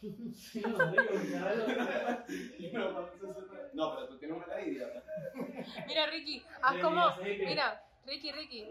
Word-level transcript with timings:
Sí, 0.00 0.60
no, 2.72 3.08
No, 3.72 3.94
pero 3.94 4.08
tú 4.08 4.18
tienes 4.18 4.36
una 4.36 4.60
idea. 4.60 5.02
Mira, 5.86 6.06
Ricky, 6.06 6.44
haz 6.62 6.76
como. 6.78 7.16
Mira, 7.16 7.82
Ricky, 8.06 8.32
Ricky. 8.32 8.68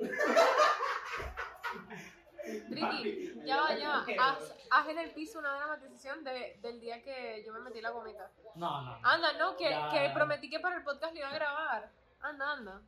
Ricky, 2.70 3.34
ya 3.46 3.58
va, 3.62 3.76
ya 3.78 3.90
va. 3.90 4.06
Haz, 4.20 4.56
haz 4.72 4.88
en 4.88 4.98
el 5.00 5.12
piso 5.12 5.40
una 5.40 5.54
dramatización 5.54 6.24
de, 6.24 6.58
del 6.62 6.80
día 6.80 7.02
que 7.02 7.44
yo 7.46 7.52
me 7.52 7.60
metí 7.60 7.82
la 7.82 7.90
gomita. 7.90 8.32
No, 8.56 8.82
no. 8.82 8.98
Anda, 9.04 9.34
no, 9.34 9.58
que, 9.58 9.70
Ya. 9.70 9.90
que 9.92 10.10
prometí 10.14 10.50
que 10.50 10.62
para 10.62 10.78
el 10.78 10.84
podcast 10.84 11.12
lo 11.14 11.20
iba 11.20 11.30
a 11.30 11.34
grabar. 11.34 11.92
Anda, 12.22 12.54
anda. 12.54 12.82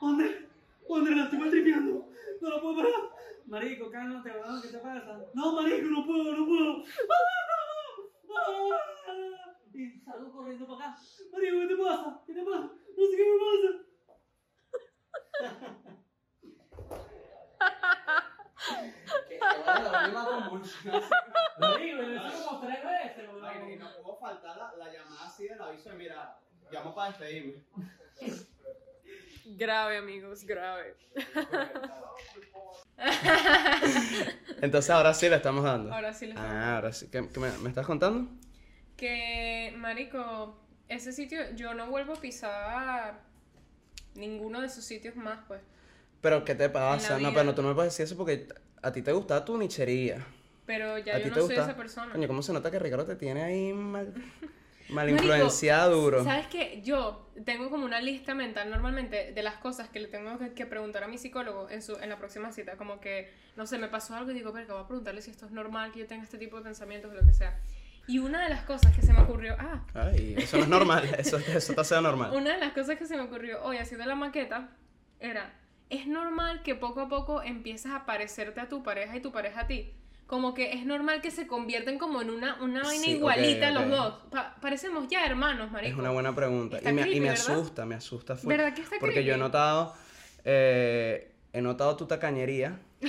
¿Dónde? 0.00 0.48
¿Dónde 0.88 1.10
la 1.16 1.24
estoy 1.24 1.38
maltripeando? 1.38 2.08
No 2.40 2.50
lo 2.50 2.60
puedo 2.60 2.76
parar. 2.76 3.10
Marico, 3.46 3.90
cálmate, 3.90 4.30
weón, 4.30 4.62
¿qué 4.62 4.68
te 4.68 4.78
pasa? 4.78 5.20
No, 5.34 5.52
marico, 5.52 5.88
no 5.88 6.06
puedo, 6.06 6.34
no 6.36 6.46
puedo. 6.46 6.84
Y 9.72 10.00
salgo 10.00 10.32
corriendo 10.32 10.66
para 10.66 10.90
acá. 10.92 11.00
Marico, 11.32 11.60
¿qué 11.60 11.66
te 11.68 11.76
pasa? 11.76 12.22
¿Qué 12.26 12.34
te 12.34 12.42
pasa? 12.42 12.60
No 12.96 13.06
sé 13.06 13.16
qué 13.16 13.24
me 13.24 13.38
pasa. 13.44 14.84
Que 19.28 19.38
la 19.38 20.24
convulsión. 20.24 21.02
Marico, 21.58 22.02
lo 22.02 22.26
hice 22.26 22.44
como 22.44 22.60
tres 22.60 22.84
veces, 22.84 23.28
Ay, 23.42 23.58
y 23.58 23.62
weón. 23.66 23.78
no 23.78 24.02
pudo 24.02 24.16
faltar 24.18 24.56
la, 24.56 24.74
la 24.76 24.92
llamada 24.92 25.26
así 25.26 25.44
del 25.48 25.60
aviso 25.60 25.90
de 25.90 25.96
mira, 25.96 26.38
llamo 26.70 26.94
para 26.94 27.08
despedirme. 27.08 27.64
Grave, 29.44 29.98
amigos, 29.98 30.44
grave. 30.44 30.96
Entonces 34.60 34.90
ahora 34.90 35.14
sí 35.14 35.28
le 35.28 35.36
estamos 35.36 35.64
dando. 35.64 35.92
Ahora 35.92 36.12
sí 36.12 36.26
les 36.26 36.36
Ah, 36.36 36.76
ahora 36.76 36.92
sí. 36.92 37.08
¿Qué, 37.10 37.28
qué 37.32 37.40
me, 37.40 37.50
me 37.58 37.68
estás 37.68 37.86
contando? 37.86 38.28
Que, 38.96 39.72
marico, 39.76 40.58
ese 40.88 41.12
sitio, 41.12 41.40
yo 41.54 41.74
no 41.74 41.88
vuelvo 41.90 42.14
a 42.14 42.20
pisar 42.20 43.20
ninguno 44.14 44.60
de 44.60 44.66
esos 44.68 44.84
sitios 44.84 45.16
más, 45.16 45.40
pues. 45.46 45.60
Pero 46.20 46.44
¿qué 46.44 46.54
te 46.54 46.70
pasa? 46.70 47.18
la 47.18 47.28
No, 47.28 47.34
pero 47.34 47.44
no, 47.44 47.54
tú 47.54 47.62
no 47.62 47.68
me 47.68 47.74
puedes 47.74 47.92
decir 47.92 48.04
eso 48.04 48.16
porque 48.16 48.48
a 48.82 48.92
ti 48.92 49.02
te 49.02 49.12
gusta 49.12 49.44
tu 49.44 49.58
nichería. 49.58 50.24
Pero 50.64 50.96
ya 50.98 51.16
¿A 51.16 51.18
yo 51.18 51.24
ti 51.24 51.28
no 51.30 51.34
soy 51.36 51.44
gusta? 51.46 51.62
esa 51.64 51.76
persona. 51.76 52.12
Coño, 52.12 52.26
¿cómo 52.28 52.40
se 52.42 52.52
nota 52.54 52.70
que 52.70 52.78
Ricardo 52.78 53.04
te 53.04 53.16
tiene 53.16 53.42
ahí 53.42 53.72
mal, 53.74 54.14
mal 54.88 55.06
Marico, 55.06 55.24
influenciado 55.24 56.00
duro? 56.00 56.24
¿Sabes 56.24 56.46
qué? 56.48 56.80
Yo 56.84 57.30
tengo 57.44 57.70
como 57.70 57.84
una 57.84 58.00
lista 58.00 58.34
mental 58.34 58.70
normalmente 58.70 59.32
de 59.32 59.42
las 59.42 59.56
cosas 59.56 59.88
que 59.88 60.00
le 60.00 60.08
tengo 60.08 60.38
que, 60.38 60.52
que 60.52 60.66
preguntar 60.66 61.04
a 61.04 61.08
mi 61.08 61.18
psicólogo 61.18 61.68
en, 61.70 61.82
su, 61.82 61.96
en 61.96 62.08
la 62.08 62.18
próxima 62.18 62.52
cita. 62.52 62.76
Como 62.76 63.00
que, 63.00 63.32
no 63.56 63.66
sé, 63.66 63.78
me 63.78 63.88
pasó 63.88 64.14
algo 64.14 64.30
y 64.30 64.34
digo, 64.34 64.52
verga, 64.52 64.74
voy 64.74 64.84
a 64.84 64.86
preguntarle 64.86 65.22
si 65.22 65.30
esto 65.30 65.46
es 65.46 65.52
normal, 65.52 65.92
que 65.92 66.00
yo 66.00 66.06
tenga 66.06 66.24
este 66.24 66.38
tipo 66.38 66.56
de 66.58 66.62
pensamientos 66.62 67.10
o 67.10 67.14
lo 67.14 67.24
que 67.24 67.32
sea. 67.32 67.58
Y 68.06 68.18
una 68.18 68.42
de 68.42 68.50
las 68.50 68.64
cosas 68.64 68.94
que 68.94 69.00
se 69.00 69.12
me 69.14 69.20
ocurrió, 69.22 69.56
ah, 69.58 69.82
Ay, 69.94 70.34
eso 70.36 70.58
no 70.58 70.64
es 70.64 70.68
normal, 70.68 71.08
eso, 71.18 71.38
eso 71.38 71.72
te 71.72 71.80
hace 71.80 72.00
normal. 72.00 72.32
una 72.34 72.52
de 72.52 72.58
las 72.58 72.72
cosas 72.72 72.98
que 72.98 73.06
se 73.06 73.16
me 73.16 73.22
ocurrió 73.22 73.62
hoy 73.64 73.78
haciendo 73.78 74.04
la 74.04 74.14
maqueta 74.14 74.68
era, 75.20 75.54
es 75.88 76.06
normal 76.06 76.62
que 76.62 76.74
poco 76.74 77.00
a 77.00 77.08
poco 77.08 77.42
empieces 77.42 77.90
a 77.90 78.04
parecerte 78.04 78.60
a 78.60 78.68
tu 78.68 78.82
pareja 78.82 79.16
y 79.16 79.20
tu 79.20 79.32
pareja 79.32 79.62
a 79.62 79.66
ti. 79.66 79.94
Como 80.26 80.54
que 80.54 80.72
es 80.72 80.86
normal 80.86 81.20
que 81.20 81.30
se 81.30 81.46
convierten 81.46 81.98
como 81.98 82.22
en 82.22 82.30
una, 82.30 82.54
una 82.62 82.82
vaina 82.82 83.04
Sí, 83.04 83.10
igualita 83.12 83.70
los 83.70 83.88
dos. 83.90 84.14
Pa- 84.30 84.56
parecemos 84.60 85.06
ya 85.08 85.26
hermanos, 85.26 85.70
marico. 85.70 85.92
Es 85.92 85.98
una 85.98 86.10
buena 86.10 86.34
pregunta. 86.34 86.78
Está 86.78 86.90
Y 86.90 86.92
me, 86.94 87.08
y 87.10 87.20
me 87.20 87.28
asusta, 87.30 87.84
me 87.84 87.94
asusta. 87.94 88.34
full. 88.36 88.48
¿Verdad 88.48 88.74
que 88.74 88.80
está 88.82 88.96
Porque 89.00 89.22
yo 89.22 89.34
he 89.34 89.36
notado, 89.38 89.94
eh, 90.44 91.30
he 91.52 91.60
notado 91.60 91.96
tu 91.96 92.06
tacañería 92.06 92.80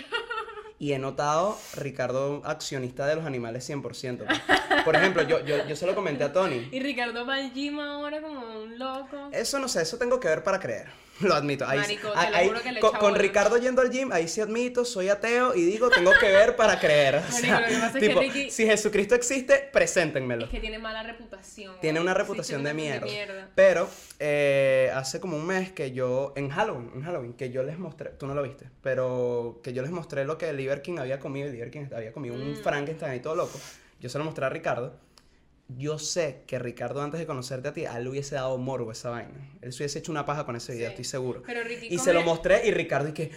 y 0.80 0.92
he 0.92 1.00
notado 1.00 1.58
Ricardo 1.78 2.42
accionista 2.46 3.08
de 3.08 3.16
los 3.16 3.26
animales 3.26 3.68
100%. 3.70 3.82
pues. 4.26 4.42
Por 4.84 4.96
ejemplo, 4.96 5.24
yo, 5.24 5.44
yo, 5.46 5.66
yo 5.68 5.76
se 5.78 5.86
lo 5.88 5.96
comenté 5.96 6.26
a 6.26 6.34
Tony. 6.34 6.68
Y 6.72 6.80
Ricardo 6.82 7.26
gym 7.54 7.80
ahora 7.80 8.22
como 8.22 8.65
un 8.76 8.80
loco. 8.80 9.30
Eso 9.32 9.60
no 9.60 9.68
sé, 9.68 9.82
eso 9.82 9.98
tengo 9.98 10.20
que 10.20 10.28
ver 10.28 10.44
para 10.44 10.60
creer. 10.60 10.88
Lo 11.22 11.34
admito. 11.34 11.66
Ahí, 11.66 11.80
Marico, 11.80 12.12
te 12.12 12.20
ahí- 12.20 12.30
lo 12.30 12.36
ahí- 12.38 12.48
juro 12.50 12.62
que 12.62 12.72
le 12.74 12.80
con, 12.82 12.90
echa 12.90 13.00
con 13.00 13.12
bola. 13.12 13.22
Ricardo 13.22 13.58
yendo 13.58 13.82
al 13.82 13.90
gym, 13.90 14.12
ahí 14.12 14.28
sí 14.28 14.42
admito, 14.42 14.84
soy 14.84 15.08
ateo 15.08 15.56
y 15.56 15.62
digo, 15.62 15.90
tengo 15.90 16.12
que 16.20 16.28
ver 16.30 16.58
para 16.58 16.78
creer. 16.78 17.16
O 17.20 17.20
Marico, 17.22 17.38
sea, 17.40 17.60
lo 17.62 17.68
que 17.68 17.74
pasa 17.74 17.88
es 17.88 17.94
que 17.94 18.08
tipo, 18.10 18.20
Ricky- 18.20 18.50
si 18.52 18.66
Jesucristo 18.66 19.16
existe, 19.16 19.70
preséntenmelo. 19.72 20.44
Es 20.46 20.52
que 20.52 20.60
tiene 20.60 20.78
mala 20.78 21.04
reputación. 21.04 21.74
Tiene 21.80 22.02
una 22.02 22.12
Sí, 22.12 22.18
reputación 22.18 22.64
tiene 22.64 22.82
de 22.84 22.98
una 22.98 23.06
mierda. 23.06 23.50
Pero 23.56 23.88
eh, 24.20 24.92
hace 24.94 25.22
como 25.22 25.38
un 25.38 25.46
mes 25.48 25.72
que 25.72 25.94
yo, 25.94 26.34
en 26.36 26.50
Halloween, 26.50 26.92
en 26.96 27.04
Halloween, 27.04 27.34
que 27.34 27.50
yo 27.50 27.64
les 27.64 27.80
mostré, 27.80 28.10
tú 28.10 28.28
no 28.28 28.34
lo 28.36 28.44
viste, 28.44 28.70
pero 28.82 29.62
que 29.64 29.72
yo 29.72 29.82
les 29.84 29.92
mostré 29.92 30.26
lo 30.26 30.38
que 30.38 30.52
Liver 30.52 30.82
King 30.82 30.98
había 31.00 31.20
comido, 31.22 31.48
y 31.48 31.54
Liver 31.54 31.72
King 31.72 31.86
había 31.96 32.12
comido 32.12 32.36
un 32.36 32.52
Mm. 32.52 32.56
Frankenstein 32.58 33.12
ahí 33.14 33.20
todo 33.22 33.36
loco. 33.38 33.58
Yo 34.02 34.10
se 34.10 34.18
lo 34.18 34.26
mostré 34.26 34.46
a 34.46 34.50
Ricardo. 34.50 35.00
Yo 35.68 35.98
sé 35.98 36.44
que 36.46 36.60
Ricardo, 36.60 37.02
antes 37.02 37.20
de 37.20 37.26
conocerte 37.26 37.68
a 37.70 37.74
ti, 37.74 37.86
a 37.86 37.98
él 37.98 38.04
le 38.04 38.10
hubiese 38.12 38.36
dado 38.36 38.58
morbo 38.58 38.92
esa 38.92 39.10
vaina. 39.10 39.34
Él 39.62 39.74
se 39.74 39.82
hubiese 39.84 40.00
hecho 40.00 40.12
una 40.12 40.26
paja 40.26 40.46
con 40.46 40.56
ese 40.56 40.74
video, 40.74 40.88
Sí. 40.90 40.92
estoy 40.92 41.06
seguro. 41.06 41.42
Pero 41.46 41.64
Ricky 41.64 41.88
Y 41.94 41.98
se 41.98 42.14
lo 42.14 42.22
mostré 42.22 42.68
y 42.68 42.72
Ricardo 42.72 43.10
y 43.10 43.14
que... 43.14 43.32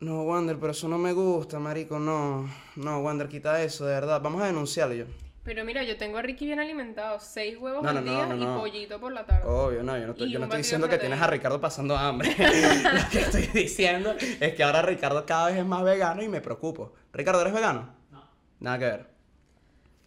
No, 0.00 0.22
Wander, 0.24 0.58
pero 0.58 0.72
eso 0.72 0.88
no 0.88 0.98
me 0.98 1.12
gusta, 1.12 1.58
marico, 1.58 1.98
no. 1.98 2.48
No, 2.76 3.00
Wander, 3.00 3.28
quita 3.28 3.62
eso, 3.62 3.86
de 3.86 3.94
verdad. 3.94 4.20
Vamos 4.20 4.42
a 4.42 4.46
denunciarlo 4.46 4.94
yo. 4.94 5.04
Pero 5.42 5.64
mira, 5.64 5.84
yo 5.84 5.96
tengo 5.96 6.18
a 6.18 6.22
Ricky 6.22 6.44
bien 6.46 6.58
alimentado. 6.60 7.18
Seis 7.20 7.56
huevos 7.56 7.82
No, 7.82 7.88
al 7.90 7.94
no, 7.96 8.02
día 8.02 8.26
no, 8.26 8.34
no. 8.36 8.56
y 8.56 8.58
pollito 8.60 8.98
por 9.00 9.12
la 9.12 9.24
tarde. 9.24 9.46
Obvio, 9.48 9.82
no, 9.82 9.96
yo 9.96 10.06
no, 10.06 10.12
estoy, 10.12 10.30
yo 10.30 10.42
estoy 10.42 10.58
diciendo 10.58 10.88
que 10.88 10.98
tienes 10.98 11.20
a. 11.20 11.26
Ricardo 11.28 11.60
pasando 11.60 11.96
hambre. 11.96 12.28
Lo 12.38 13.08
que 13.10 13.20
estoy 13.20 13.46
diciendo 13.48 14.14
es 14.40 14.54
que 14.54 14.62
ahora 14.64 14.82
Ricardo 14.82 15.24
cada 15.24 15.46
vez 15.48 15.56
es 15.58 15.64
más 15.64 15.82
vegano 15.84 16.22
y 16.22 16.28
me 16.28 16.40
preocupo. 16.40 16.92
Ricardo, 17.12 17.40
¿eres 17.42 17.54
vegano? 17.54 17.94
No. 18.10 18.24
Nada 18.60 18.78
que 18.78 18.84
ver. 18.84 19.15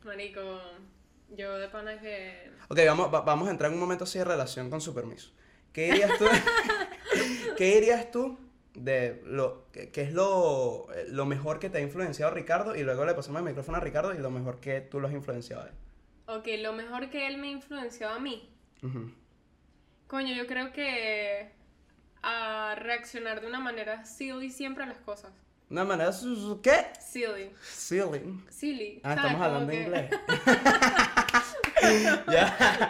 Marico, 0.03 0.61
yo 1.35 1.57
de 1.57 1.67
pana 1.69 1.99
que... 1.99 2.51
Ok, 2.69 2.79
vamos, 2.85 3.13
va- 3.13 3.21
vamos 3.21 3.47
a 3.47 3.51
entrar 3.51 3.69
en 3.69 3.75
un 3.75 3.81
momento 3.81 4.03
así 4.05 4.17
de 4.19 4.25
relación 4.25 4.69
con 4.69 4.81
su 4.81 4.93
permiso. 4.93 5.31
¿Qué 5.73 5.85
dirías 5.91 6.17
tú? 6.17 6.25
¿Qué 7.57 7.75
dirías 7.75 8.11
tú 8.11 8.37
de 8.73 9.21
lo 9.25 9.67
que, 9.71 9.91
que 9.91 10.01
es 10.03 10.13
lo, 10.13 10.87
lo 11.09 11.25
mejor 11.25 11.59
que 11.59 11.69
te 11.69 11.77
ha 11.79 11.81
influenciado 11.81 12.33
Ricardo? 12.33 12.75
Y 12.75 12.83
luego 12.83 13.05
le 13.05 13.13
pasamos 13.13 13.39
el 13.39 13.45
micrófono 13.47 13.77
a 13.77 13.81
Ricardo 13.81 14.13
y 14.13 14.17
lo 14.17 14.31
mejor 14.31 14.59
que 14.59 14.81
tú 14.81 14.99
lo 14.99 15.07
has 15.07 15.13
influenciado 15.13 15.63
a 15.63 15.67
él. 15.67 15.73
Ok, 16.27 16.47
lo 16.59 16.73
mejor 16.73 17.09
que 17.09 17.27
él 17.27 17.37
me 17.37 17.49
influenció 17.51 18.09
a 18.09 18.19
mí. 18.19 18.49
Ujú. 18.83 19.11
Coño, 20.07 20.33
yo 20.35 20.47
creo 20.47 20.71
que 20.71 21.51
a 22.21 22.75
reaccionar 22.77 23.41
de 23.41 23.47
una 23.47 23.59
manera 23.59 24.05
silly 24.05 24.49
siempre 24.49 24.83
a 24.83 24.87
las 24.87 24.99
cosas. 24.99 25.31
Una 25.69 25.83
manera... 25.83 26.11
su- 26.11 26.35
su- 26.35 26.61
¿Qué? 26.61 26.87
Silly. 26.99 27.51
Silly. 27.61 28.43
Silly. 28.49 29.01
Ah, 29.03 29.13
estamos 29.13 29.41
hablando 29.41 29.71
inglés. 29.73 30.09
ya. 32.31 32.89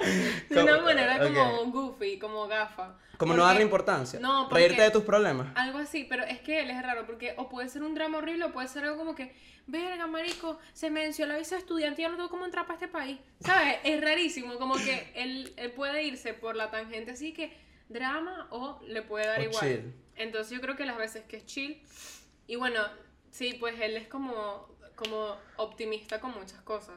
De 0.50 0.64
una 0.64 0.82
manera 0.82 1.20
como 1.20 1.66
goofy, 1.72 2.18
como 2.20 2.48
gafa. 2.48 2.98
Como 3.18 3.34
no 3.34 3.44
darle 3.44 3.64
importancia. 3.64 4.20
No, 4.20 4.48
porque- 4.48 4.64
Reírte 4.64 4.82
de 4.84 4.92
tus 4.92 5.04
problemas. 5.04 5.48
Algo 5.56 5.80
así, 5.80 6.06
pero 6.06 6.24
es 6.24 6.40
que 6.40 6.62
él 6.62 6.70
es 6.72 6.82
raro 6.82 7.06
porque 7.06 7.34
o 7.38 7.50
puede 7.50 7.68
ser 7.70 7.84
un 7.84 7.94
drama 7.94 8.20
horrible 8.20 8.46
o 8.46 8.52
puede 8.54 8.68
ser 8.70 8.86
algo 8.86 8.98
como 8.98 9.14
que, 9.14 9.36
verga, 9.68 10.08
marico, 10.08 10.58
se 10.74 10.90
me 10.90 11.02
venció 11.02 11.26
la 11.26 11.38
visa 11.38 11.58
estudiante 11.58 12.02
y 12.02 12.06
ya 12.06 12.10
no 12.10 12.16
tengo 12.16 12.30
cómo 12.30 12.46
entrar 12.46 12.66
para 12.66 12.76
este 12.76 12.88
país. 12.88 13.20
¿Sabes? 13.42 13.76
Es 13.84 14.00
rarísimo, 14.02 14.56
como 14.58 14.76
que 14.76 15.12
él, 15.16 15.54
él 15.58 15.72
puede 15.72 16.04
irse 16.04 16.34
por 16.34 16.56
la 16.56 16.72
tangente 16.72 17.12
así 17.12 17.34
que 17.34 17.52
drama 17.90 18.48
o 18.52 18.80
le 18.88 19.02
puede 19.02 19.28
dar 19.28 19.40
O 19.40 19.44
igual. 19.44 19.60
chill. 19.62 19.94
Entonces 20.16 20.52
yo 20.56 20.62
creo 20.62 20.76
que 20.78 20.86
las 20.86 20.98
veces 20.98 21.24
que 21.28 21.38
es 21.38 21.46
chill 21.46 21.82
y 22.50 22.56
bueno, 22.56 22.82
sí, 23.30 23.56
pues 23.60 23.80
él 23.80 23.96
es 23.96 24.08
como, 24.08 24.68
como 24.96 25.36
optimista 25.58 26.20
con 26.20 26.32
muchas 26.32 26.60
cosas. 26.62 26.96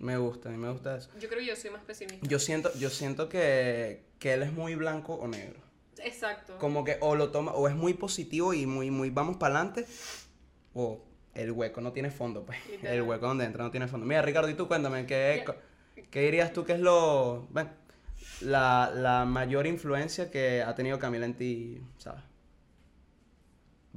Me 0.00 0.16
gusta, 0.16 0.48
a 0.48 0.52
mí 0.52 0.58
me 0.58 0.70
gusta 0.72 0.96
eso. 0.96 1.08
Yo 1.20 1.28
creo 1.28 1.38
que 1.38 1.46
yo 1.46 1.54
soy 1.54 1.70
más 1.70 1.84
pesimista. 1.84 2.26
Yo 2.26 2.40
siento, 2.40 2.74
yo 2.74 2.90
siento 2.90 3.28
que, 3.28 4.02
que 4.18 4.34
él 4.34 4.42
es 4.42 4.52
muy 4.52 4.74
blanco 4.74 5.14
o 5.14 5.28
negro. 5.28 5.60
Exacto. 5.98 6.58
Como 6.58 6.82
que 6.82 6.98
o 7.00 7.14
lo 7.14 7.30
toma, 7.30 7.52
o 7.52 7.68
es 7.68 7.76
muy 7.76 7.94
positivo 7.94 8.52
y 8.54 8.66
muy, 8.66 8.90
muy 8.90 9.10
vamos 9.10 9.36
para 9.36 9.54
adelante, 9.54 9.86
o 10.74 11.04
el 11.32 11.52
hueco 11.52 11.80
no 11.80 11.92
tiene 11.92 12.10
fondo, 12.10 12.44
pues. 12.44 12.58
El 12.82 13.02
hueco 13.02 13.28
donde 13.28 13.44
entra 13.44 13.62
no 13.62 13.70
tiene 13.70 13.86
fondo. 13.86 14.04
Mira, 14.04 14.22
Ricardo, 14.22 14.50
y 14.50 14.54
tú 14.54 14.66
cuéntame, 14.66 15.06
¿qué, 15.06 15.44
qué 16.10 16.20
dirías 16.22 16.52
tú 16.52 16.64
que 16.64 16.72
es 16.72 16.80
lo. 16.80 17.46
ven, 17.50 17.70
la, 18.40 18.90
la 18.92 19.24
mayor 19.26 19.68
influencia 19.68 20.28
que 20.28 20.60
ha 20.60 20.74
tenido 20.74 20.98
Camila 20.98 21.24
en 21.24 21.34
ti, 21.34 21.80
¿sabes? 21.98 22.24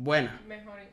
Buena. 0.04 0.42
Mejor. 0.48 0.80
ajá. 0.80 0.88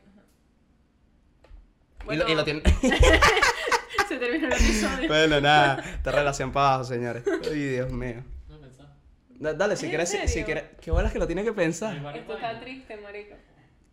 Y, 2.13 2.15
lo, 2.15 2.29
y 2.29 2.35
lo 2.35 2.43
tiene. 2.43 2.61
se 4.07 4.17
terminó 4.17 4.47
el 4.47 4.53
episodio. 4.53 5.07
bueno, 5.07 5.41
nada, 5.41 5.83
esta 5.95 6.11
relación 6.11 6.51
para 6.51 6.67
abajo, 6.75 6.83
señores. 6.83 7.23
Ay, 7.43 7.63
Dios 7.69 7.91
mío. 7.91 8.23
No 8.47 8.59
pensaba. 8.59 8.95
Da- 9.29 9.53
dale, 9.53 9.75
si 9.77 9.85
¿En 9.85 9.91
quieres, 9.91 10.09
si, 10.09 10.27
si 10.27 10.43
quieres. 10.43 10.65
Qué 10.79 10.91
bolas 10.91 11.11
que 11.11 11.17
lo 11.17 11.25
tiene 11.25 11.43
que 11.43 11.53
pensar. 11.53 11.95
Esto 12.15 12.35
está 12.35 12.59
triste, 12.59 12.97
marico. 12.97 13.35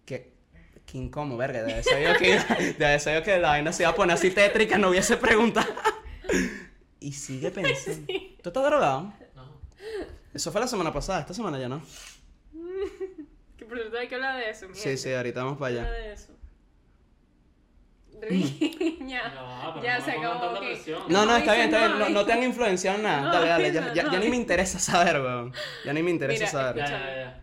Que, 0.05 0.35
que 0.85 0.99
incómodo, 0.99 1.39
verga. 1.39 1.63
Debe 1.63 1.83
ser 1.83 2.13
yo 2.13 2.19
que, 2.19 2.75
debe 2.79 2.99
ser 2.99 3.19
yo 3.19 3.25
que 3.25 3.39
la 3.39 3.49
vaina 3.49 3.73
se 3.73 3.85
iba 3.85 3.91
a 3.91 3.95
poner 3.95 4.15
así 4.15 4.31
tétrica, 4.31 4.77
no 4.77 4.91
hubiese 4.91 5.17
preguntado. 5.17 5.67
Y 7.01 7.13
sigue 7.13 7.51
pensando. 7.51 8.07
¿Tú 8.43 8.51
estás 8.51 8.65
drogado? 8.65 9.15
No. 9.35 9.61
Eso 10.35 10.53
fue 10.53 10.61
la 10.61 10.67
semana 10.69 10.93
pasada, 10.93 11.21
esta 11.21 11.33
semana 11.33 11.59
ya 11.59 11.69
no. 11.71 11.81
¿Qué 13.69 13.69
Que 13.69 13.75
por 13.75 13.79
cierto 13.79 13.99
hay 13.99 14.09
que 14.09 14.15
hablar 14.15 14.37
de 14.39 14.51
eso, 14.51 14.69
mi 14.69 14.75
Sí, 14.75 14.81
gente. 14.81 14.97
sí, 14.99 15.13
ahorita 15.13 15.43
vamos 15.45 15.59
para 15.59 15.69
allá. 15.83 15.91
de 15.91 16.13
eso. 16.13 16.33
Riña. 18.21 19.35
No, 19.35 19.75
pero 19.75 19.85
ya 19.85 19.99
no 19.99 20.05
se 20.05 20.11
acabó. 20.13 20.41
tanta 20.41 20.53
ok. 20.53 20.59
presión. 20.67 21.03
No, 21.09 21.27
no, 21.27 21.37
está 21.37 21.53
bien, 21.55 21.67
está 21.67 21.79
bien. 21.87 21.99
No, 21.99 22.09
no 22.09 22.25
te 22.25 22.33
han 22.33 22.43
influenciado 22.43 22.97
en 22.97 23.03
nada. 23.03 23.21
No, 23.23 23.33
dale, 23.33 23.49
dale. 23.49 23.73
Ya, 23.73 23.81
no, 23.83 23.89
ya, 23.95 24.03
ya 24.05 24.11
no 24.11 24.19
ni 24.19 24.29
me 24.31 24.37
interesa 24.37 24.79
saber, 24.79 25.21
weón. 25.21 25.53
Ya 25.85 25.93
ni 25.93 26.03
me 26.03 26.11
interesa 26.11 26.45
Mira, 26.45 26.51
saber. 26.51 26.77
Ya, 26.77 26.85
Escúchame. 26.85 27.07
ya, 27.11 27.17
ya. 27.21 27.43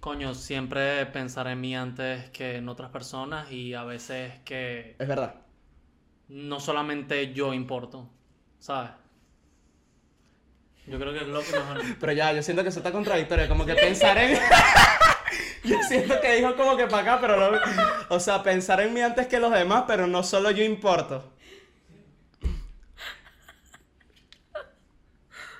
Coño, 0.00 0.34
siempre 0.34 1.04
pensar 1.06 1.48
en 1.48 1.60
mí 1.60 1.74
antes 1.74 2.30
que 2.30 2.56
en 2.58 2.68
otras 2.68 2.90
personas 2.90 3.50
y 3.50 3.74
a 3.74 3.82
veces 3.82 4.38
que 4.44 4.94
Es 4.98 5.08
verdad. 5.08 5.34
no 6.28 6.60
solamente 6.60 7.32
yo 7.32 7.52
importo, 7.52 8.08
¿sabes? 8.60 8.90
Yo 10.86 10.98
creo 10.98 11.12
que 11.12 11.20
es 11.20 11.26
lo 11.26 11.42
que 11.42 11.52
mejor... 11.52 11.80
Pero 12.00 12.12
ya, 12.12 12.32
yo 12.32 12.42
siento 12.42 12.62
que 12.62 12.68
eso 12.68 12.78
está 12.78 12.92
contradictorio. 12.92 13.48
Como 13.48 13.66
que 13.66 13.74
pensar 13.74 14.16
en. 14.18 14.38
yo 15.64 15.76
siento 15.88 16.20
que 16.20 16.36
dijo 16.36 16.54
como 16.56 16.76
que 16.76 16.86
para 16.86 17.14
acá, 17.14 17.20
pero 17.20 17.50
no. 17.50 17.58
O 18.08 18.20
sea, 18.20 18.42
pensar 18.42 18.80
en 18.80 18.94
mí 18.94 19.00
antes 19.00 19.26
que 19.26 19.40
los 19.40 19.52
demás, 19.52 19.84
pero 19.86 20.06
no 20.06 20.22
solo 20.22 20.50
yo 20.50 20.62
importo. 20.62 21.32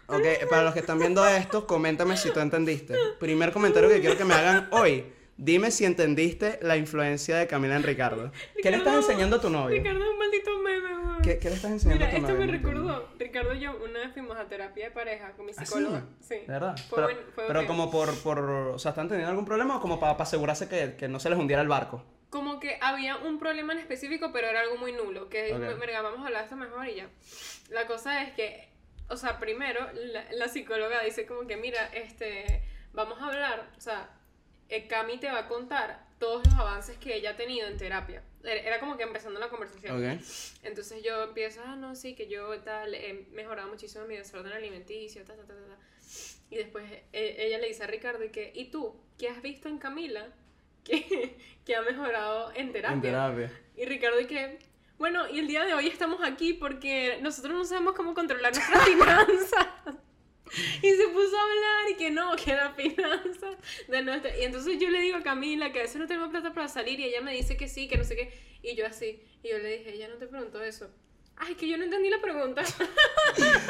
Ok, 0.09 0.49
para 0.49 0.63
los 0.63 0.73
que 0.73 0.81
están 0.81 1.01
viendo 1.01 1.27
esto, 1.27 1.67
coméntame 1.67 2.17
si 2.17 2.31
tú 2.31 2.39
entendiste. 2.39 2.95
Primer 3.19 3.51
comentario 3.51 3.89
que 3.89 4.01
quiero 4.01 4.17
que 4.17 4.25
me 4.25 4.35
hagan 4.35 4.69
hoy. 4.71 5.05
Dime 5.37 5.73
si 5.73 5.85
entendiste 5.85 6.61
la 6.63 6.77
influencia 6.77 7.37
de 7.37 7.49
Camila 7.49 7.75
en 7.77 7.83
Ricardo. 7.83 8.31
¿Qué 8.63 8.71
le 8.71 8.77
estás 8.79 8.95
enseñando 8.95 9.37
a 9.37 9.41
tu 9.41 9.51
novio? 9.51 9.77
Ricardo 9.77 10.05
es 10.05 10.11
un 10.11 10.19
maldito 10.19 10.59
meme. 10.61 11.06
¿Qué, 11.27 11.39
qué 11.41 11.49
le 11.51 11.57
estás 11.57 11.73
enseñando 11.73 12.05
Mira, 12.07 12.17
a 12.17 12.21
tu 12.21 12.27
esto 12.33 12.39
me 12.39 12.47
recordó. 12.47 13.09
Ricardo 13.19 13.55
y 13.55 13.59
yo 13.61 13.77
una 13.85 13.99
vez 13.99 14.13
fuimos 14.13 14.37
a 14.37 14.45
terapia 14.47 14.85
de 14.85 14.91
pareja 14.93 15.33
con 15.33 15.45
mi 15.47 15.51
¿Ah, 15.51 15.55
sí? 15.59 15.65
psicóloga. 15.67 16.05
sí? 16.21 16.35
¿De 16.37 16.47
verdad? 16.47 16.77
Fue 16.89 16.97
pero 17.03 17.07
buen- 17.09 17.33
fue 17.35 17.45
pero 17.49 17.67
como 17.67 17.91
por, 17.91 18.17
por, 18.23 18.39
o 18.39 18.79
sea, 18.79 18.91
¿están 18.91 19.09
teniendo 19.09 19.31
algún 19.31 19.45
problema 19.45 19.77
o 19.77 19.81
como 19.81 19.99
para, 19.99 20.13
asegurarse 20.13 20.69
que, 20.69 20.95
que 20.97 21.09
no 21.09 21.19
se 21.19 21.29
les 21.29 21.37
hundiera 21.39 21.63
el 21.63 21.69
barco? 21.69 22.05
Como 22.31 22.61
que 22.61 22.79
había 22.81 23.17
un 23.17 23.41
problema 23.41 23.73
en 23.73 23.81
específico, 23.81 24.31
pero 24.33 24.47
era 24.47 24.61
algo 24.61 24.77
muy 24.77 24.93
nulo. 24.93 25.29
Que, 25.29 25.53
Ok. 25.53 25.81
verga, 25.81 26.01
vamos 26.03 26.21
a 26.21 26.27
hablar 26.27 26.43
de 26.43 26.45
esto 26.45 26.57
mejor 26.57 26.87
y 26.89 26.95
ya. 26.95 27.09
La 27.71 27.87
cosa 27.89 28.23
es 28.23 28.33
que, 28.35 28.69
o 29.09 29.17
sea, 29.17 29.41
primero 29.41 29.81
la, 29.95 30.25
la 30.33 30.49
psicóloga 30.49 31.03
dice 31.03 31.27
como 31.27 31.47
que, 31.49 31.57
mira, 31.57 31.87
este, 31.93 32.63
vamos 32.93 33.21
a 33.21 33.27
hablar, 33.27 33.69
o 33.77 33.81
sea, 33.81 34.11
eh, 34.69 34.87
Cami 34.87 35.19
te 35.19 35.29
va 35.31 35.41
a 35.41 35.49
contar 35.49 36.05
todos 36.19 36.45
los 36.47 36.55
avances 36.55 36.97
que 36.99 37.15
ella 37.17 37.31
ha 37.31 37.37
tenido 37.37 37.67
en 37.69 37.77
terapia. 37.79 38.23
Era 38.47 38.81
como 38.81 38.97
que 38.97 39.03
empezando 39.03 39.41
la 39.41 39.49
conversación. 39.49 40.21
Entonces 40.63 41.03
yo 41.03 41.25
empiezo, 41.25 41.61
ah, 41.65 41.77
no, 41.77 41.95
sí, 41.97 42.15
que 42.15 42.29
yo 42.29 42.59
tal, 42.61 42.95
he 42.95 43.27
mejorado 43.33 43.69
muchísimo 43.69 44.05
mi 44.07 44.17
desorden 44.17 44.53
alimenticio, 44.53 45.25
ta, 45.25 45.35
ta, 45.35 45.43
ta, 45.43 45.55
ta, 45.55 45.67
ta. 45.67 45.79
Y 46.51 46.57
después 46.57 46.85
eh, 47.13 47.37
ella 47.39 47.59
le 47.59 47.69
dice 47.69 47.85
a 47.85 47.87
Ricardo 47.87 48.25
y 48.25 48.31
que, 48.31 48.53
¿y 48.55 48.67
tú? 48.71 48.95
¿Qué 49.19 49.29
has 49.29 49.43
visto 49.43 49.69
en 49.69 49.79
Camila 49.79 50.29
que, 50.85 51.37
que 51.65 51.75
ha 51.75 51.83
mejorado 51.83 52.53
en 52.55 52.73
terapia? 52.73 52.95
En 52.95 53.03
terapia. 53.03 53.53
Y 53.77 53.85
Ricardo 53.85 54.21
y 54.21 54.27
que, 54.27 54.59
bueno, 54.99 55.29
y 55.29 55.39
el 55.39 55.49
día 55.49 55.65
de 55.65 55.75
hoy 55.75 55.89
estamos 55.89 56.23
aquí 56.23 56.53
porque 56.53 57.19
nosotros 57.21 57.55
no 57.55 57.65
sabemos 57.65 57.95
cómo 57.95 58.15
controlar 58.15 58.55
nuestras 58.55 58.85
finanzas. 58.89 59.67
Y 60.83 60.91
se 60.91 61.09
puso 61.09 61.37
a 61.37 61.43
hablar 61.43 61.91
y 61.91 61.95
que 61.97 62.11
no, 62.11 62.35
que 62.37 62.55
la 62.55 62.73
finanza 62.73 63.49
de 63.89 64.03
nuestra... 64.03 64.37
Y 64.39 64.45
entonces 64.45 64.79
yo 64.79 64.91
le 64.91 65.01
digo 65.01 65.19
a 65.19 65.23
Camila 65.23 65.73
que 65.73 65.81
a 65.81 65.83
veces 65.83 65.97
no 65.97 66.07
tenemos 66.07 66.31
plata 66.31 66.53
para 66.53 66.69
salir 66.69 67.01
y 67.01 67.05
ella 67.05 67.21
me 67.21 67.33
dice 67.33 67.57
que 67.57 67.69
sí, 67.69 67.89
que 67.89 67.99
no 67.99 68.05
sé 68.05 68.17
qué. 68.17 68.33
Y 68.63 68.75
yo 68.75 68.87
así, 68.87 69.21
y 69.43 69.49
yo 69.49 69.59
le 69.59 69.79
dije, 69.79 69.95
ella 69.95 70.09
no 70.09 70.17
te 70.17 70.27
preguntó 70.27 70.63
eso. 70.63 70.89
Ay, 71.37 71.55
que 71.55 71.69
yo 71.69 71.77
no 71.77 71.85
entendí 71.85 72.11
la 72.11 72.21
pregunta. 72.21 72.63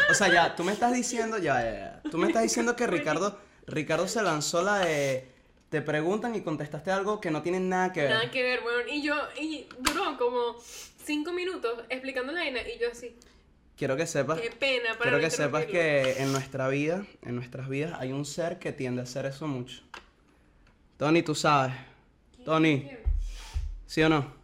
O 0.08 0.14
sea, 0.14 0.32
ya, 0.32 0.54
tú 0.54 0.62
me 0.62 0.72
estás 0.72 0.92
diciendo, 0.94 1.38
ya, 1.38 1.60
ya, 1.62 1.72
ya. 1.72 2.10
Tú 2.10 2.18
me 2.18 2.28
estás 2.28 2.42
diciendo 2.42 2.76
que 2.76 2.86
Ricardo, 2.86 3.38
Ricardo 3.66 4.06
se 4.06 4.22
lanzó 4.22 4.62
la 4.62 4.78
de. 4.78 5.28
Te 5.70 5.82
preguntan 5.82 6.36
y 6.36 6.42
contestaste 6.42 6.92
algo 6.92 7.20
que 7.20 7.32
no 7.32 7.42
tiene 7.42 7.58
nada 7.58 7.92
que 7.92 8.02
ver. 8.02 8.10
Nada 8.10 8.30
que 8.30 8.42
ver, 8.42 8.60
bueno. 8.60 8.88
Y 8.88 9.02
yo, 9.02 9.16
y 9.36 9.66
duró 9.80 10.16
como 10.16 10.54
cinco 11.04 11.32
minutos 11.32 11.82
explicando 11.88 12.32
la 12.32 12.40
vaina 12.40 12.60
y 12.62 12.78
yo 12.78 12.88
así, 12.90 13.16
Quiero 13.76 13.96
que 13.96 14.06
sepas. 14.06 14.40
qué 14.40 14.50
pena 14.50 14.90
para 14.98 15.02
Quiero 15.02 15.20
que 15.20 15.30
sepas 15.30 15.66
que 15.66 16.22
en 16.22 16.32
nuestra 16.32 16.68
vida, 16.68 17.04
en 17.22 17.34
nuestras 17.36 17.68
vidas, 17.68 17.94
hay 18.00 18.12
un 18.12 18.24
ser 18.24 18.58
que 18.58 18.72
tiende 18.72 19.02
a 19.02 19.04
hacer 19.04 19.26
eso 19.26 19.46
mucho. 19.46 19.82
Tony, 20.96 21.22
tú 21.22 21.34
sabes. 21.34 21.74
Tony. 22.44 22.88
¿sí 23.86 24.02
o 24.02 24.08
no? 24.08 24.34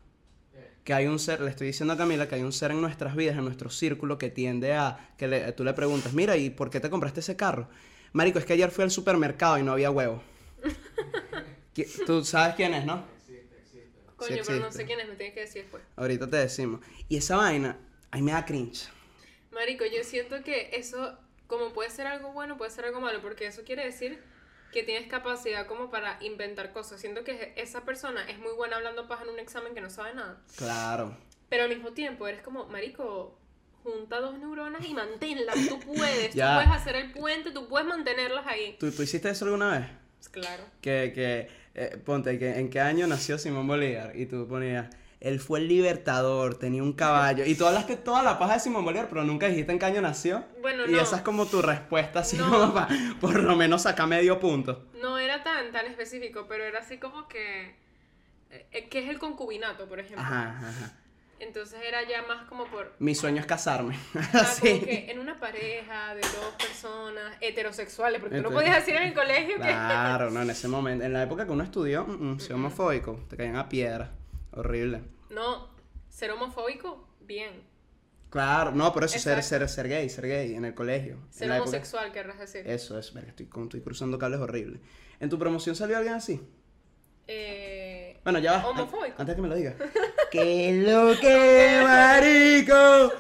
Que 0.85 0.93
hay 0.95 1.07
un 1.07 1.19
ser, 1.19 1.41
le 1.41 1.49
estoy 1.51 1.69
diciendo 1.69 1.95
a 1.95 1.97
Camila 1.97 2.29
que 2.29 2.35
hay 2.35 2.43
un 2.43 2.53
ser 2.53 2.73
en 2.73 2.81
nuestras 2.81 3.15
vidas, 3.17 3.37
en 3.39 3.45
nuestro 3.45 3.71
círculo, 3.71 4.19
que 4.19 4.29
tiende 4.31 4.75
a 4.75 5.11
que 5.17 5.29
le- 5.29 5.53
tú 5.53 5.63
le 5.65 5.73
preguntas, 5.75 6.13
mira, 6.13 6.37
¿y 6.37 6.51
por 6.51 6.71
qué 6.71 6.81
te 6.81 6.91
compraste 6.91 7.21
ese 7.21 7.37
carro? 7.37 7.69
Marico, 8.13 8.39
es 8.39 8.45
que 8.45 8.53
ayer 8.53 8.71
fui 8.71 8.83
al 8.85 8.91
supermercado 8.91 9.59
y 9.59 9.63
no 9.63 9.73
había 9.73 9.91
huevo. 9.91 10.23
Tú 12.07 12.25
sabes 12.25 12.55
quién 12.57 12.75
es, 12.75 12.85
¿no? 12.85 13.05
Coño, 14.17 14.37
Sí 14.37 14.43
pero 14.47 14.59
no 14.61 14.67
existe. 14.67 14.73
sé 14.83 14.85
quién 14.87 15.01
es, 15.01 15.09
me 15.09 15.15
tienes 15.17 15.35
que 15.35 15.41
decir 15.41 15.63
después. 15.63 15.83
Ahorita 15.97 16.29
te 16.29 16.37
decimos. 16.37 16.81
Y 17.09 17.17
esa 17.17 17.37
vaina, 17.37 17.79
a 18.11 18.17
mí 18.17 18.23
me 18.23 18.33
da 18.33 18.45
cringe. 18.45 18.89
Marico, 19.53 19.85
yo 19.85 20.03
siento 20.05 20.43
que 20.43 20.71
eso, 20.73 21.19
como 21.47 21.73
puede 21.73 21.91
ser 21.91 22.07
algo 22.07 22.33
bueno, 22.33 22.57
puede 22.57 22.71
ser 22.71 22.85
algo 22.87 23.01
malo, 23.01 23.21
porque 23.21 23.47
eso 23.47 23.63
quiere 23.65 23.85
decir 23.85 24.19
que 24.73 24.83
tienes 24.83 25.07
capacidad 25.09 25.67
como 25.67 25.91
para 25.91 26.17
inventar 26.23 26.73
cosas. 26.73 27.01
Siento 27.01 27.25
que 27.25 27.53
esa 27.57 27.83
persona 27.85 28.29
es 28.31 28.39
muy 28.39 28.53
buena 28.55 28.77
hablando 28.77 29.07
paja 29.07 29.25
en 29.25 29.31
un 29.31 29.39
examen 29.39 29.75
que 29.75 29.81
no 29.83 29.91
sabe 29.91 30.15
nada. 30.15 30.41
Claro. 30.57 31.15
Pero 31.51 31.65
al 31.65 31.69
mismo 31.69 31.93
tiempo 31.93 32.27
eres 32.27 32.41
como, 32.41 32.65
Marico, 32.69 33.39
junta 33.83 34.21
dos 34.21 34.39
neuronas 34.39 34.87
y 34.87 34.95
manténlas. 34.95 35.55
Tú 35.69 35.79
puedes, 35.95 36.35
Ya. 36.35 36.49
tú 36.49 36.55
puedes 36.65 36.81
hacer 36.81 36.97
el 36.97 37.13
puente, 37.13 37.51
tú 37.51 37.69
puedes 37.69 37.87
mantenerlas 37.87 38.47
ahí. 38.47 38.77
¿Tú, 38.81 38.91
tú 38.91 39.03
hiciste 39.03 39.29
eso 39.29 39.45
alguna 39.45 39.79
vez? 39.79 39.87
Pues 40.17 40.29
claro. 40.31 40.65
Que, 40.81 41.13
que 41.15 41.49
eh, 41.75 41.99
ponte, 42.03 42.39
que 42.39 42.59
¿en 42.59 42.71
qué 42.71 42.81
año 42.81 43.07
nació 43.07 43.37
Simón 43.37 43.67
Bolívar? 43.67 44.17
Y 44.17 44.25
tú 44.25 44.49
ponías, 44.49 44.89
él 45.23 45.39
fue 45.39 45.61
el 45.61 45.69
libertador, 45.69 46.57
tenía 46.57 46.83
un 46.83 46.95
caballo. 46.95 47.47
Y 47.47 47.55
tú 47.55 47.65
que 47.87 47.95
toda 47.95 48.25
la 48.25 48.41
paja 48.41 48.55
de 48.55 48.61
Simón 48.61 48.85
Bolívar, 48.85 49.07
pero 49.09 49.23
nunca 49.23 49.47
dijiste 49.47 49.71
en 49.71 49.79
qué 49.79 49.85
año 49.87 50.03
nació. 50.03 50.45
Bueno, 50.61 50.85
y 50.85 50.91
no. 50.91 51.01
esa 51.01 51.17
es 51.17 51.23
como 51.23 51.47
tu 51.47 51.63
respuesta, 51.63 52.21
así 52.21 52.37
No. 52.37 52.51
como 52.51 52.75
para 52.75 52.89
por 53.21 53.41
lo 53.41 53.55
menos 53.55 53.83
sacar 53.83 54.09
medio 54.09 54.41
punto. 54.41 54.87
No 55.01 55.19
era 55.19 55.45
tan, 55.45 55.71
tan 55.71 55.87
específico, 55.87 56.47
pero 56.49 56.65
era 56.65 56.81
así 56.81 56.99
como 56.99 57.29
que... 57.29 57.77
eh, 58.51 58.89
¿Qué 58.91 58.99
es 58.99 59.09
el 59.11 59.21
concubinato, 59.21 59.87
por 59.89 60.01
ejemplo? 60.01 60.23
Ajá, 60.25 60.59
ajá. 60.59 60.93
Entonces 61.39 61.81
era 61.87 62.01
ya 62.09 62.23
más 62.23 62.49
como 62.49 62.65
por... 62.65 62.93
Mi 62.99 63.15
sueño 63.15 63.39
es 63.41 63.47
casarme. 63.47 63.97
Ah, 64.17 64.29
como 64.33 64.43
Así. 64.43 64.81
que 64.81 65.09
en 65.09 65.21
una 65.21 65.39
pareja 65.39 66.17
de 66.17 66.21
dos 66.23 66.55
personas 66.59 67.37
heterosexuales, 67.41 68.21
porque 68.21 68.39
tú 68.39 68.43
no 68.43 68.51
podías 68.51 68.75
decir 68.75 68.97
en 68.97 69.05
el 69.05 69.15
colegio 69.15 69.55
que... 69.55 69.63
Claro, 69.63 70.31
no, 70.31 70.43
en 70.43 70.51
ese 70.51 70.67
momento. 70.67 71.05
En 71.05 71.13
la 71.13 71.23
época 71.23 71.45
que 71.45 71.53
uno 71.53 71.63
estudió, 71.63 72.05
mm, 72.05 72.33
mm, 72.35 72.55
homofóbico. 72.55 73.25
Te 73.31 73.37
caían 73.37 73.55
a 73.55 73.69
piedra. 73.69 74.11
Horrible. 74.53 75.03
No, 75.31 75.69
ser 76.09 76.31
homofóbico, 76.31 77.09
bien. 77.21 77.71
Claro, 78.31 78.71
no, 78.73 78.93
por 78.93 79.05
eso 79.05 79.19
ser, 79.19 79.43
ser, 79.43 79.69
ser 79.69 79.89
gay, 79.89 80.09
ser 80.09 80.27
gay 80.27 80.55
en 80.55 80.65
el 80.65 80.75
colegio. 80.75 81.19
Ser 81.31 81.45
en 81.45 81.49
la 81.51 81.57
época- 81.57 81.71
homosexual, 81.71 82.13
querrás 82.13 82.39
decir. 82.39 82.67
Eso 82.67 82.99
es, 82.99 83.13
verga, 83.13 83.31
estoy, 83.31 83.49
estoy 83.63 83.81
cruzando 83.83 84.19
cables 84.19 84.41
horrible. 84.41 84.81
¿En 85.21 85.29
tu 85.29 85.39
promoción 85.39 85.77
salió 85.77 85.97
alguien 85.99 86.15
así? 86.15 86.41
Eh, 87.27 88.19
Bueno, 88.25 88.39
ya 88.39 88.53
va. 88.53 88.69
Homofóbico. 88.69 89.17
Antes 89.19 89.35
que 89.37 89.43
me 89.43 89.49
lo 89.49 89.55
diga. 89.55 89.75
¡Qué 90.31 90.83
lo 90.87 91.19
que, 91.21 91.81
marico! 91.85 93.13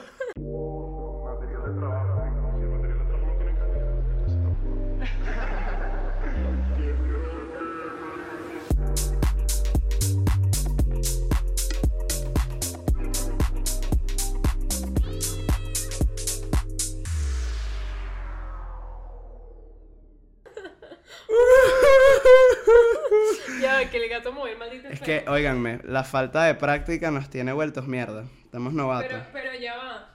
Óiganme, 25.33 25.81
la 25.85 26.05
falta 26.05 26.45
de 26.45 26.55
práctica 26.55 27.11
nos 27.11 27.29
tiene 27.31 27.53
vueltos 27.53 27.87
mierda. 27.87 28.25
Estamos 28.45 28.73
novatos. 28.73 29.09
Pero, 29.11 29.27
pero 29.33 29.55
ya 29.55 29.77
va. 29.77 30.09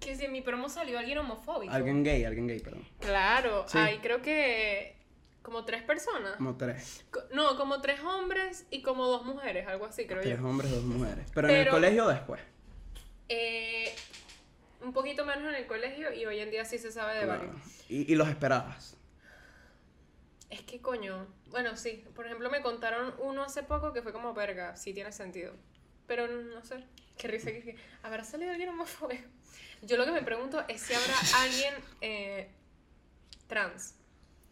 Que 0.00 0.14
si 0.16 0.24
en 0.26 0.32
mi 0.32 0.40
promo 0.40 0.68
salió 0.68 0.98
alguien 0.98 1.18
homofóbico. 1.18 1.72
Alguien 1.72 2.02
gay, 2.04 2.24
alguien 2.24 2.46
gay, 2.46 2.60
perdón. 2.60 2.86
Claro, 3.00 3.64
Sí. 3.68 3.78
hay 3.78 3.98
creo 3.98 4.22
que 4.22 4.96
como 5.42 5.64
tres 5.64 5.82
personas. 5.82 6.32
Como 6.36 6.56
tres. 6.56 7.04
Co- 7.10 7.22
No, 7.32 7.56
como 7.56 7.80
tres 7.80 8.00
hombres 8.00 8.66
y 8.70 8.82
como 8.82 9.06
dos 9.06 9.24
mujeres, 9.24 9.66
algo 9.68 9.86
así, 9.86 10.06
creo 10.06 10.20
Tres 10.22 10.38
yo. 10.40 10.46
hombres, 10.48 10.70
dos 10.70 10.84
mujeres. 10.84 11.26
Pero, 11.34 11.48
en 11.48 11.54
el 11.56 11.68
colegio 11.68 12.06
después. 12.08 12.40
Eh, 13.28 13.94
un 14.82 14.92
poquito 14.92 15.24
menos 15.24 15.48
en 15.48 15.54
el 15.56 15.66
colegio 15.66 16.12
y 16.12 16.24
hoy 16.26 16.38
en 16.40 16.50
día 16.50 16.64
sí 16.64 16.78
se 16.78 16.92
sabe 16.92 17.14
de 17.18 17.24
Claro. 17.24 17.40
varios. 17.48 17.56
Y, 17.88 18.12
y 18.12 18.14
los 18.16 18.28
esperabas. 18.28 18.95
Es 20.50 20.62
que 20.62 20.80
coño, 20.80 21.26
bueno, 21.50 21.76
sí, 21.76 22.04
por 22.14 22.26
ejemplo 22.26 22.50
me 22.50 22.62
contaron 22.62 23.14
uno 23.18 23.42
hace 23.42 23.62
poco 23.62 23.92
que 23.92 24.02
fue 24.02 24.12
como 24.12 24.32
verga, 24.32 24.76
sí 24.76 24.92
tiene 24.94 25.12
sentido. 25.12 25.52
Pero 26.06 26.28
no 26.28 26.62
sé, 26.62 26.84
qué 27.18 27.28
risa 27.28 27.50
que, 27.50 27.76
habrá 28.02 28.22
salido 28.24 28.52
alguien 28.52 28.68
homofóbico. 28.68 29.28
Yo 29.82 29.96
lo 29.96 30.04
que 30.04 30.12
me 30.12 30.22
pregunto 30.22 30.64
es 30.68 30.80
si 30.80 30.94
habrá 30.94 31.14
alguien 31.42 31.74
eh, 32.00 32.48
trans. 33.46 33.94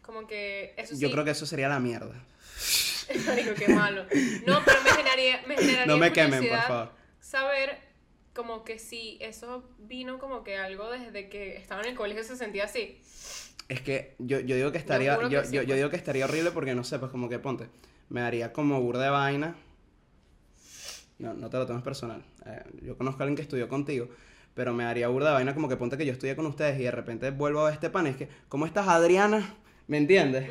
Como 0.03 0.27
que 0.27 0.75
eso 0.77 0.95
sí. 0.95 1.01
Yo 1.01 1.11
creo 1.11 1.25
que 1.25 1.31
eso 1.31 1.47
sería 1.47 1.69
la 1.69 1.81
mierda. 1.81 2.15
Marico, 3.27 3.55
qué 3.55 3.69
malo. 3.69 4.05
No, 4.47 4.63
pero 4.65 4.83
me 4.83 4.91
generaría, 4.91 5.43
me 5.47 5.57
generaría 5.57 5.87
No 5.87 5.97
me 5.97 6.13
quemen, 6.13 6.49
por 6.49 6.61
favor. 6.63 6.93
Saber 7.21 7.79
como 8.35 8.65
que 8.65 8.79
si 8.79 9.17
eso 9.21 9.71
vino 9.79 10.19
como 10.19 10.43
que 10.43 10.59
algo 10.59 10.91
desde 10.91 11.29
que 11.29 11.57
estaba 11.57 11.83
en 11.83 11.91
el 11.91 11.95
colegio 11.95 12.25
se 12.25 12.37
sentía 12.37 12.65
así. 12.65 13.01
Es 13.69 13.81
que 13.81 14.15
yo, 14.19 14.41
yo 14.41 14.57
digo 14.57 14.73
que 14.73 14.79
estaría, 14.79 15.19
yo, 15.29 15.41
que 15.41 15.47
sí, 15.47 15.55
yo, 15.57 15.65
pues. 15.65 15.77
digo 15.77 15.91
que 15.91 15.97
estaría 15.97 16.25
horrible 16.25 16.51
porque 16.51 16.75
no 16.75 16.85
sé, 16.85 16.99
pues 16.99 17.11
como 17.11 17.29
que 17.29 17.39
ponte, 17.39 17.69
me 18.11 18.21
daría 18.21 18.53
como 18.53 18.81
burda 18.81 19.05
de 19.05 19.11
vaina. 19.11 19.57
No, 21.19 21.33
no 21.33 21.49
te 21.49 21.57
lo 21.57 21.67
tomes 21.67 21.83
personal. 21.83 22.23
Eh, 22.47 22.63
yo 22.83 22.99
conozco 22.99 23.23
a 23.23 23.25
alguien 23.25 23.37
que 23.37 23.43
estudió 23.43 23.69
contigo, 23.69 24.09
pero 24.55 24.75
me 24.75 24.85
daría 24.85 25.09
burda 25.09 25.29
de 25.29 25.35
vaina 25.35 25.55
como 25.55 25.69
que 25.69 25.77
ponte 25.77 25.97
que 25.97 26.05
yo 26.05 26.13
estudié 26.13 26.37
con 26.37 26.47
ustedes 26.47 26.79
y 26.79 26.83
de 26.83 26.91
repente 26.91 27.31
vuelvo 27.31 27.61
a 27.61 27.65
ver 27.65 27.75
este 27.75 27.91
pan. 27.91 28.07
y 28.07 28.11
Es 28.11 28.17
que, 28.17 28.29
¿cómo 28.49 28.67
estás, 28.67 28.89
Adriana? 28.89 29.55
¿Me 29.87 29.99
entiendes? 29.99 30.51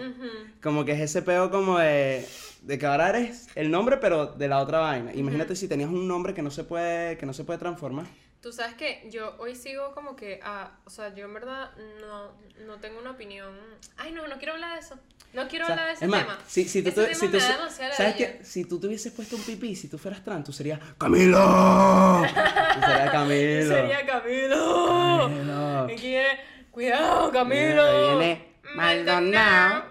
Como 0.61 0.85
que 0.85 0.93
es 0.93 1.01
ese 1.01 1.21
peo 1.21 1.49
como 1.49 1.79
de, 1.79 2.25
de 2.61 2.77
que 2.77 2.85
ahora 2.85 3.09
eres 3.09 3.47
el 3.55 3.71
nombre, 3.71 3.97
pero 3.97 4.27
de 4.27 4.47
la 4.47 4.59
otra 4.59 4.79
vaina. 4.79 5.11
Imagínate 5.13 5.55
si 5.55 5.67
tenías 5.67 5.89
un 5.89 6.07
nombre 6.07 6.33
que 6.33 6.41
no 6.41 6.51
se 6.51 6.63
puede, 6.63 7.17
que 7.17 7.25
no 7.25 7.33
se 7.33 7.43
puede 7.43 7.59
transformar. 7.59 8.05
Tú 8.43 8.51
sabes 8.51 8.75
que 8.75 9.07
yo 9.09 9.37
hoy 9.39 9.55
sigo 9.55 9.93
como 9.93 10.17
que, 10.17 10.41
ah, 10.43 10.77
o 10.83 10.89
sea, 10.89 11.15
yo 11.15 11.23
en 11.23 11.33
verdad 11.33 11.71
no, 12.01 12.33
no 12.65 12.75
tengo 12.81 12.99
una 12.99 13.11
opinión. 13.11 13.55
Ay, 13.95 14.11
no, 14.11 14.27
no 14.27 14.37
quiero 14.37 14.53
hablar 14.55 14.73
de 14.73 14.79
eso. 14.81 14.99
No 15.31 15.47
quiero 15.47 15.63
O 15.63 15.67
sea, 15.67 15.75
hablar 15.75 15.87
de 15.87 15.93
ese 15.93 16.05
tema. 16.11 16.37
Si, 16.45 16.65
si 16.67 16.83
tú, 16.83 16.89
Ese 16.89 16.99
te- 16.99 17.05
tema 17.07 17.15
si 17.19 17.25
me 17.25 17.31
tú 17.31 17.37
da 17.37 17.69
¿Sabes 17.95 18.15
qué? 18.15 18.41
Si 18.43 18.65
tú 18.65 18.81
te 18.81 18.87
hubieses 18.87 19.13
puesto 19.13 19.37
un 19.37 19.43
pipí, 19.43 19.77
si 19.77 19.87
tú 19.87 19.97
fueras 19.97 20.21
trans, 20.25 20.43
tú 20.43 20.51
serías 20.51 20.77
¡Camilo! 20.97 21.39
Tú 21.39 22.81
serías 22.81 23.11
Camilo. 23.11 23.75
Sería 23.75 24.05
Camilo. 24.05 25.17
Camilo. 25.19 25.87
¿Qué 25.87 25.95
quiere? 25.95 26.39
Cuidado, 26.69 27.31
Camilo. 27.31 28.17
Viene 28.17 28.55
Maldonado. 28.75 29.85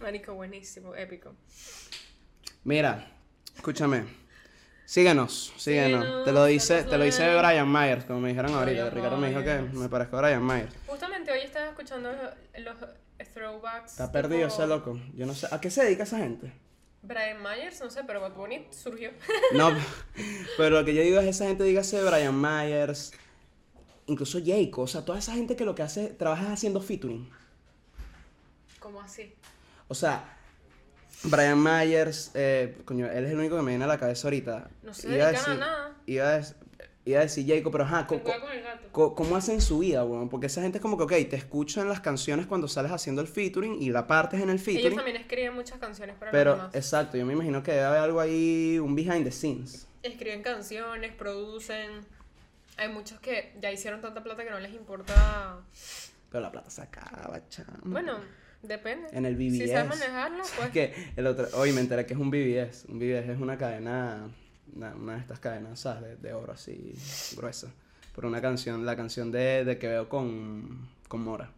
Marico, 0.00 0.34
buenísimo, 0.34 0.94
épico. 0.94 1.34
Mira, 2.64 3.10
escúchame. 3.54 4.25
Síguenos, 4.86 5.52
síguenos. 5.56 6.04
Síguenos, 6.04 6.24
Te 6.24 6.32
lo 6.32 6.44
dice, 6.44 6.84
te 6.84 6.96
lo 6.96 7.04
dice. 7.04 7.36
Brian 7.36 7.70
Myers, 7.70 8.04
como 8.04 8.20
me 8.20 8.28
dijeron 8.28 8.54
ahorita. 8.54 8.84
Brian 8.84 8.94
Ricardo 8.94 9.16
me 9.16 9.28
dijo 9.30 9.42
que 9.42 9.58
me 9.76 9.88
parezco 9.88 10.16
a 10.16 10.22
Brian 10.22 10.46
Myers. 10.46 10.72
Justamente 10.86 11.32
hoy 11.32 11.40
estaba 11.40 11.66
escuchando 11.66 12.10
los 12.58 12.76
throwbacks. 13.34 13.90
Está 13.92 14.12
perdido 14.12 14.46
ese 14.46 14.64
loco. 14.66 14.98
Yo 15.14 15.26
no 15.26 15.34
sé. 15.34 15.48
¿A 15.50 15.60
qué 15.60 15.70
se 15.70 15.82
dedica 15.84 16.04
esa 16.04 16.18
gente? 16.18 16.52
Brian 17.02 17.42
Myers, 17.42 17.80
no 17.80 17.90
sé, 17.90 18.04
pero 18.04 18.20
Bad 18.20 18.34
Bunny 18.34 18.66
surgió. 18.70 19.10
No, 19.52 19.70
pero 20.56 20.80
lo 20.80 20.84
que 20.84 20.94
yo 20.94 21.02
digo 21.02 21.18
es 21.20 21.26
esa 21.26 21.46
gente, 21.46 21.64
dígase 21.64 22.02
Brian 22.02 22.40
Myers, 22.40 23.12
incluso 24.06 24.38
Jayco, 24.44 24.82
o 24.82 24.86
sea, 24.86 25.04
toda 25.04 25.18
esa 25.18 25.32
gente 25.32 25.56
que 25.56 25.64
lo 25.64 25.74
que 25.74 25.82
hace, 25.82 26.08
trabaja 26.08 26.52
haciendo 26.52 26.80
featuring. 26.80 27.28
como 28.80 29.00
así? 29.00 29.34
O 29.88 29.94
sea, 29.94 30.35
Brian 31.30 31.62
Myers, 31.62 32.30
eh, 32.34 32.76
coño, 32.84 33.06
él 33.10 33.24
es 33.24 33.30
el 33.32 33.38
único 33.38 33.56
que 33.56 33.62
me 33.62 33.70
viene 33.72 33.84
a 33.84 33.88
la 33.88 33.98
cabeza 33.98 34.26
ahorita. 34.28 34.68
No 34.82 34.94
se 34.94 35.08
Iba 35.08 35.24
a 35.24 35.26
dedican 35.28 35.34
a 35.34 35.48
decir- 35.54 35.58
nada. 35.60 35.92
Iba 36.06 36.34
a, 36.34 36.38
dec- 36.40 36.54
iba 37.04 37.18
a 37.18 37.22
decir 37.22 37.46
Jayco, 37.46 37.70
pero 37.70 37.84
ajá, 37.84 38.06
co- 38.06 38.20
co- 38.92 39.14
¿cómo 39.14 39.36
hacen 39.36 39.60
su 39.60 39.78
vida, 39.80 40.04
weón? 40.04 40.28
Porque 40.28 40.46
esa 40.46 40.62
gente 40.62 40.78
es 40.78 40.82
como 40.82 40.96
que, 40.96 41.04
ok, 41.04 41.28
te 41.30 41.36
escuchan 41.36 41.88
las 41.88 42.00
canciones 42.00 42.46
cuando 42.46 42.68
sales 42.68 42.92
haciendo 42.92 43.20
el 43.22 43.28
featuring 43.28 43.80
y 43.82 43.90
la 43.90 44.06
partes 44.06 44.40
en 44.40 44.48
el 44.50 44.56
Ellos 44.56 44.64
featuring. 44.64 44.96
también 44.96 45.16
escriben 45.16 45.54
muchas 45.54 45.78
canciones 45.78 46.16
para 46.16 46.30
Pero, 46.30 46.50
los 46.52 46.58
demás. 46.58 46.74
exacto, 46.74 47.16
yo 47.16 47.26
me 47.26 47.32
imagino 47.34 47.62
que 47.62 47.72
debe 47.72 47.84
haber 47.84 48.00
algo 48.00 48.20
ahí, 48.20 48.78
un 48.78 48.94
behind 48.94 49.24
the 49.24 49.32
scenes. 49.32 49.86
Escriben 50.02 50.42
canciones, 50.42 51.12
producen. 51.14 51.90
Hay 52.76 52.88
muchos 52.90 53.18
que 53.20 53.54
ya 53.60 53.72
hicieron 53.72 54.00
tanta 54.00 54.22
plata 54.22 54.44
que 54.44 54.50
no 54.50 54.60
les 54.60 54.72
importa. 54.74 55.58
Pero 56.30 56.42
la 56.42 56.52
plata 56.52 56.68
se 56.70 56.82
acaba, 56.82 57.40
chamo. 57.48 57.68
Bueno, 57.84 58.18
depende. 58.62 59.08
En 59.12 59.26
el 59.26 59.36
Si 59.36 59.50
BBS. 59.60 59.70
sabes 59.72 59.88
manejarla, 59.98 60.42
Es 60.42 60.50
pues. 60.58 60.70
que 60.70 60.94
el 61.16 61.26
otro, 61.26 61.46
hoy 61.54 61.72
me 61.72 61.80
enteré 61.80 62.06
que 62.06 62.14
es 62.14 62.20
un 62.20 62.30
BBS. 62.30 62.86
Un 62.88 62.98
BBS 62.98 63.28
es 63.32 63.40
una 63.40 63.56
cadena, 63.56 64.28
una, 64.74 64.94
una 64.94 65.14
de 65.14 65.20
estas 65.20 65.40
cadenas, 65.40 65.80
¿sabes? 65.80 66.20
De, 66.22 66.28
de 66.28 66.34
oro 66.34 66.52
así, 66.52 66.94
gruesa. 67.36 67.72
Por 68.14 68.24
una 68.26 68.40
canción, 68.40 68.86
la 68.86 68.96
canción 68.96 69.30
de, 69.30 69.64
de 69.64 69.78
que 69.78 69.88
veo 69.88 70.08
con, 70.08 70.88
con 71.08 71.20
Mora. 71.22 71.50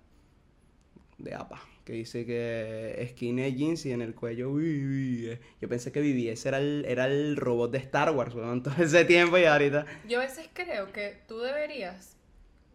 De 1.18 1.34
APA. 1.34 1.60
Que 1.84 1.94
dice 1.94 2.26
que 2.26 3.08
skinny 3.12 3.54
jeans 3.54 3.86
y 3.86 3.92
en 3.92 4.02
el 4.02 4.14
cuello 4.14 4.52
BBS. 4.52 5.38
Yo 5.60 5.68
pensé 5.68 5.90
que 5.90 6.00
BBS 6.00 6.46
era 6.46 6.58
el, 6.58 6.84
era 6.86 7.06
el 7.06 7.36
robot 7.36 7.70
de 7.70 7.78
Star 7.78 8.10
Wars, 8.10 8.34
weón, 8.34 8.62
todo 8.64 8.74
ese 8.82 9.04
tiempo 9.04 9.38
y 9.38 9.44
ahorita. 9.46 9.86
Yo 10.06 10.18
a 10.18 10.22
veces 10.24 10.48
creo 10.52 10.92
que 10.92 11.22
tú 11.26 11.38
deberías 11.40 12.16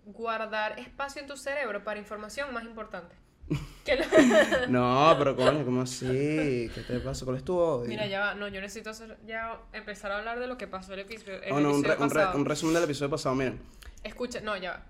guardar 0.05 0.79
espacio 0.79 1.21
en 1.21 1.27
tu 1.27 1.37
cerebro 1.37 1.83
para 1.83 1.99
información 1.99 2.53
más 2.53 2.63
importante. 2.65 3.15
No, 4.69 5.13
pero 5.17 5.35
coño, 5.35 5.65
¿cómo 5.65 5.81
así? 5.81 6.69
¿Qué 6.73 6.83
te 6.87 6.99
pasa? 6.99 7.25
¿Cuál 7.25 7.37
es 7.37 7.43
tu 7.43 7.57
odio? 7.57 7.87
Mira, 7.89 8.05
ya 8.07 8.19
va. 8.21 8.33
No, 8.35 8.47
yo 8.47 8.61
necesito 8.61 8.89
hacer- 8.91 9.17
ya 9.25 9.59
empezar 9.73 10.11
a 10.11 10.17
hablar 10.19 10.39
de 10.39 10.47
lo 10.47 10.57
que 10.57 10.67
pasó 10.67 10.93
el 10.93 10.99
episodio. 11.01 11.41
el 11.43 11.51
Oh, 11.51 11.59
no, 11.59 11.71
un, 11.73 11.83
re- 11.83 11.95
pasado. 11.95 12.37
un 12.37 12.45
resumen 12.45 12.75
del 12.75 12.83
episodio 12.85 13.09
pasado, 13.11 13.35
miren. 13.35 13.59
Escucha, 14.03 14.39
no, 14.41 14.55
ya 14.57 14.71
va. 14.71 14.85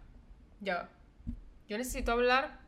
Ya 0.62 0.76
va. 0.76 0.90
Yo 1.68 1.78
necesito 1.78 2.12
hablar 2.12 2.60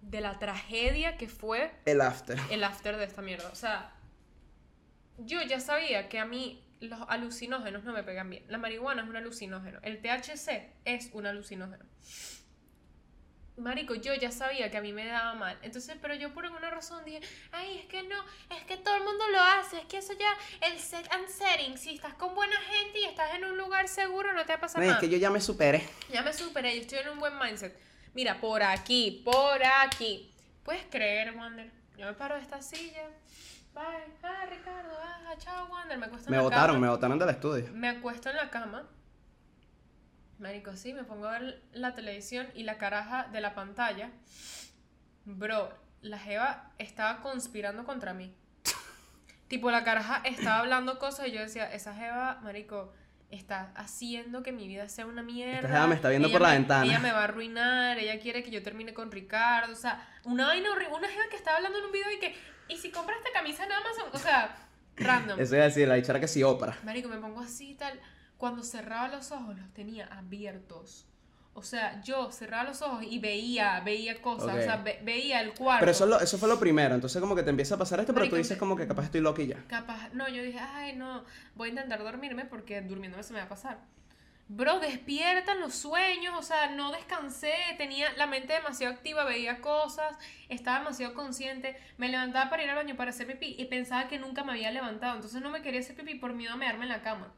de 0.00 0.20
la 0.20 0.38
tragedia 0.38 1.16
que 1.16 1.28
fue 1.28 1.72
El 1.84 2.00
after. 2.00 2.38
el 2.50 2.62
after 2.64 2.96
de 2.96 3.04
esta 3.04 3.20
mierda. 3.22 3.48
O 3.50 3.54
sea, 3.56 3.92
yo 5.18 5.42
ya 5.42 5.60
sabía 5.60 6.08
que 6.08 6.18
a 6.18 6.24
mí 6.24 6.64
los 6.80 7.00
alucinógenos 7.08 7.84
no 7.84 7.92
me 7.92 8.02
pegan 8.04 8.30
bien. 8.30 8.44
La 8.48 8.56
marihuana 8.58 9.02
es 9.02 9.08
un 9.08 9.16
alucinógeno. 9.16 9.80
El 9.82 10.00
THC 10.00 10.72
es 10.84 11.10
un 11.12 11.26
alucinógeno. 11.26 11.84
Marico, 13.60 13.94
yo 13.94 14.14
ya 14.14 14.32
sabía 14.32 14.70
que 14.70 14.78
a 14.78 14.80
mí 14.80 14.92
me 14.92 15.06
daba 15.06 15.34
mal. 15.34 15.58
Entonces, 15.62 15.96
pero 16.00 16.14
yo 16.14 16.32
por 16.32 16.44
alguna 16.46 16.70
razón 16.70 17.04
dije, 17.04 17.20
ay, 17.52 17.78
es 17.78 17.86
que 17.86 18.02
no, 18.02 18.16
es 18.56 18.64
que 18.64 18.76
todo 18.76 18.96
el 18.96 19.04
mundo 19.04 19.24
lo 19.32 19.40
hace, 19.40 19.78
es 19.78 19.84
que 19.86 19.98
eso 19.98 20.12
ya, 20.14 20.32
el 20.66 20.78
set 20.78 21.06
and 21.12 21.28
setting, 21.28 21.76
si 21.78 21.94
estás 21.94 22.14
con 22.14 22.34
buena 22.34 22.56
gente 22.56 22.98
y 23.00 23.04
estás 23.04 23.34
en 23.34 23.44
un 23.44 23.56
lugar 23.58 23.86
seguro, 23.88 24.32
no 24.32 24.42
te 24.42 24.48
va 24.52 24.54
a 24.56 24.60
pasar 24.60 24.78
No, 24.80 24.84
es 24.84 24.88
nada. 24.90 25.00
que 25.00 25.08
yo 25.08 25.18
ya 25.18 25.30
me 25.30 25.40
superé. 25.40 25.86
Ya 26.12 26.22
me 26.22 26.32
superé, 26.32 26.74
yo 26.74 26.80
estoy 26.82 26.98
en 27.00 27.10
un 27.10 27.18
buen 27.20 27.38
mindset. 27.38 27.78
Mira, 28.14 28.40
por 28.40 28.62
aquí, 28.62 29.22
por 29.24 29.62
aquí. 29.62 30.32
¿Puedes 30.64 30.84
creer, 30.90 31.34
Wander? 31.36 31.70
Yo 31.96 32.06
me 32.06 32.12
paro 32.14 32.34
de 32.36 32.42
esta 32.42 32.60
silla. 32.62 33.08
Bye. 33.74 33.84
Ah, 34.22 34.46
Ricardo. 34.50 34.90
Ah, 35.00 35.34
chao, 35.38 35.66
Wander. 35.70 35.96
Me 35.98 36.06
acuesto 36.06 36.26
en 36.28 36.30
Me 36.32 36.36
la 36.38 36.42
votaron, 36.42 36.66
cama. 36.76 36.86
me 36.86 36.88
votaron 36.92 37.18
del 37.18 37.28
estudio. 37.30 37.68
Me 37.72 37.88
acuesto 37.88 38.30
en 38.30 38.36
la 38.36 38.50
cama. 38.50 38.88
Marico, 40.40 40.74
sí, 40.76 40.94
me 40.94 41.04
pongo 41.04 41.26
a 41.28 41.38
ver 41.38 41.62
la 41.72 41.94
televisión 41.94 42.48
y 42.54 42.62
la 42.64 42.78
caraja 42.78 43.28
de 43.30 43.40
la 43.40 43.54
pantalla. 43.54 44.10
Bro, 45.24 45.72
la 46.00 46.18
Jeva 46.18 46.72
estaba 46.78 47.20
conspirando 47.20 47.84
contra 47.84 48.14
mí. 48.14 48.34
tipo, 49.48 49.70
la 49.70 49.84
caraja 49.84 50.22
estaba 50.24 50.60
hablando 50.60 50.98
cosas 50.98 51.28
y 51.28 51.32
yo 51.32 51.40
decía, 51.40 51.70
esa 51.72 51.94
Jeva, 51.94 52.40
Marico, 52.42 52.92
está 53.30 53.70
haciendo 53.76 54.42
que 54.42 54.50
mi 54.52 54.66
vida 54.66 54.88
sea 54.88 55.06
una 55.06 55.22
mierda. 55.22 55.68
jeva 55.68 55.86
me 55.86 55.94
está 55.94 56.08
viendo 56.08 56.28
Ella 56.28 56.34
por 56.34 56.42
la 56.42 56.48
me- 56.48 56.54
ventana. 56.58 56.84
Ella 56.86 56.98
me 57.00 57.12
va 57.12 57.20
a 57.20 57.24
arruinar, 57.24 57.98
ella 57.98 58.18
quiere 58.18 58.42
que 58.42 58.50
yo 58.50 58.62
termine 58.62 58.94
con 58.94 59.12
Ricardo. 59.12 59.72
O 59.72 59.76
sea, 59.76 60.08
una 60.24 60.46
vaina 60.46 60.70
horrible. 60.72 60.94
Una 60.96 61.08
Jeva 61.08 61.24
que 61.30 61.36
estaba 61.36 61.58
hablando 61.58 61.78
en 61.78 61.84
un 61.84 61.92
video 61.92 62.10
y 62.12 62.18
que, 62.18 62.34
¿y 62.68 62.78
si 62.78 62.90
compras 62.90 63.18
esta 63.18 63.30
camisa 63.38 63.64
en 63.66 63.72
Amazon? 63.72 64.04
O 64.12 64.18
sea, 64.18 64.56
random. 64.96 65.38
Eso 65.38 65.54
a 65.54 65.58
decir, 65.58 65.86
la 65.86 65.94
dichara 65.96 66.18
que 66.18 66.28
sí, 66.28 66.42
ópera. 66.42 66.76
Marico, 66.82 67.08
me 67.10 67.18
pongo 67.18 67.40
así 67.40 67.72
y 67.72 67.74
tal. 67.74 68.00
Cuando 68.40 68.62
cerraba 68.62 69.08
los 69.08 69.30
ojos, 69.32 69.56
los 69.58 69.68
tenía 69.74 70.06
abiertos. 70.06 71.06
O 71.52 71.62
sea, 71.62 72.00
yo 72.02 72.32
cerraba 72.32 72.64
los 72.64 72.80
ojos 72.80 73.02
y 73.02 73.18
veía, 73.18 73.80
veía 73.80 74.22
cosas. 74.22 74.54
O 74.56 74.62
sea, 74.62 74.76
ve- 74.78 74.98
veía 75.04 75.40
el 75.42 75.52
cuarto. 75.52 75.80
Pero 75.80 75.90
eso, 75.92 76.04
es 76.04 76.10
lo- 76.10 76.20
eso 76.20 76.38
fue 76.38 76.48
lo 76.48 76.58
primero, 76.58 76.94
entonces 76.94 77.20
como 77.20 77.36
que 77.36 77.42
te 77.42 77.50
empieza 77.50 77.74
a 77.74 77.78
pasar 77.78 78.00
esto, 78.00 78.14
pero 78.14 78.28
tú 78.30 78.36
dices 78.36 78.56
como 78.56 78.76
que 78.76 78.86
capaz 78.86 79.04
estoy 79.04 79.20
loca 79.20 79.42
y 79.42 79.48
ya. 79.48 79.62
Capaz, 79.68 80.08
no, 80.14 80.26
yo 80.28 80.42
dije, 80.42 80.58
ay, 80.58 80.96
no, 80.96 81.22
voy 81.56 81.68
a 81.68 81.70
intentar 81.72 82.02
dormirme 82.02 82.46
porque 82.46 82.80
durmiéndome 82.80 83.22
se 83.24 83.34
me 83.34 83.40
va 83.40 83.44
a 83.44 83.48
pasar. 83.50 83.78
Bro, 84.48 84.80
despiertan 84.80 85.60
los 85.60 85.74
sueños, 85.74 86.34
o 86.38 86.42
sea, 86.42 86.70
no 86.70 86.90
descansé, 86.92 87.52
tenía 87.78 88.10
la 88.16 88.26
mente 88.26 88.52
demasiado 88.54 88.94
activa, 88.94 89.24
veía 89.24 89.60
cosas, 89.60 90.16
estaba 90.48 90.78
demasiado 90.78 91.14
consciente, 91.14 91.76
me 91.98 92.08
levantaba 92.08 92.48
para 92.50 92.64
ir 92.64 92.70
al 92.70 92.76
baño 92.76 92.96
para 92.96 93.10
hacer 93.10 93.26
pipí 93.28 93.54
y 93.58 93.66
pensaba 93.66 94.08
que 94.08 94.18
nunca 94.18 94.42
me 94.42 94.52
había 94.52 94.70
levantado, 94.72 95.14
entonces 95.16 95.40
no 95.42 95.50
me 95.50 95.62
quería 95.62 95.80
hacer 95.80 95.94
pipí 95.94 96.14
por 96.14 96.32
miedo 96.32 96.54
a 96.54 96.56
mearme 96.56 96.84
en 96.84 96.88
la 96.88 97.02
cama. 97.02 97.32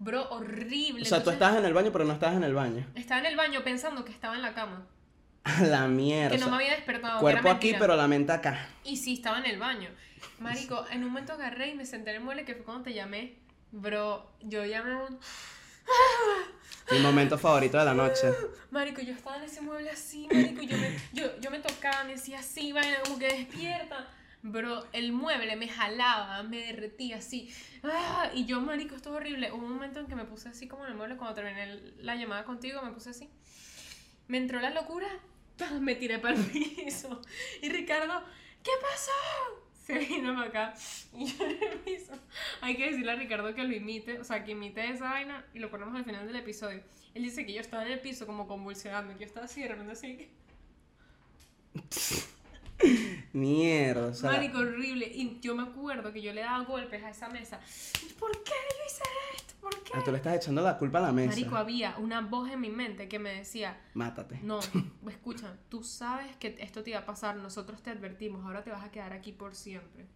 Bro, 0.00 0.30
horrible. 0.30 1.02
O 1.02 1.04
sea, 1.04 1.22
tú 1.22 1.28
estabas 1.30 1.58
en 1.58 1.64
el 1.66 1.74
baño, 1.74 1.92
pero 1.92 2.06
no 2.06 2.14
estabas 2.14 2.34
en 2.36 2.42
el 2.44 2.54
baño. 2.54 2.86
Estaba 2.94 3.20
en 3.20 3.26
el 3.26 3.36
baño 3.36 3.62
pensando 3.62 4.02
que 4.02 4.12
estaba 4.12 4.34
en 4.34 4.40
la 4.40 4.54
cama, 4.54 4.86
A 5.44 5.62
la 5.62 5.86
mierda. 5.88 6.30
que 6.30 6.36
o 6.36 6.38
no 6.38 6.46
sea, 6.46 6.56
me 6.56 6.64
había 6.64 6.74
despertado. 6.76 7.20
cuerpo 7.20 7.50
aquí, 7.50 7.74
pero 7.78 7.94
la 7.96 8.08
mente 8.08 8.32
acá. 8.32 8.66
Y 8.82 8.96
sí, 8.96 9.12
estaba 9.14 9.38
en 9.38 9.46
el 9.46 9.58
baño. 9.58 9.90
Marico, 10.38 10.86
en 10.90 11.02
un 11.04 11.08
momento 11.10 11.34
agarré 11.34 11.68
y 11.68 11.74
me 11.74 11.84
senté 11.84 12.10
en 12.10 12.16
el 12.16 12.22
mueble 12.22 12.44
que 12.46 12.54
fue 12.54 12.64
cuando 12.64 12.84
te 12.84 12.94
llamé. 12.94 13.36
Bro, 13.72 14.26
yo 14.40 14.64
llamé 14.64 14.96
un... 14.96 15.18
Mi 16.90 16.98
momento 17.00 17.36
favorito 17.38 17.78
de 17.78 17.84
la 17.84 17.94
noche. 17.94 18.32
Marico, 18.70 19.00
yo 19.02 19.12
estaba 19.12 19.36
en 19.36 19.44
ese 19.44 19.60
mueble 19.60 19.90
así, 19.90 20.26
marico, 20.32 20.62
y 20.62 20.66
yo 20.66 20.76
me, 20.78 20.98
yo, 21.12 21.38
yo 21.40 21.50
me 21.50 21.58
tocaba, 21.60 22.04
me 22.04 22.12
decía 22.12 22.38
así, 22.40 22.72
vaina, 22.72 22.96
como 23.04 23.18
que 23.18 23.28
despierta. 23.28 24.08
Bro, 24.42 24.86
el 24.92 25.12
mueble 25.12 25.54
me 25.56 25.68
jalaba, 25.68 26.42
me 26.42 26.58
derretía 26.58 27.16
así. 27.18 27.52
Ah, 27.82 28.30
y 28.34 28.46
yo, 28.46 28.60
marico, 28.60 28.94
esto 28.94 29.10
es 29.10 29.16
horrible. 29.16 29.52
Hubo 29.52 29.66
un 29.66 29.72
momento 29.74 30.00
en 30.00 30.06
que 30.06 30.14
me 30.16 30.24
puse 30.24 30.48
así 30.48 30.66
como 30.66 30.84
en 30.84 30.92
el 30.92 30.96
mueble 30.96 31.16
cuando 31.16 31.34
terminé 31.34 31.92
la 31.98 32.16
llamada 32.16 32.44
contigo, 32.44 32.80
me 32.82 32.90
puse 32.90 33.10
así. 33.10 33.28
Me 34.28 34.38
entró 34.38 34.60
la 34.60 34.70
locura. 34.70 35.08
¡pam! 35.58 35.80
me 35.80 35.94
tiré 35.94 36.18
para 36.18 36.34
el 36.34 36.44
piso. 36.46 37.20
Y 37.60 37.68
Ricardo, 37.68 38.24
¿qué 38.62 38.70
pasó? 38.80 39.12
Se 39.84 39.98
vino 39.98 40.34
para 40.34 40.48
acá 40.48 40.74
y 41.12 41.26
yo 41.26 41.44
en 41.44 41.62
el 41.62 41.78
piso. 41.80 42.12
Hay 42.62 42.76
que 42.76 42.90
decirle 42.90 43.12
a 43.12 43.16
Ricardo 43.16 43.54
que 43.54 43.64
lo 43.64 43.74
imite, 43.74 44.20
o 44.20 44.24
sea, 44.24 44.44
que 44.44 44.52
imite 44.52 44.88
esa 44.88 45.10
vaina 45.10 45.44
y 45.52 45.58
lo 45.58 45.70
ponemos 45.70 45.94
al 45.94 46.04
final 46.04 46.26
del 46.26 46.36
episodio. 46.36 46.82
Él 47.14 47.22
dice 47.24 47.44
que 47.44 47.52
yo 47.52 47.60
estaba 47.60 47.84
en 47.84 47.92
el 47.92 48.00
piso 48.00 48.26
como 48.26 48.46
convulsionando, 48.46 49.12
que 49.14 49.20
yo 49.20 49.26
estaba 49.26 49.46
así, 49.46 49.62
de 49.62 49.68
repente 49.68 49.92
así. 49.92 50.30
Mierda, 53.32 54.06
o 54.08 54.14
sea. 54.14 54.30
Marico, 54.32 54.58
horrible. 54.58 55.06
Y 55.06 55.38
yo 55.40 55.54
me 55.54 55.62
acuerdo 55.62 56.12
que 56.12 56.20
yo 56.20 56.32
le 56.32 56.40
daba 56.40 56.64
golpes 56.64 57.02
a 57.04 57.10
esa 57.10 57.28
mesa. 57.28 57.60
¿Por 58.18 58.30
qué 58.42 58.50
yo 58.52 58.86
hice 58.86 59.02
esto? 59.36 59.54
¿Por 59.60 59.82
qué? 59.82 59.92
ah, 59.94 60.02
Tú 60.04 60.10
le 60.10 60.16
estás 60.16 60.36
echando 60.36 60.62
la 60.62 60.76
culpa 60.78 60.98
a 60.98 61.02
la 61.02 61.12
mesa. 61.12 61.30
Marico, 61.30 61.56
había 61.56 61.96
una 61.98 62.20
voz 62.22 62.50
en 62.50 62.60
mi 62.60 62.70
mente 62.70 63.08
que 63.08 63.18
me 63.18 63.30
decía, 63.32 63.80
Mátate. 63.94 64.40
no, 64.42 64.58
escucha, 65.08 65.54
tú 65.68 65.82
sabes 65.84 66.34
que 66.36 66.56
esto 66.60 66.82
te 66.82 66.90
iba 66.90 67.00
a 67.00 67.06
pasar, 67.06 67.36
nosotros 67.36 67.82
te 67.82 67.90
advertimos, 67.90 68.44
ahora 68.44 68.62
te 68.64 68.70
vas 68.70 68.84
a 68.84 68.90
quedar 68.90 69.12
aquí 69.12 69.32
por 69.32 69.54
siempre. 69.54 70.06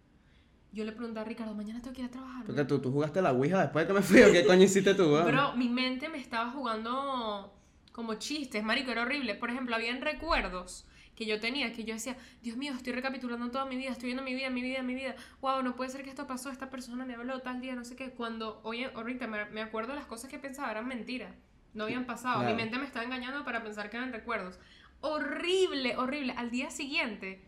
Yo 0.73 0.83
le 0.83 0.91
pregunté 0.91 1.21
a 1.21 1.23
Ricardo, 1.23 1.55
mañana 1.55 1.79
tengo 1.81 1.93
que 1.95 2.01
ir 2.01 2.07
a 2.07 2.11
trabajar. 2.11 2.39
¿no?". 2.41 2.45
Porque 2.47 2.65
tú, 2.65 2.79
tú 2.79 2.91
jugaste 2.91 3.21
la 3.21 3.31
Ouija 3.31 3.61
después 3.61 3.87
de 3.87 3.93
que 3.93 3.99
me 3.99 4.05
fui, 4.05 4.21
¿o 4.23 4.31
qué 4.31 4.45
coño 4.45 4.63
hiciste 4.63 4.93
tú, 4.93 5.03
weón? 5.13 5.25
Pero 5.25 5.53
mi 5.55 5.69
mente 5.69 6.09
me 6.09 6.17
estaba 6.19 6.51
jugando 6.51 7.53
como 7.93 8.15
chistes, 8.15 8.61
marico, 8.61 8.91
era 8.91 9.03
horrible. 9.03 9.35
Por 9.35 9.51
ejemplo, 9.51 9.73
habían 9.73 10.01
recuerdos 10.01 10.85
que 11.15 11.25
yo 11.25 11.39
tenía, 11.39 11.71
que 11.73 11.83
yo 11.83 11.93
decía, 11.93 12.17
Dios 12.41 12.57
mío, 12.57 12.73
estoy 12.73 12.93
recapitulando 12.93 13.49
toda 13.49 13.65
mi 13.65 13.77
vida, 13.77 13.91
estoy 13.91 14.07
viendo 14.07 14.23
mi 14.23 14.33
vida, 14.33 14.49
mi 14.49 14.61
vida, 14.61 14.83
mi 14.83 14.93
vida. 14.93 15.15
Wow, 15.41 15.63
no 15.63 15.75
puede 15.75 15.89
ser 15.89 16.03
que 16.03 16.09
esto 16.09 16.27
pasó, 16.27 16.51
esta 16.51 16.69
persona 16.69 17.05
me 17.05 17.15
habló 17.15 17.41
tal 17.41 17.61
día, 17.61 17.75
no 17.75 17.85
sé 17.85 17.95
qué. 17.95 18.11
Cuando 18.11 18.59
hoy 18.63 18.83
ahorita 18.83 19.27
me, 19.27 19.45
me 19.45 19.61
acuerdo 19.61 19.95
las 19.95 20.05
cosas 20.05 20.29
que 20.29 20.39
pensaba, 20.39 20.71
eran 20.71 20.87
mentiras. 20.87 21.33
No 21.73 21.85
habían 21.85 22.05
pasado. 22.05 22.39
Claro. 22.39 22.55
Mi 22.55 22.61
mente 22.61 22.77
me 22.77 22.85
estaba 22.85 23.05
engañando 23.05 23.43
para 23.43 23.63
pensar 23.63 23.89
que 23.89 23.97
eran 23.97 24.11
recuerdos. 24.11 24.59
Horrible, 25.01 25.97
horrible. 25.97 26.33
Al 26.37 26.49
día 26.49 26.69
siguiente, 26.69 27.43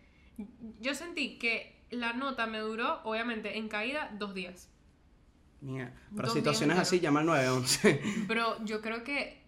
yo 0.80 0.94
sentí 0.94 1.38
que 1.38 1.86
la 1.90 2.14
nota 2.14 2.46
me 2.46 2.60
duró, 2.60 3.02
obviamente, 3.04 3.58
en 3.58 3.70
caída, 3.70 4.12
dos 4.18 4.34
días. 4.34 4.70
Mierda. 5.62 5.94
Para 6.16 6.30
situaciones 6.30 6.78
así, 6.78 7.00
llama 7.00 7.22
al 7.22 7.26
911. 7.26 8.02
Pero 8.28 8.64
yo 8.66 8.82
creo 8.82 9.04
que 9.04 9.42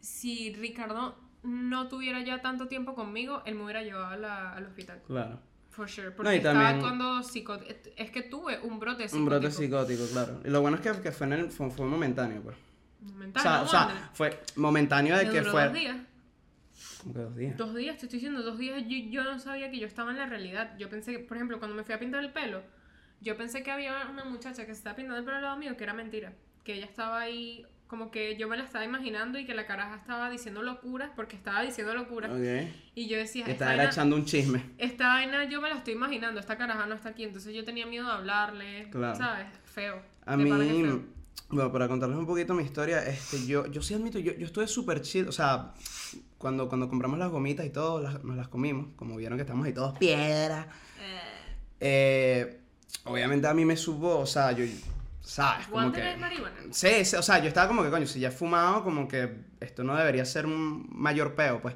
si 0.00 0.52
Ricardo 0.54 1.16
no 1.46 1.88
tuviera 1.88 2.20
ya 2.22 2.42
tanto 2.42 2.68
tiempo 2.68 2.94
conmigo, 2.94 3.42
él 3.46 3.54
me 3.54 3.64
hubiera 3.64 3.82
llevado 3.82 4.06
a 4.06 4.16
la- 4.16 4.52
al 4.52 4.66
hospital. 4.66 5.00
claro. 5.06 5.40
For 5.70 5.86
sure. 5.90 6.08
No, 6.08 6.16
Porque 6.16 6.32
y 6.32 6.36
estaba 6.38 6.68
actuando 6.70 7.22
psicótico. 7.22 7.70
Es 7.96 8.10
que 8.10 8.22
tuve 8.22 8.58
un 8.60 8.78
brote 8.80 9.08
psicótico. 9.08 9.18
Un 9.18 9.24
brote 9.26 9.50
psicótico, 9.50 10.06
claro. 10.10 10.40
Y 10.42 10.48
lo 10.48 10.62
bueno 10.62 10.78
es 10.78 10.82
que, 10.82 11.02
que 11.02 11.12
fue, 11.12 11.26
en 11.26 11.32
el- 11.34 11.50
fue, 11.50 11.70
fue 11.70 11.84
momentáneo, 11.84 12.40
pues. 12.42 12.56
O 12.56 13.12
Momentáneo, 13.12 13.42
sea, 13.42 13.62
o 13.62 13.68
sea, 13.68 14.10
fue 14.14 14.40
momentáneo 14.56 15.18
de 15.18 15.26
Me 15.26 15.30
que 15.32 15.40
duró 15.40 15.52
fue. 15.52 15.64
dos 15.64 15.72
días. 15.74 15.96
¿Cómo 17.02 17.12
que 17.14 17.20
dos 17.20 17.36
días? 17.36 17.56
Dos 17.58 17.74
días, 17.74 17.96
te 17.98 18.06
estoy 18.06 18.18
diciendo, 18.20 18.42
dos 18.42 18.58
días. 18.58 18.82
Yo, 18.88 18.96
yo 19.10 19.24
no 19.24 19.38
sabía 19.38 19.70
que 19.70 19.78
yo 19.78 19.86
estaba 19.86 20.10
en 20.12 20.16
la 20.16 20.24
realidad. 20.26 20.74
Yo 20.78 20.88
pensé, 20.88 21.12
que, 21.12 21.18
por 21.20 21.36
ejemplo, 21.36 21.58
cuando 21.58 21.76
me 21.76 21.84
fui 21.84 21.94
a 21.94 21.98
pintar 21.98 22.24
el 22.24 22.32
pelo, 22.32 22.62
yo 23.20 23.36
pensé 23.36 23.62
que 23.62 23.70
había 23.70 24.06
una 24.10 24.24
muchacha 24.24 24.62
que 24.64 24.72
se 24.72 24.78
estaba 24.78 24.96
pintando 24.96 25.18
el 25.18 25.24
pelo 25.26 25.36
al 25.36 25.42
lado 25.42 25.56
mío, 25.58 25.76
que 25.76 25.84
era 25.84 25.92
mentira. 25.92 26.32
Que 26.64 26.72
ella 26.74 26.86
estaba 26.86 27.20
ahí, 27.20 27.66
como 27.88 28.10
que 28.10 28.36
yo 28.36 28.48
me 28.48 28.56
la 28.56 28.64
estaba 28.64 28.84
imaginando 28.84 29.38
y 29.38 29.44
que 29.46 29.54
la 29.54 29.66
caraja 29.66 29.96
estaba 29.96 30.28
diciendo 30.30 30.62
locuras, 30.62 31.10
porque 31.14 31.36
estaba 31.36 31.62
diciendo 31.62 31.94
locuras. 31.94 32.30
Ok. 32.32 32.72
Y 32.94 33.06
yo 33.08 33.16
decía, 33.16 33.46
esta 33.46 33.66
vaina, 33.66 33.84
echando 33.84 34.16
un 34.16 34.24
chisme. 34.24 34.62
esta 34.78 35.06
vaina 35.08 35.44
yo 35.44 35.60
me 35.60 35.68
la 35.68 35.76
estoy 35.76 35.94
imaginando, 35.94 36.40
esta 36.40 36.56
caraja 36.58 36.86
no 36.86 36.94
está 36.94 37.10
aquí. 37.10 37.24
Entonces 37.24 37.54
yo 37.54 37.64
tenía 37.64 37.86
miedo 37.86 38.06
de 38.06 38.12
hablarle, 38.12 38.88
Claro. 38.90 39.16
¿sabes? 39.16 39.46
Feo. 39.64 40.00
A 40.24 40.36
mí, 40.36 40.50
feo. 40.50 41.02
bueno, 41.50 41.70
para 41.72 41.86
contarles 41.86 42.18
un 42.18 42.26
poquito 42.26 42.54
mi 42.54 42.64
historia, 42.64 43.06
este, 43.06 43.46
yo, 43.46 43.66
yo 43.66 43.80
sí 43.82 43.94
admito, 43.94 44.18
yo, 44.18 44.32
yo 44.34 44.46
estuve 44.46 44.66
súper 44.66 45.00
chill, 45.02 45.28
o 45.28 45.32
sea, 45.32 45.72
cuando, 46.38 46.68
cuando 46.68 46.88
compramos 46.88 47.18
las 47.20 47.30
gomitas 47.30 47.64
y 47.64 47.70
todo, 47.70 48.00
las- 48.02 48.24
nos 48.24 48.36
las 48.36 48.48
comimos, 48.48 48.88
como 48.96 49.16
vieron 49.16 49.38
que 49.38 49.42
estamos 49.42 49.64
ahí 49.64 49.72
todos 49.72 49.96
piedra. 49.98 50.66
Eh, 51.80 52.60
obviamente 53.04 53.46
a 53.46 53.54
mí 53.54 53.64
me 53.64 53.76
supo, 53.76 54.18
o 54.18 54.26
sea, 54.26 54.52
yo, 54.52 54.64
¿sabes? 55.26 55.66
Como 55.66 55.78
¿Wander 55.86 56.02
que... 56.02 56.12
es 56.12 56.18
marihuana? 56.18 56.56
Sí, 56.70 57.04
sí, 57.04 57.16
o 57.16 57.22
sea, 57.22 57.38
yo 57.40 57.48
estaba 57.48 57.68
como 57.68 57.82
que, 57.82 57.90
coño, 57.90 58.06
si 58.06 58.20
ya 58.20 58.28
he 58.28 58.32
fumado, 58.32 58.82
como 58.84 59.08
que 59.08 59.44
esto 59.60 59.82
no 59.84 59.96
debería 59.96 60.24
ser 60.24 60.46
un 60.46 60.86
mayor 60.90 61.34
peo, 61.34 61.60
pues. 61.60 61.74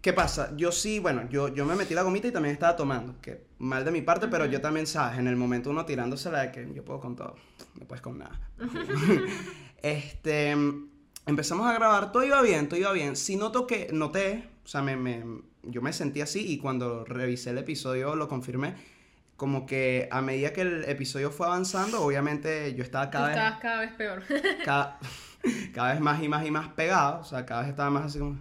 ¿Qué 0.00 0.12
pasa? 0.12 0.52
Yo 0.56 0.70
sí, 0.70 0.98
bueno, 0.98 1.26
yo, 1.30 1.48
yo 1.54 1.64
me 1.64 1.74
metí 1.74 1.94
la 1.94 2.02
gomita 2.02 2.28
y 2.28 2.30
también 2.32 2.52
estaba 2.52 2.76
tomando, 2.76 3.18
que 3.22 3.46
mal 3.58 3.84
de 3.86 3.90
mi 3.90 4.02
parte, 4.02 4.28
pero 4.28 4.44
yo 4.44 4.60
también, 4.60 4.86
¿sabes? 4.86 5.18
En 5.18 5.26
el 5.28 5.36
momento 5.36 5.70
uno 5.70 5.86
tirándosela 5.86 6.40
de 6.42 6.52
que 6.52 6.74
yo 6.74 6.84
puedo 6.84 7.00
con 7.00 7.16
todo, 7.16 7.36
no 7.80 7.86
puedes 7.86 8.02
con 8.02 8.18
nada. 8.18 8.38
este, 9.82 10.50
empezamos 11.26 11.66
a 11.66 11.72
grabar, 11.72 12.12
todo 12.12 12.24
iba 12.24 12.40
bien, 12.42 12.68
todo 12.68 12.78
iba 12.78 12.92
bien. 12.92 13.16
Sí 13.16 13.36
noto 13.36 13.66
que, 13.66 13.88
noté, 13.92 14.48
o 14.64 14.68
sea, 14.68 14.82
me, 14.82 14.96
me- 14.96 15.24
yo 15.62 15.80
me 15.80 15.92
sentí 15.94 16.20
así 16.20 16.44
y 16.52 16.58
cuando 16.58 17.04
revisé 17.06 17.50
el 17.50 17.58
episodio 17.58 18.14
lo 18.16 18.28
confirmé, 18.28 18.74
como 19.36 19.66
que 19.66 20.08
a 20.10 20.22
medida 20.22 20.52
que 20.52 20.62
el 20.62 20.84
episodio 20.84 21.30
fue 21.30 21.46
avanzando, 21.46 22.02
obviamente 22.02 22.74
yo 22.74 22.84
estaba 22.84 23.10
cada 23.10 23.28
vez 23.28 23.36
estabas 23.36 23.60
cada 23.60 23.80
vez 23.80 23.92
peor. 23.92 24.22
cada, 24.64 24.98
cada 25.74 25.92
vez 25.92 26.00
más 26.00 26.22
y 26.22 26.28
más 26.28 26.46
y 26.46 26.50
más 26.50 26.68
pegado, 26.68 27.20
o 27.20 27.24
sea, 27.24 27.44
cada 27.44 27.62
vez 27.62 27.70
estaba 27.70 27.90
más 27.90 28.06
así 28.06 28.18
como... 28.18 28.38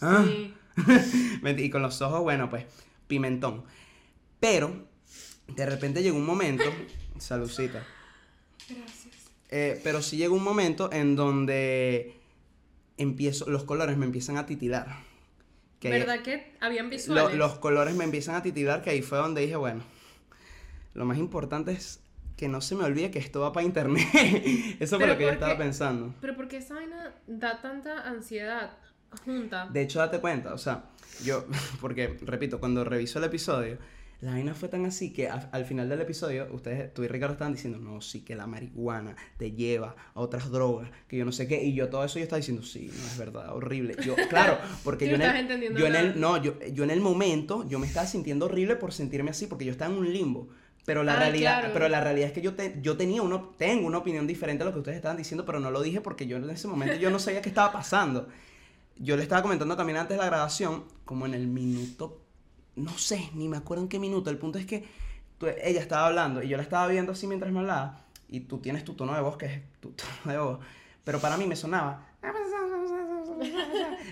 ¿Ah? 0.00 0.24
Sí. 0.26 0.54
Y 1.58 1.70
con 1.70 1.82
los 1.82 2.00
ojos, 2.02 2.20
bueno, 2.20 2.48
pues, 2.48 2.66
pimentón. 3.08 3.64
Pero, 4.38 4.86
de 5.48 5.66
repente 5.66 6.02
llegó 6.02 6.16
un 6.16 6.26
momento, 6.26 6.64
saludcita, 7.18 7.84
Gracias. 8.68 9.32
eh, 9.48 9.80
pero 9.82 10.02
sí 10.02 10.16
llegó 10.16 10.36
un 10.36 10.44
momento 10.44 10.92
en 10.92 11.16
donde 11.16 12.20
empiezo, 12.96 13.50
los 13.50 13.64
colores 13.64 13.96
me 13.96 14.06
empiezan 14.06 14.36
a 14.36 14.46
titilar. 14.46 15.07
Que 15.80 15.90
¿Verdad 15.90 16.22
que 16.22 16.54
habían 16.60 16.86
lo- 16.86 16.90
visuales? 16.90 17.36
los 17.36 17.58
colores 17.58 17.94
me 17.94 18.04
empiezan 18.04 18.34
a 18.34 18.42
titilar, 18.42 18.82
que 18.82 18.90
ahí 18.90 19.02
fue 19.02 19.18
donde 19.18 19.42
dije, 19.42 19.56
bueno, 19.56 19.82
lo 20.94 21.04
más 21.04 21.18
importante 21.18 21.72
es 21.72 22.00
que 22.36 22.48
no 22.48 22.60
se 22.60 22.74
me 22.74 22.84
olvide 22.84 23.10
que 23.10 23.18
esto 23.18 23.40
va 23.40 23.52
para 23.52 23.64
internet. 23.66 24.06
Eso 24.80 24.98
fue 24.98 25.06
lo 25.06 25.16
que 25.16 25.22
yo 25.24 25.28
¿por 25.28 25.34
estaba 25.34 25.52
qué? 25.56 25.58
pensando. 25.58 26.14
Pero 26.20 26.36
porque 26.36 26.56
esa 26.58 26.74
vaina 26.74 27.14
da 27.26 27.60
tanta 27.60 28.02
ansiedad 28.08 28.72
junta. 29.24 29.66
De 29.72 29.82
hecho, 29.82 29.98
date 30.00 30.18
cuenta, 30.20 30.52
o 30.54 30.58
sea, 30.58 30.84
yo, 31.24 31.46
porque, 31.80 32.16
repito, 32.22 32.58
cuando 32.60 32.84
reviso 32.84 33.18
el 33.18 33.24
episodio, 33.26 33.78
la 34.20 34.32
vaina 34.32 34.52
fue 34.54 34.68
tan 34.68 34.84
así 34.84 35.12
que 35.12 35.28
a- 35.28 35.48
al 35.52 35.64
final 35.64 35.88
del 35.88 36.00
episodio, 36.00 36.48
ustedes, 36.52 36.92
tú 36.92 37.04
y 37.04 37.08
Ricardo 37.08 37.34
estaban 37.34 37.52
diciendo, 37.52 37.78
no, 37.78 38.00
sí, 38.00 38.22
que 38.24 38.34
la 38.34 38.46
marihuana 38.48 39.14
te 39.36 39.52
lleva 39.52 39.94
a 40.14 40.20
otras 40.20 40.50
drogas, 40.50 40.90
que 41.06 41.16
yo 41.16 41.24
no 41.24 41.30
sé 41.32 41.46
qué, 41.46 41.62
y 41.62 41.72
yo 41.74 41.88
todo 41.88 42.04
eso 42.04 42.18
yo 42.18 42.24
estaba 42.24 42.38
diciendo, 42.38 42.62
sí, 42.64 42.90
no 42.92 43.06
es 43.06 43.16
verdad, 43.16 43.54
horrible. 43.54 43.94
Yo, 44.04 44.16
claro, 44.28 44.58
porque 44.82 45.08
yo 45.08 45.14
en 45.14 45.22
el, 45.22 45.76
yo 45.76 45.86
en 45.86 46.20
no, 46.20 46.36
yo, 46.42 46.58
yo 46.72 46.82
en 46.84 46.90
el 46.90 47.00
momento, 47.00 47.64
yo 47.68 47.78
me 47.78 47.86
estaba 47.86 48.06
sintiendo 48.06 48.46
horrible 48.46 48.74
por 48.76 48.92
sentirme 48.92 49.30
así, 49.30 49.46
porque 49.46 49.64
yo 49.64 49.70
estaba 49.72 49.92
en 49.92 49.98
un 49.98 50.12
limbo. 50.12 50.48
Pero 50.84 51.02
la 51.04 51.12
Ah, 51.14 51.18
realidad, 51.18 51.58
claro. 51.58 51.74
pero 51.74 51.88
la 51.90 52.00
realidad 52.00 52.28
es 52.28 52.32
que 52.32 52.40
yo, 52.40 52.54
te- 52.54 52.78
yo 52.80 52.96
tenía 52.96 53.20
uno, 53.20 53.54
tengo 53.58 53.86
una 53.86 53.98
opinión 53.98 54.26
diferente 54.26 54.62
a 54.62 54.66
lo 54.66 54.72
que 54.72 54.78
ustedes 54.78 54.96
estaban 54.96 55.18
diciendo, 55.18 55.44
pero 55.44 55.60
no 55.60 55.70
lo 55.70 55.82
dije 55.82 56.00
porque 56.00 56.26
yo 56.26 56.38
en 56.38 56.48
ese 56.48 56.66
momento 56.66 56.96
yo 56.96 57.10
no 57.10 57.18
sabía 57.18 57.42
qué 57.42 57.50
estaba 57.50 57.70
pasando. 57.72 58.26
Yo 58.96 59.16
le 59.16 59.22
estaba 59.22 59.42
comentando 59.42 59.76
también 59.76 59.98
antes 59.98 60.16
de 60.16 60.22
la 60.22 60.30
grabación, 60.30 60.84
como 61.04 61.26
en 61.26 61.34
el 61.34 61.46
minuto, 61.46 62.22
no 62.78 62.96
sé, 62.98 63.30
ni 63.34 63.48
me 63.48 63.56
acuerdo 63.56 63.82
en 63.82 63.88
qué 63.88 63.98
minuto. 63.98 64.30
El 64.30 64.38
punto 64.38 64.58
es 64.58 64.66
que 64.66 64.84
tú- 65.38 65.46
ella 65.62 65.80
estaba 65.80 66.06
hablando 66.06 66.42
y 66.42 66.48
yo 66.48 66.56
la 66.56 66.62
estaba 66.62 66.86
viendo 66.88 67.12
así 67.12 67.26
mientras 67.26 67.52
me 67.52 67.60
hablaba. 67.60 68.00
Y 68.28 68.40
tú 68.40 68.58
tienes 68.58 68.84
tu 68.84 68.94
tono 68.94 69.14
de 69.14 69.20
voz, 69.20 69.36
que 69.36 69.46
es 69.46 69.62
tu 69.80 69.90
tono 70.24 70.32
de 70.32 70.38
voz. 70.38 70.58
Pero 71.04 71.20
para 71.20 71.36
mí 71.36 71.46
me 71.46 71.56
sonaba. 71.56 72.06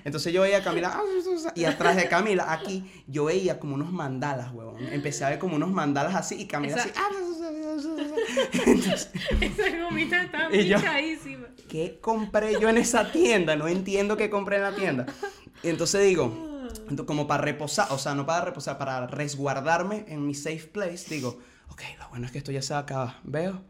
Entonces 0.05 0.33
yo 0.33 0.43
veía 0.43 0.59
a 0.59 0.63
Camila. 0.63 1.01
Y 1.55 1.65
atrás 1.65 1.97
de 1.97 2.09
Camila, 2.09 2.53
aquí, 2.53 2.91
yo 3.09 3.25
veía 3.27 3.59
como 3.59 3.75
unos 3.75 3.91
mandalas, 3.93 4.53
huevón. 4.53 4.77
Empecé 4.93 5.25
a 5.25 5.31
ver 5.31 5.39
como 5.39 5.57
unos 5.57 5.71
mandalas 5.73 6.15
así 6.15 6.37
y 6.41 6.47
Camila 6.47 6.77
Esa- 6.77 6.83
así. 6.85 6.93
Entonces, 8.67 9.11
Esa 9.41 9.83
gomita 9.85 10.23
está 10.23 10.49
pichadísima. 10.49 11.47
¿qué 11.69 11.99
compré 12.01 12.59
yo 12.61 12.69
en 12.69 12.79
esa 12.79 13.11
tienda? 13.11 13.57
No 13.57 13.67
entiendo 13.69 14.17
qué 14.17 14.31
compré 14.31 14.57
en 14.57 14.63
la 14.63 14.75
tienda. 14.75 15.07
Entonces 15.63 16.05
digo, 16.07 16.56
como 17.07 17.27
para 17.27 17.43
reposar, 17.43 17.89
o 17.91 17.99
sea, 17.99 18.15
no 18.15 18.27
para 18.27 18.45
reposar, 18.45 18.79
para 18.79 19.07
resguardarme 19.07 20.05
en 20.09 20.27
mi 20.27 20.35
safe 20.35 20.67
place, 20.73 21.13
digo, 21.15 21.39
ok, 21.71 21.83
lo 21.99 22.09
bueno 22.11 22.27
es 22.27 22.33
que 22.33 22.39
esto 22.39 22.53
ya 22.53 22.63
se 22.63 22.75
acaba. 22.75 23.21
Veo 23.25 23.63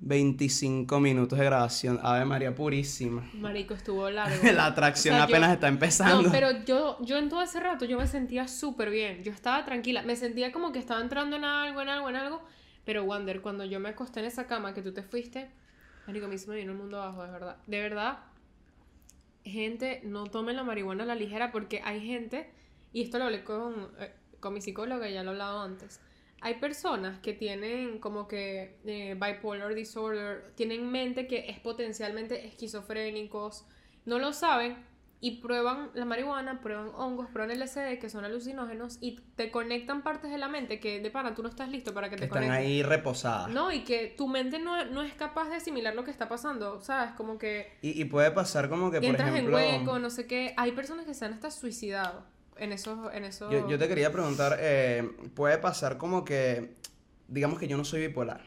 25 0.00 0.98
minutos 1.00 1.38
de 1.38 1.44
grabación. 1.44 2.00
Ave 2.02 2.24
María 2.24 2.54
Purísima. 2.54 3.22
Marico, 3.34 3.74
estuvo 3.74 4.10
largo. 4.10 4.34
La 4.52 4.66
atracción 4.66 5.14
O 5.14 5.18
sea, 5.18 5.26
yo- 5.28 5.32
apenas 5.34 5.52
está 5.52 5.68
empezando. 5.68 6.22
No, 6.22 6.32
pero 6.32 6.50
yo, 6.64 6.98
yo 7.02 7.18
en 7.18 7.28
todo 7.28 7.40
ese 7.42 7.60
rato 7.60 7.84
yo 7.84 7.96
me 7.98 8.06
sentía 8.08 8.48
súper 8.48 8.90
bien. 8.90 9.22
Yo 9.22 9.30
estaba 9.32 9.64
tranquila. 9.64 10.02
Me 10.02 10.16
sentía 10.16 10.50
como 10.50 10.72
que 10.72 10.80
estaba 10.80 11.00
entrando 11.00 11.36
en 11.36 11.44
algo, 11.44 11.80
en 11.80 11.88
algo, 11.88 12.08
en 12.10 12.16
algo. 12.16 12.42
Pero 12.84 13.04
Wander, 13.04 13.40
cuando 13.42 13.64
yo 13.64 13.78
me 13.78 13.90
acosté 13.90 14.18
en 14.20 14.26
esa 14.26 14.48
cama 14.48 14.74
que 14.74 14.82
tú 14.82 14.92
te 14.92 15.04
fuiste, 15.04 15.50
Marico, 16.08 16.26
a 16.26 16.28
mí 16.28 16.36
se 16.36 16.50
me 16.50 16.56
vino 16.56 16.72
el 16.72 16.78
mundo 16.78 17.00
abajo, 17.00 17.22
de 17.22 17.30
verdad. 17.30 17.56
De 17.68 17.80
verdad, 17.80 18.18
gente, 19.44 20.00
no 20.04 20.26
tomen 20.26 20.56
la 20.56 20.64
marihuana 20.64 21.04
a 21.04 21.06
la 21.06 21.14
ligera 21.14 21.52
porque 21.52 21.80
hay 21.84 22.00
gente, 22.06 22.50
y 22.92 23.02
esto 23.02 23.18
lo 23.18 23.24
hablé 23.24 23.44
con, 23.44 23.90
eh, 23.98 24.12
con 24.40 24.54
mi 24.54 24.60
psicóloga, 24.60 25.08
ya 25.08 25.22
lo 25.22 25.30
he 25.30 25.34
hablado 25.34 25.62
antes. 25.62 26.00
Hay 26.40 26.54
personas 26.54 27.20
que 27.20 27.32
tienen 27.32 28.00
como 28.00 28.26
que 28.26 28.76
eh, 28.84 29.14
bipolar 29.14 29.74
disorder, 29.74 30.52
tienen 30.56 30.90
mente 30.90 31.28
que 31.28 31.48
es 31.48 31.60
potencialmente 31.60 32.46
esquizofrénicos, 32.46 33.64
no 34.04 34.18
lo 34.18 34.32
saben, 34.32 34.76
y 35.24 35.40
prueban 35.40 35.90
la 35.94 36.04
marihuana, 36.04 36.60
prueban 36.60 36.90
hongos, 36.96 37.28
prueban 37.32 37.56
LSD, 37.56 38.00
que 38.00 38.10
son 38.10 38.24
alucinógenos, 38.24 38.98
y 39.00 39.20
te 39.36 39.52
conectan 39.52 40.02
partes 40.02 40.32
de 40.32 40.36
la 40.36 40.48
mente 40.48 40.80
que 40.80 41.00
de 41.00 41.10
pana 41.12 41.32
tú 41.32 41.44
no 41.44 41.48
estás 41.48 41.68
listo 41.68 41.94
para 41.94 42.10
que 42.10 42.16
Que 42.16 42.22
te 42.22 42.24
están 42.26 42.42
conecten. 42.42 42.66
ahí 42.66 42.82
reposadas. 42.82 43.48
No, 43.48 43.70
y 43.70 43.84
que 43.84 44.12
tu 44.18 44.26
mente 44.26 44.58
no, 44.58 44.84
no 44.86 45.02
es 45.02 45.14
capaz 45.14 45.48
de 45.48 45.54
asimilar 45.56 45.94
lo 45.94 46.02
que 46.02 46.10
está 46.10 46.28
pasando, 46.28 46.80
¿sabes? 46.80 47.12
Como 47.12 47.38
que 47.38 47.72
Y, 47.82 48.02
y 48.02 48.04
puede 48.06 48.32
pasar 48.32 48.68
como 48.68 48.90
que, 48.90 48.98
por 48.98 49.04
entras 49.10 49.28
ejemplo... 49.30 49.58
en 49.60 49.80
hueco, 49.82 50.00
no 50.00 50.10
sé 50.10 50.26
qué. 50.26 50.54
Hay 50.56 50.72
personas 50.72 51.06
que 51.06 51.14
se 51.14 51.24
han 51.24 51.34
hasta 51.34 51.52
suicidado 51.52 52.24
en 52.56 52.72
esos... 52.72 53.14
En 53.14 53.22
esos... 53.22 53.52
Yo, 53.52 53.68
yo 53.68 53.78
te 53.78 53.86
quería 53.86 54.10
preguntar, 54.10 54.56
eh, 54.60 55.08
puede 55.36 55.56
pasar 55.58 55.98
como 55.98 56.24
que, 56.24 56.74
digamos 57.28 57.60
que 57.60 57.68
yo 57.68 57.76
no 57.76 57.84
soy 57.84 58.00
bipolar, 58.08 58.42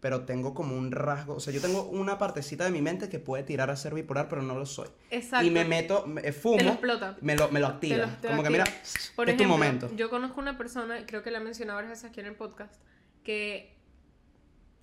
pero 0.00 0.24
tengo 0.24 0.54
como 0.54 0.76
un 0.76 0.92
rasgo, 0.92 1.34
o 1.34 1.40
sea, 1.40 1.52
yo 1.52 1.60
tengo 1.60 1.82
una 1.84 2.18
partecita 2.18 2.64
de 2.64 2.70
mi 2.70 2.80
mente 2.82 3.08
que 3.08 3.18
puede 3.18 3.42
tirar 3.42 3.68
a 3.70 3.76
ser 3.76 3.94
bipolar, 3.94 4.28
pero 4.28 4.42
no 4.42 4.56
lo 4.58 4.64
soy. 4.66 4.88
Exacto. 5.10 5.44
Y 5.46 5.50
me 5.50 5.64
meto, 5.64 6.06
me- 6.06 6.20
eh, 6.20 6.32
fumo, 6.32 6.56
Te 6.58 6.64
lo 6.64 6.70
explota. 6.70 7.16
me 7.20 7.34
lo, 7.36 7.48
me 7.50 7.58
lo 7.60 7.66
activa. 7.66 7.96
Te 7.96 8.02
lo- 8.06 8.16
te 8.18 8.28
lo 8.28 8.30
como 8.30 8.42
que 8.44 8.50
mira. 8.50 8.64
Por 8.64 8.72
es 9.28 9.36
tu 9.36 9.42
ejemplo, 9.42 9.48
momento. 9.48 9.90
yo 9.96 10.08
conozco 10.08 10.40
una 10.40 10.56
persona, 10.56 11.04
creo 11.06 11.22
que 11.22 11.30
la 11.32 11.38
he 11.38 11.42
mencionado 11.42 11.76
varias 11.78 11.90
veces 11.90 12.10
aquí 12.10 12.20
en 12.20 12.26
el 12.26 12.36
podcast, 12.36 12.74
que 13.24 13.76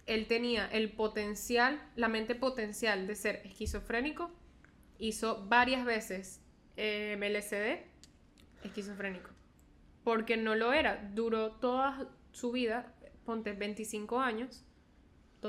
él 0.06 0.28
tenía 0.28 0.68
el 0.68 0.92
potencial, 0.92 1.82
la 1.96 2.08
mente 2.10 2.36
potencial 2.36 3.08
de 3.08 3.16
ser 3.16 3.42
esquizofrénico, 3.46 4.30
hizo 5.00 5.46
varias 5.48 5.84
veces 5.86 6.42
eh, 6.78 7.16
LSD 7.20 7.86
esquizofrénico, 8.66 9.30
porque 10.04 10.38
no 10.38 10.56
lo 10.56 10.74
era, 10.74 11.10
duró 11.14 11.52
toda 11.54 12.08
su 12.32 12.52
vida, 12.52 12.94
ponte 13.26 13.54
25 13.54 14.20
años, 14.20 14.64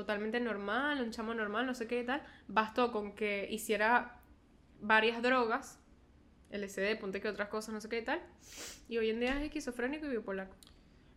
totalmente 0.01 0.39
normal, 0.39 1.01
un 1.01 1.09
chamo 1.11 1.33
normal, 1.33 1.65
no 1.65 1.73
sé 1.73 1.87
qué 1.87 2.01
y 2.01 2.05
tal, 2.05 2.21
bastó 2.47 2.91
con 2.91 3.15
que 3.15 3.47
hiciera 3.49 4.19
varias 4.79 5.23
drogas, 5.23 5.79
LSD, 6.51 6.99
ponte 6.99 7.19
que 7.19 7.27
otras 7.29 7.49
cosas, 7.49 7.73
no 7.73 7.81
sé 7.81 7.89
qué 7.89 7.99
y 7.99 8.03
tal, 8.03 8.21
y 8.87 8.97
hoy 8.99 9.09
en 9.09 9.19
día 9.19 9.37
es 9.39 9.45
esquizofrénico 9.45 10.05
y 10.05 10.09
bipolar. 10.09 10.49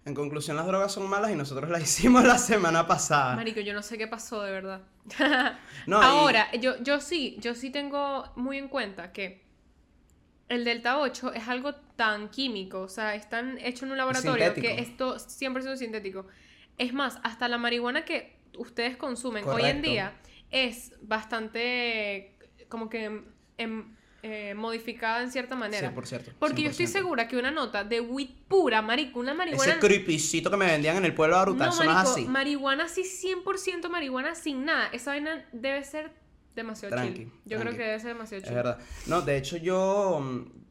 En 0.07 0.15
conclusión, 0.15 0.57
las 0.57 0.67
drogas 0.67 0.93
son 0.93 1.07
malas 1.11 1.31
y 1.31 1.35
nosotros 1.35 1.69
las 1.69 1.83
hicimos 1.89 2.25
la 2.25 2.39
semana 2.39 2.87
pasada. 2.87 3.37
Marico, 3.37 3.61
yo 3.61 3.75
no 3.75 3.83
sé 3.83 3.99
qué 3.99 4.07
pasó 4.09 4.43
de 4.43 4.51
verdad. 4.51 4.81
No, 5.87 6.01
y- 6.01 6.05
Ahora, 6.05 6.51
yo, 6.53 6.83
yo 6.83 7.01
sí, 7.01 7.37
yo 7.41 7.55
sí 7.55 7.69
tengo 7.71 8.33
muy 8.37 8.57
en 8.57 8.69
cuenta 8.69 9.13
que 9.13 9.45
el 10.49 10.65
Delta 10.65 10.99
8 10.99 11.35
es 11.35 11.47
algo 11.49 11.75
tan 11.97 12.29
químico, 12.31 12.81
o 12.81 12.89
sea, 12.89 13.15
es 13.15 13.29
tan 13.29 13.59
hecho 13.59 13.85
en 13.85 13.93
un 13.93 13.99
laboratorio 13.99 14.47
Sintético. 14.47 14.75
que 14.75 14.81
esto 14.83 15.17
100% 15.17 15.77
sintético. 15.77 16.27
Es 16.79 16.93
más, 16.95 17.19
hasta 17.23 17.47
la 17.47 17.59
marihuana 17.59 18.05
que 18.07 18.40
ustedes 18.59 18.97
consumen 18.97 19.45
hoy 19.47 19.63
en 19.63 19.83
día 19.83 20.13
es 20.51 20.93
bastante 21.03 22.37
como 22.69 22.89
que 22.89 23.23
em, 23.59 23.95
eh, 24.23 24.55
modificada 24.55 25.23
en 25.23 25.31
cierta 25.31 25.57
manera. 25.57 25.89
Sí, 25.89 25.95
por 25.95 26.07
cierto. 26.07 26.33
Porque 26.39 26.63
yo 26.63 26.71
estoy 26.71 26.87
100%. 26.87 26.89
segura 26.89 27.27
que 27.29 27.39
una 27.39 27.51
nota 27.51 27.85
de 27.85 28.01
weed 28.01 28.29
pura, 28.49 28.83
marico, 28.83 29.19
una 29.19 29.33
marihuana... 29.33 29.73
Ese 29.73 29.81
creepycito 29.81 30.51
que 30.51 30.57
me 30.59 30.67
vendían 30.67 30.97
en 30.99 31.07
el 31.07 31.15
pueblo 31.15 31.39
de 31.39 31.43
Brutal, 31.45 31.69
No, 31.69 31.73
es 31.73 31.79
marico, 31.87 32.13
así. 32.13 32.25
marihuana 32.27 32.89
sí, 32.89 33.03
100% 33.03 33.89
marihuana 33.89 34.35
sin 34.35 34.65
nada. 34.67 34.89
Esa 34.93 35.13
vaina 35.13 35.45
debe 35.53 35.83
ser 35.85 36.13
demasiado 36.55 36.95
Tranqui, 36.95 37.15
chill. 37.15 37.33
Yo 37.47 37.59
creo 37.61 37.73
que 37.73 37.79
debe 37.83 37.99
ser 37.99 38.09
demasiado 38.09 38.43
Es 38.43 38.45
chill. 38.49 38.55
verdad. 38.55 38.79
No, 39.07 39.23
de 39.23 39.37
hecho 39.39 39.57
yo, 39.57 40.23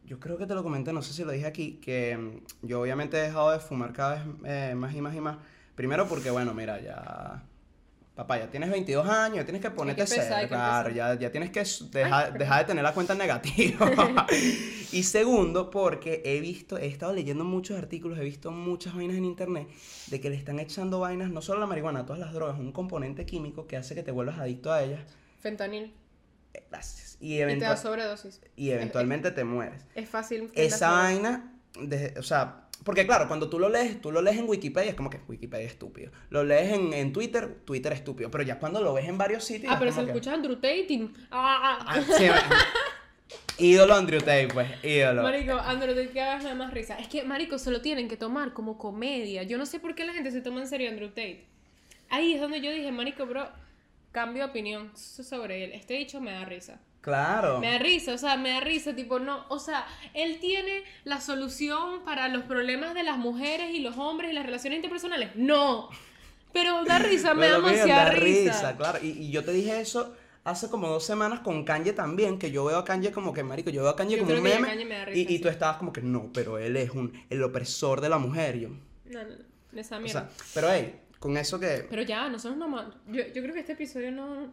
yo 0.06 0.20
creo 0.20 0.38
que 0.38 0.46
te 0.46 0.54
lo 0.54 0.62
comenté, 0.62 0.94
no 0.94 1.02
sé 1.02 1.14
si 1.14 1.24
lo 1.24 1.32
dije 1.32 1.48
aquí, 1.48 1.80
que 1.82 2.18
mm, 2.18 2.68
yo 2.68 2.82
obviamente 2.82 3.18
he 3.18 3.22
dejado 3.22 3.52
de 3.52 3.60
fumar 3.60 3.94
cada 3.94 4.16
vez 4.16 4.24
eh, 4.46 4.76
más 4.76 4.94
y 4.94 5.02
más 5.02 5.16
y 5.16 5.22
más. 5.22 5.38
Primero 5.74 6.08
porque, 6.08 6.30
bueno, 6.30 6.54
mira, 6.54 6.80
ya... 6.82 7.44
Papá, 8.20 8.38
ya 8.38 8.52
tienes 8.52 8.70
22 8.70 9.08
años, 9.08 9.38
ya 9.38 9.46
tienes 9.46 9.62
que 9.62 9.72
ponerte 9.72 10.04
que 10.04 10.48
claro, 10.50 10.90
ya, 10.90 11.14
ya 11.18 11.32
tienes 11.32 11.52
que 11.52 11.64
dejar, 11.90 12.38
dejar 12.38 12.60
de 12.60 12.66
tener 12.66 12.84
la 12.84 12.94
cuenta 12.94 13.16
negativa. 13.16 14.28
y 14.92 15.04
segundo, 15.04 15.70
porque 15.70 16.22
he 16.26 16.42
visto, 16.42 16.78
he 16.78 16.88
estado 16.88 17.14
leyendo 17.14 17.46
muchos 17.46 17.78
artículos, 17.78 18.20
he 18.20 18.24
visto 18.26 18.52
muchas 18.52 18.94
vainas 18.94 19.16
en 19.16 19.24
internet 19.24 19.70
de 20.08 20.20
que 20.20 20.30
le 20.30 20.36
están 20.36 20.60
echando 20.60 21.00
vainas, 21.00 21.30
no 21.32 21.42
solo 21.42 21.60
a 21.60 21.62
la 21.62 21.68
marihuana, 21.68 22.02
a 22.02 22.06
todas 22.06 22.20
las 22.20 22.34
drogas, 22.34 22.60
un 22.60 22.74
componente 22.74 23.26
químico 23.26 23.68
que 23.68 23.78
hace 23.78 23.96
que 23.96 24.04
te 24.04 24.12
vuelvas 24.12 24.38
adicto 24.38 24.74
a 24.74 24.84
ellas. 24.84 25.00
Fentanil. 25.40 25.94
Eh, 26.54 26.66
Gracias. 26.70 27.16
Y, 27.22 27.36
Y 27.42 27.46
te 27.46 27.56
da 27.60 27.78
sobredosis. 27.78 28.42
y 28.58 28.72
eventualmente 28.72 29.32
te 29.32 29.46
mueres. 29.46 29.86
Es 29.96 30.10
fácil. 30.10 30.52
Esa 30.56 30.90
vaina, 30.92 31.54
de- 31.80 32.16
o 32.20 32.24
sea, 32.24 32.68
porque 32.84 33.06
claro, 33.06 33.28
cuando 33.28 33.50
tú 33.50 33.60
lo 33.60 33.70
lees, 33.70 34.02
tú 34.02 34.12
lo 34.12 34.22
lees 34.22 34.38
en 34.38 34.48
Wikipedia, 34.50 34.90
es 34.92 34.96
como 34.96 35.10
que 35.10 35.20
Wikipedia 35.28 35.66
es 35.66 35.72
estúpido. 35.74 36.12
Lo 36.30 36.44
lees 36.44 36.72
en, 36.74 36.94
en 36.94 37.12
Twitter, 37.14 37.60
Twitter 37.66 37.92
es 37.94 38.00
estúpido. 38.00 38.32
Pero 38.32 38.44
ya 38.44 38.58
cuando 38.60 38.82
lo 38.82 38.94
ves 38.94 39.08
en 39.08 39.18
varios 39.18 39.44
sitios. 39.44 39.72
Ah, 39.74 39.78
pero 39.80 39.92
se 39.92 40.00
lo 40.02 40.06
que- 40.08 40.12
escuchas 40.14 40.34
Andrew 40.34 40.56
Tate 40.56 40.86
y... 40.90 41.12
Ah, 41.32 41.80
ah. 41.82 41.86
Ah, 41.88 42.02
sí, 42.18 42.26
ídolo 43.58 43.94
Andrew 43.96 44.20
Tate, 44.20 44.48
pues, 44.54 44.68
ídolo. 44.84 45.24
Marico, 45.24 45.54
Andrew 45.54 45.94
Tate 45.94 46.10
que 46.12 46.22
hagas 46.22 46.44
nada 46.44 46.56
más 46.56 46.74
risa. 46.74 46.98
Es 46.98 47.08
que, 47.08 47.24
Marico, 47.24 47.58
se 47.58 47.72
lo 47.72 47.82
tienen 47.82 48.08
que 48.08 48.18
tomar 48.18 48.54
como 48.54 48.78
comedia. 48.78 49.44
Yo 49.44 49.58
no 49.58 49.66
sé 49.66 49.80
por 49.80 49.96
qué 49.96 50.06
la 50.06 50.14
gente 50.14 50.32
se 50.32 50.42
toma 50.42 50.62
en 50.62 50.68
serio 50.68 50.90
Andrew 50.90 51.10
Tate. 51.10 51.46
Ahí 52.10 52.34
es 52.34 52.42
donde 52.42 52.62
yo 52.62 52.72
dije, 52.72 52.92
Marico, 52.92 53.26
bro, 53.26 53.50
cambio 54.12 54.44
de 54.46 54.50
opinión 54.50 54.92
sobre 54.96 55.66
él. 55.66 55.74
Este 55.74 55.94
dicho 55.96 56.22
me 56.22 56.32
da 56.32 56.46
risa. 56.46 56.80
Claro. 57.10 57.60
Me 57.60 57.72
da 57.72 57.78
risa, 57.80 58.14
o 58.14 58.18
sea, 58.18 58.38
me 58.38 58.50
da 58.52 58.60
risa, 58.60 58.96
tipo, 58.96 59.20
no, 59.20 59.46
o 59.50 59.60
sea, 59.60 59.86
él 60.14 60.40
tiene 60.40 60.84
la 61.04 61.20
solución 61.22 62.04
para 62.06 62.28
los 62.28 62.44
problemas 62.44 62.94
de 62.94 63.04
las 63.04 63.18
mujeres 63.18 63.72
y 63.74 63.80
los 63.80 63.98
hombres 63.98 64.32
y 64.32 64.34
las 64.34 64.46
relaciones 64.46 64.78
interpersonales. 64.78 65.36
No, 65.36 65.90
pero 66.54 66.84
da 66.86 67.00
risa, 67.00 67.34
me 67.34 67.48
da 67.48 67.56
demasiada 67.56 68.06
da 68.06 68.12
risa. 68.12 68.78
claro. 68.78 69.00
Y, 69.02 69.10
y 69.10 69.32
yo 69.32 69.44
te 69.44 69.52
dije 69.52 69.80
eso 69.80 70.16
hace 70.44 70.70
como 70.70 70.88
dos 70.88 71.06
semanas 71.06 71.42
con 71.42 71.64
Kanye 71.64 71.94
también, 71.94 72.40
que 72.40 72.52
yo 72.52 72.66
veo 72.66 72.78
a 72.78 72.86
Kanye 72.86 73.12
como 73.12 73.34
que, 73.34 73.44
marico, 73.44 73.70
yo 73.70 73.82
veo 73.84 73.92
a 73.92 73.96
Kanye 73.96 74.18
Yo 74.18 74.24
como 74.24 74.36
un 74.36 74.44
meme. 74.44 74.68
Kanye 74.68 74.86
me 74.86 75.02
y, 75.02 75.06
risa, 75.06 75.32
y 75.32 75.36
sí. 75.38 75.40
tú 75.40 75.50
estabas 75.50 75.78
como 75.78 75.94
que, 75.94 76.02
no, 76.02 76.32
pero 76.34 76.58
él 76.58 76.76
es 76.78 76.92
un, 76.92 77.14
el 77.30 77.44
opresor 77.44 78.02
de 78.02 78.10
la 78.10 78.18
mujer. 78.18 78.56
y 78.56 78.62
yo, 78.62 78.70
No, 79.06 79.24
no, 79.24 79.30
no, 79.72 79.80
esa 79.82 79.98
o 79.98 80.00
mierda. 80.00 80.30
sea, 80.30 80.46
pero 80.54 80.70
hey, 80.72 81.00
con 81.20 81.38
eso 81.38 81.60
que... 81.60 81.86
pero 81.90 82.02
ya, 82.02 82.30
nosotros 82.30 82.58
no 82.58 82.68
más. 82.68 82.88
Yo, 83.08 83.24
yo 83.34 83.42
creo 83.42 83.54
que 83.54 83.60
este 83.60 83.74
episodio 83.74 84.12
no. 84.12 84.52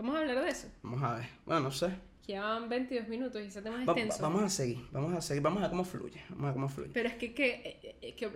Vamos 0.00 0.16
a 0.16 0.20
hablar 0.20 0.42
de 0.42 0.50
eso. 0.50 0.66
Vamos 0.82 1.02
a 1.02 1.16
ver. 1.16 1.26
Bueno, 1.44 1.60
no 1.60 1.70
sé. 1.70 1.90
Que 2.24 2.32
ya 2.32 2.40
van 2.42 2.70
22 2.70 3.06
minutos 3.08 3.42
y 3.42 3.46
ese 3.48 3.60
tema 3.60 3.82
es 3.82 3.86
Va- 3.86 3.92
extenso. 3.92 4.22
vamos 4.22 4.42
a 4.42 4.48
seguir, 4.48 4.78
vamos 4.92 5.12
a 5.12 5.20
seguir, 5.20 5.42
vamos 5.42 5.58
a 5.58 5.62
ver 5.62 5.70
cómo 5.70 5.84
fluye, 5.84 6.22
vamos 6.30 6.44
a 6.44 6.46
ver 6.46 6.54
cómo 6.54 6.68
fluye. 6.70 6.90
Pero 6.94 7.08
es 7.10 7.14
que, 7.16 7.34
que, 7.34 7.50
eh, 7.82 7.96
eh, 8.00 8.14
que, 8.14 8.30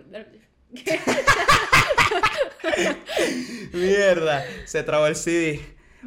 Mierda, 3.73 4.45
se 4.65 4.83
trabó 4.83 5.07
el 5.07 5.15
CD. 5.15 5.59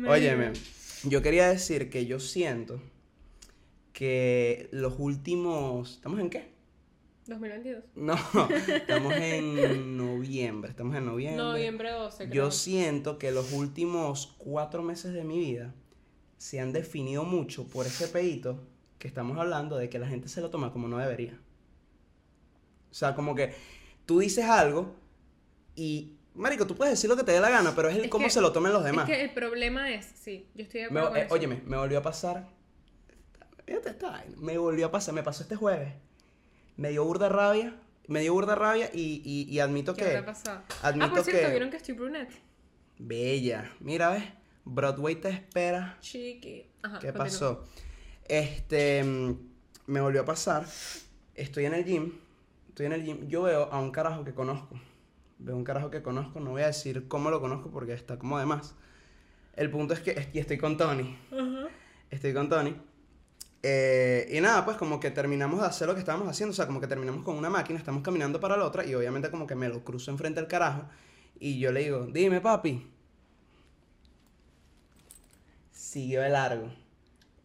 Óyeme, 0.07 0.53
yo 1.05 1.23
quería 1.23 1.49
decir 1.49 1.90
que 1.90 2.07
yo 2.07 2.21
siento 2.21 2.81
que 3.92 4.68
los 4.71 4.94
últimos... 4.99 5.94
¿Estamos 5.97 6.21
en 6.21 6.31
qué? 6.31 6.53
2022. 7.29 7.85
No, 7.97 8.14
estamos 8.69 9.12
en 9.14 9.97
noviembre, 9.97 10.71
estamos 10.71 10.97
en 10.97 11.07
noviembre. 11.07 11.37
Noviembre 11.43 11.91
12, 11.93 12.25
creo. 12.29 12.35
Yo 12.47 12.51
siento 12.51 13.19
que 13.19 13.31
los 13.31 13.53
últimos 13.53 14.35
cuatro 14.38 14.83
meses 14.83 15.12
de 15.12 15.25
mi 15.25 15.38
vida 15.38 15.75
se 16.38 16.61
han 16.61 16.73
definido 16.73 17.25
mucho 17.25 17.69
por 17.69 17.87
ese 17.87 18.09
pedito 18.09 18.61
que 18.99 19.09
estamos 19.09 19.38
hablando 19.38 19.77
de 19.77 19.88
que 19.88 19.99
la 19.99 20.09
gente 20.09 20.29
se 20.29 20.41
lo 20.41 20.51
toma 20.51 20.73
como 20.73 20.88
no 20.88 20.99
debería. 20.99 21.38
O 22.91 22.95
sea, 22.95 23.14
como 23.14 23.35
que 23.35 23.53
tú 24.07 24.21
dices 24.21 24.47
algo 24.47 24.95
y, 25.77 26.17
marico, 26.35 26.67
tú 26.67 26.75
puedes 26.75 26.93
decir 26.95 27.11
lo 27.11 27.17
que 27.17 27.23
te 27.25 27.33
dé 27.33 27.41
la 27.41 27.51
gana, 27.51 27.75
pero 27.77 27.88
es 27.88 27.97
el 27.97 28.05
Es 28.05 28.11
cómo 28.11 28.25
que- 28.25 28.31
se 28.31 28.41
lo 28.41 28.53
tomen 28.53 28.73
los 28.73 28.83
demás. 28.83 29.09
Es 29.09 29.17
que 29.17 29.23
el 29.25 29.35
problema 29.35 29.93
es, 29.93 30.07
sí, 30.14 30.49
yo 30.55 30.62
estoy 30.64 30.81
de 30.83 30.91
Me- 30.91 31.01
acuerdo 31.01 31.09
con 31.11 31.17
eh, 31.19 31.25
eso. 31.27 31.35
óyeme, 31.35 31.62
me 31.67 31.77
volvió 31.77 31.99
a 31.99 32.03
pasar. 32.03 32.49
Me 34.38 34.57
volvió 34.57 34.87
a 34.87 34.91
pasar, 34.91 35.14
me 35.14 35.23
pasó 35.23 35.43
este 35.43 35.55
jueves. 35.57 35.93
Me 36.79 36.88
dio 36.91 37.05
burda 37.05 37.29
rabia, 37.29 37.77
me 38.07 38.21
dio 38.21 38.33
burda 38.33 38.55
rabia 38.55 38.88
y, 38.95 39.21
y, 39.25 39.53
y 39.53 39.61
admito 39.61 39.95
¿Qué 39.95 40.03
que... 40.05 40.09
habrá 40.17 40.25
pasado? 40.27 40.62
admito 40.83 41.07
ah, 41.07 41.11
por 41.11 41.25
cierto, 41.25 41.43
que- 41.43 41.51
¿vieron 41.51 41.71
que 41.71 41.77
estoy 41.77 41.95
brunette? 41.95 42.31
Bella. 42.99 43.71
Mira, 43.81 44.11
ves, 44.11 44.25
Broadway 44.64 45.17
te 45.17 45.29
espera. 45.29 45.99
Chiqui. 46.01 46.64
Ajá, 46.83 46.99
¿Qué 47.01 47.12
pasó? 47.12 47.64
Este, 48.25 49.03
mm, 49.05 49.35
me 49.88 50.01
volvió 50.01 50.23
a 50.23 50.25
pasar. 50.25 50.64
Estoy 51.35 51.67
en 51.67 51.75
el 51.75 51.85
gym. 51.85 52.12
Estoy 52.69 52.87
en 52.87 52.93
el 52.93 53.05
gym. 53.05 53.29
Yo 53.29 53.43
veo 53.43 53.64
a 53.73 53.81
un 53.81 53.91
carajo 53.91 54.25
que 54.25 54.33
conozco. 54.35 54.81
Veo 55.38 55.57
un 55.57 55.64
carajo 55.64 55.91
que 55.91 56.03
conozco. 56.03 56.41
No 56.41 56.51
voy 56.51 56.62
a 56.62 56.67
decir 56.69 57.07
cómo 57.09 57.31
lo 57.31 57.41
conozco 57.41 57.71
porque 57.71 57.93
está 57.93 58.19
como 58.19 58.38
de 58.38 58.47
más. 58.47 58.75
El 59.57 59.71
punto 59.71 59.95
es 59.95 60.01
que 60.01 60.31
y 60.33 60.38
estoy 60.38 60.59
con 60.59 60.77
Tony. 60.77 61.17
Estoy 62.11 62.33
con 62.35 62.49
Tony. 62.49 62.75
Eh, 63.62 64.29
y 64.33 64.40
nada, 64.40 64.64
pues 64.64 64.77
como 64.77 65.01
que 65.01 65.11
terminamos 65.11 65.61
de 65.61 65.66
hacer 65.66 65.88
lo 65.88 65.94
que 65.94 66.01
estábamos 66.01 66.29
haciendo. 66.29 66.53
O 66.53 66.55
sea, 66.55 66.66
como 66.66 66.81
que 66.81 66.87
terminamos 66.87 67.25
con 67.25 67.37
una 67.37 67.51
máquina, 67.51 67.79
estamos 67.79 68.03
caminando 68.03 68.38
para 68.40 68.57
la 68.57 68.64
otra. 68.64 68.85
Y 68.85 68.94
obviamente 68.94 69.31
como 69.31 69.47
que 69.47 69.55
me 69.55 69.68
lo 69.68 69.83
cruzo 69.85 70.11
enfrente 70.11 70.38
al 70.40 70.47
carajo. 70.49 70.88
Y 71.40 71.59
yo 71.59 71.73
le 71.73 71.81
digo, 71.81 72.07
dime 72.07 72.40
papi. 72.40 72.87
Siguió 75.73 76.23
de 76.23 76.29
largo. 76.31 76.71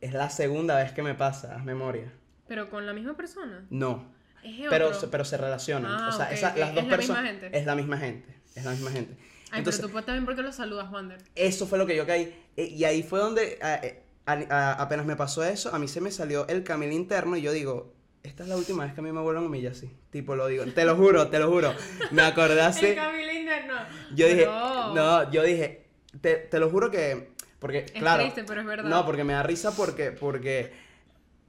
Es 0.02 0.14
la 0.14 0.30
segunda 0.30 0.76
vez 0.78 0.92
que 0.92 1.02
me 1.02 1.16
pasa, 1.16 1.56
haz 1.56 1.64
memoria. 1.64 2.12
Pero 2.48 2.70
con 2.70 2.86
la 2.86 2.94
misma 2.94 3.16
persona. 3.16 3.66
No. 3.70 4.12
Es 4.44 4.68
Pero, 4.70 4.90
otro. 4.90 5.10
pero 5.10 5.24
se 5.24 5.38
relacionan. 5.38 5.90
Ah, 5.92 6.10
o 6.10 6.12
sea, 6.12 6.26
ok, 6.26 6.32
esa- 6.34 6.56
las 6.58 6.76
dos 6.76 6.84
personas. 6.86 7.34
Es 7.52 7.66
la 7.66 7.76
misma 7.76 7.98
gente. 7.98 8.36
Es 8.56 8.66
la 8.66 8.72
misma 8.72 8.92
gente. 8.92 9.16
Ay, 9.52 9.60
Entonces, 9.60 9.80
pero 9.80 9.88
tú 9.88 9.92
puedes 9.94 10.06
también 10.06 10.26
porque 10.26 10.42
lo 10.42 10.52
saludas, 10.52 10.92
Wander. 10.92 11.20
eso 11.36 11.66
fue 11.68 11.78
lo 11.78 11.86
que 11.86 11.96
yo 11.96 12.06
caí. 12.06 12.36
Eh, 12.58 12.66
Y 12.66 12.84
ahí 12.84 13.04
fue 13.04 13.20
donde. 13.20 13.58
ah, 13.62 13.80
eh, 13.82 14.03
a- 14.26 14.34
a- 14.50 14.74
apenas 14.74 15.06
me 15.06 15.16
pasó 15.16 15.44
eso, 15.44 15.74
a 15.74 15.80
mí 15.80 15.88
se 15.88 16.02
me 16.02 16.12
salió 16.12 16.48
el 16.48 16.64
camino 16.64 16.94
interno 16.94 17.36
y 17.38 17.42
yo 17.42 17.52
digo, 17.52 17.94
esta 18.24 18.44
es 18.44 18.50
la 18.50 18.56
última 18.56 18.86
vez 18.86 18.94
que 18.94 19.02
a 19.02 19.04
mí 19.04 19.12
me 19.12 19.20
vuelven 19.22 19.44
a 19.44 19.48
humillar 19.48 19.74
así. 19.74 19.92
Tipo, 20.10 20.36
lo 20.36 20.48
digo, 20.48 20.64
te 20.66 20.86
lo 20.86 20.96
juro, 20.96 21.28
te 21.28 21.40
lo 21.40 21.50
juro. 21.50 21.74
Me 22.12 22.22
acordé 22.22 22.62
así. 22.62 22.86
El 22.88 22.96
Camilo 22.96 23.34
interno. 23.34 23.74
Yo 24.16 24.28
dije, 24.28 24.46
no, 24.46 25.30
yo 25.32 25.44
dije, 25.44 25.86
te, 26.22 26.36
te 26.36 26.60
lo 26.60 26.70
juro 26.70 26.90
que, 26.90 27.32
porque, 27.60 27.80
Es 27.80 27.92
claro. 27.92 28.22
triste, 28.24 28.44
pero 28.46 28.62
es 28.62 28.68
verdad. 28.68 28.90
No, 28.90 29.06
porque 29.06 29.24
me 29.26 29.34
da 29.34 29.44
risa 29.44 29.72
porque, 29.76 30.12
porque, 30.12 30.72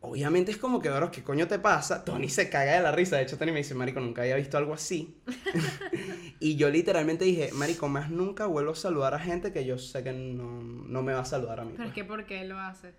obviamente 0.05 0.51
es 0.51 0.59
como 0.59 0.81
que, 0.81 0.91
bro, 0.91 1.11
¿qué 1.11 1.23
coño 1.23 1.49
te 1.49 1.59
pasa? 1.59 2.05
Tony 2.05 2.29
se 2.29 2.49
caga 2.49 2.73
de 2.73 2.83
la 2.83 2.93
risa, 2.93 3.17
de 3.17 3.23
hecho 3.23 3.39
Tony 3.39 3.53
me 3.53 3.59
dice, 3.59 3.75
marico, 3.75 4.01
nunca 4.01 4.23
había 4.23 4.37
visto 4.37 4.57
algo 4.57 4.75
así. 4.75 5.17
y 6.41 6.57
yo 6.57 6.71
literalmente 6.71 7.25
dije, 7.25 7.51
marico, 7.53 7.89
más 7.89 8.11
nunca 8.11 8.47
vuelvo 8.47 8.73
a 8.73 8.77
saludar 8.77 9.15
a 9.15 9.19
gente 9.19 9.53
que 9.53 9.65
yo 9.65 9.79
sé 9.79 10.03
que 10.03 10.13
no, 10.13 10.63
no 10.63 11.03
me 11.03 11.13
va 11.13 11.21
a 11.21 11.25
saludar 11.25 11.61
a 11.61 11.65
mí. 11.65 11.73
Pero 11.73 11.85
pues. 11.85 11.89
es 11.89 11.95
que, 11.95 12.05
¿por 12.05 12.25
qué 12.27 12.45
lo 12.45 12.59
hace? 12.59 12.93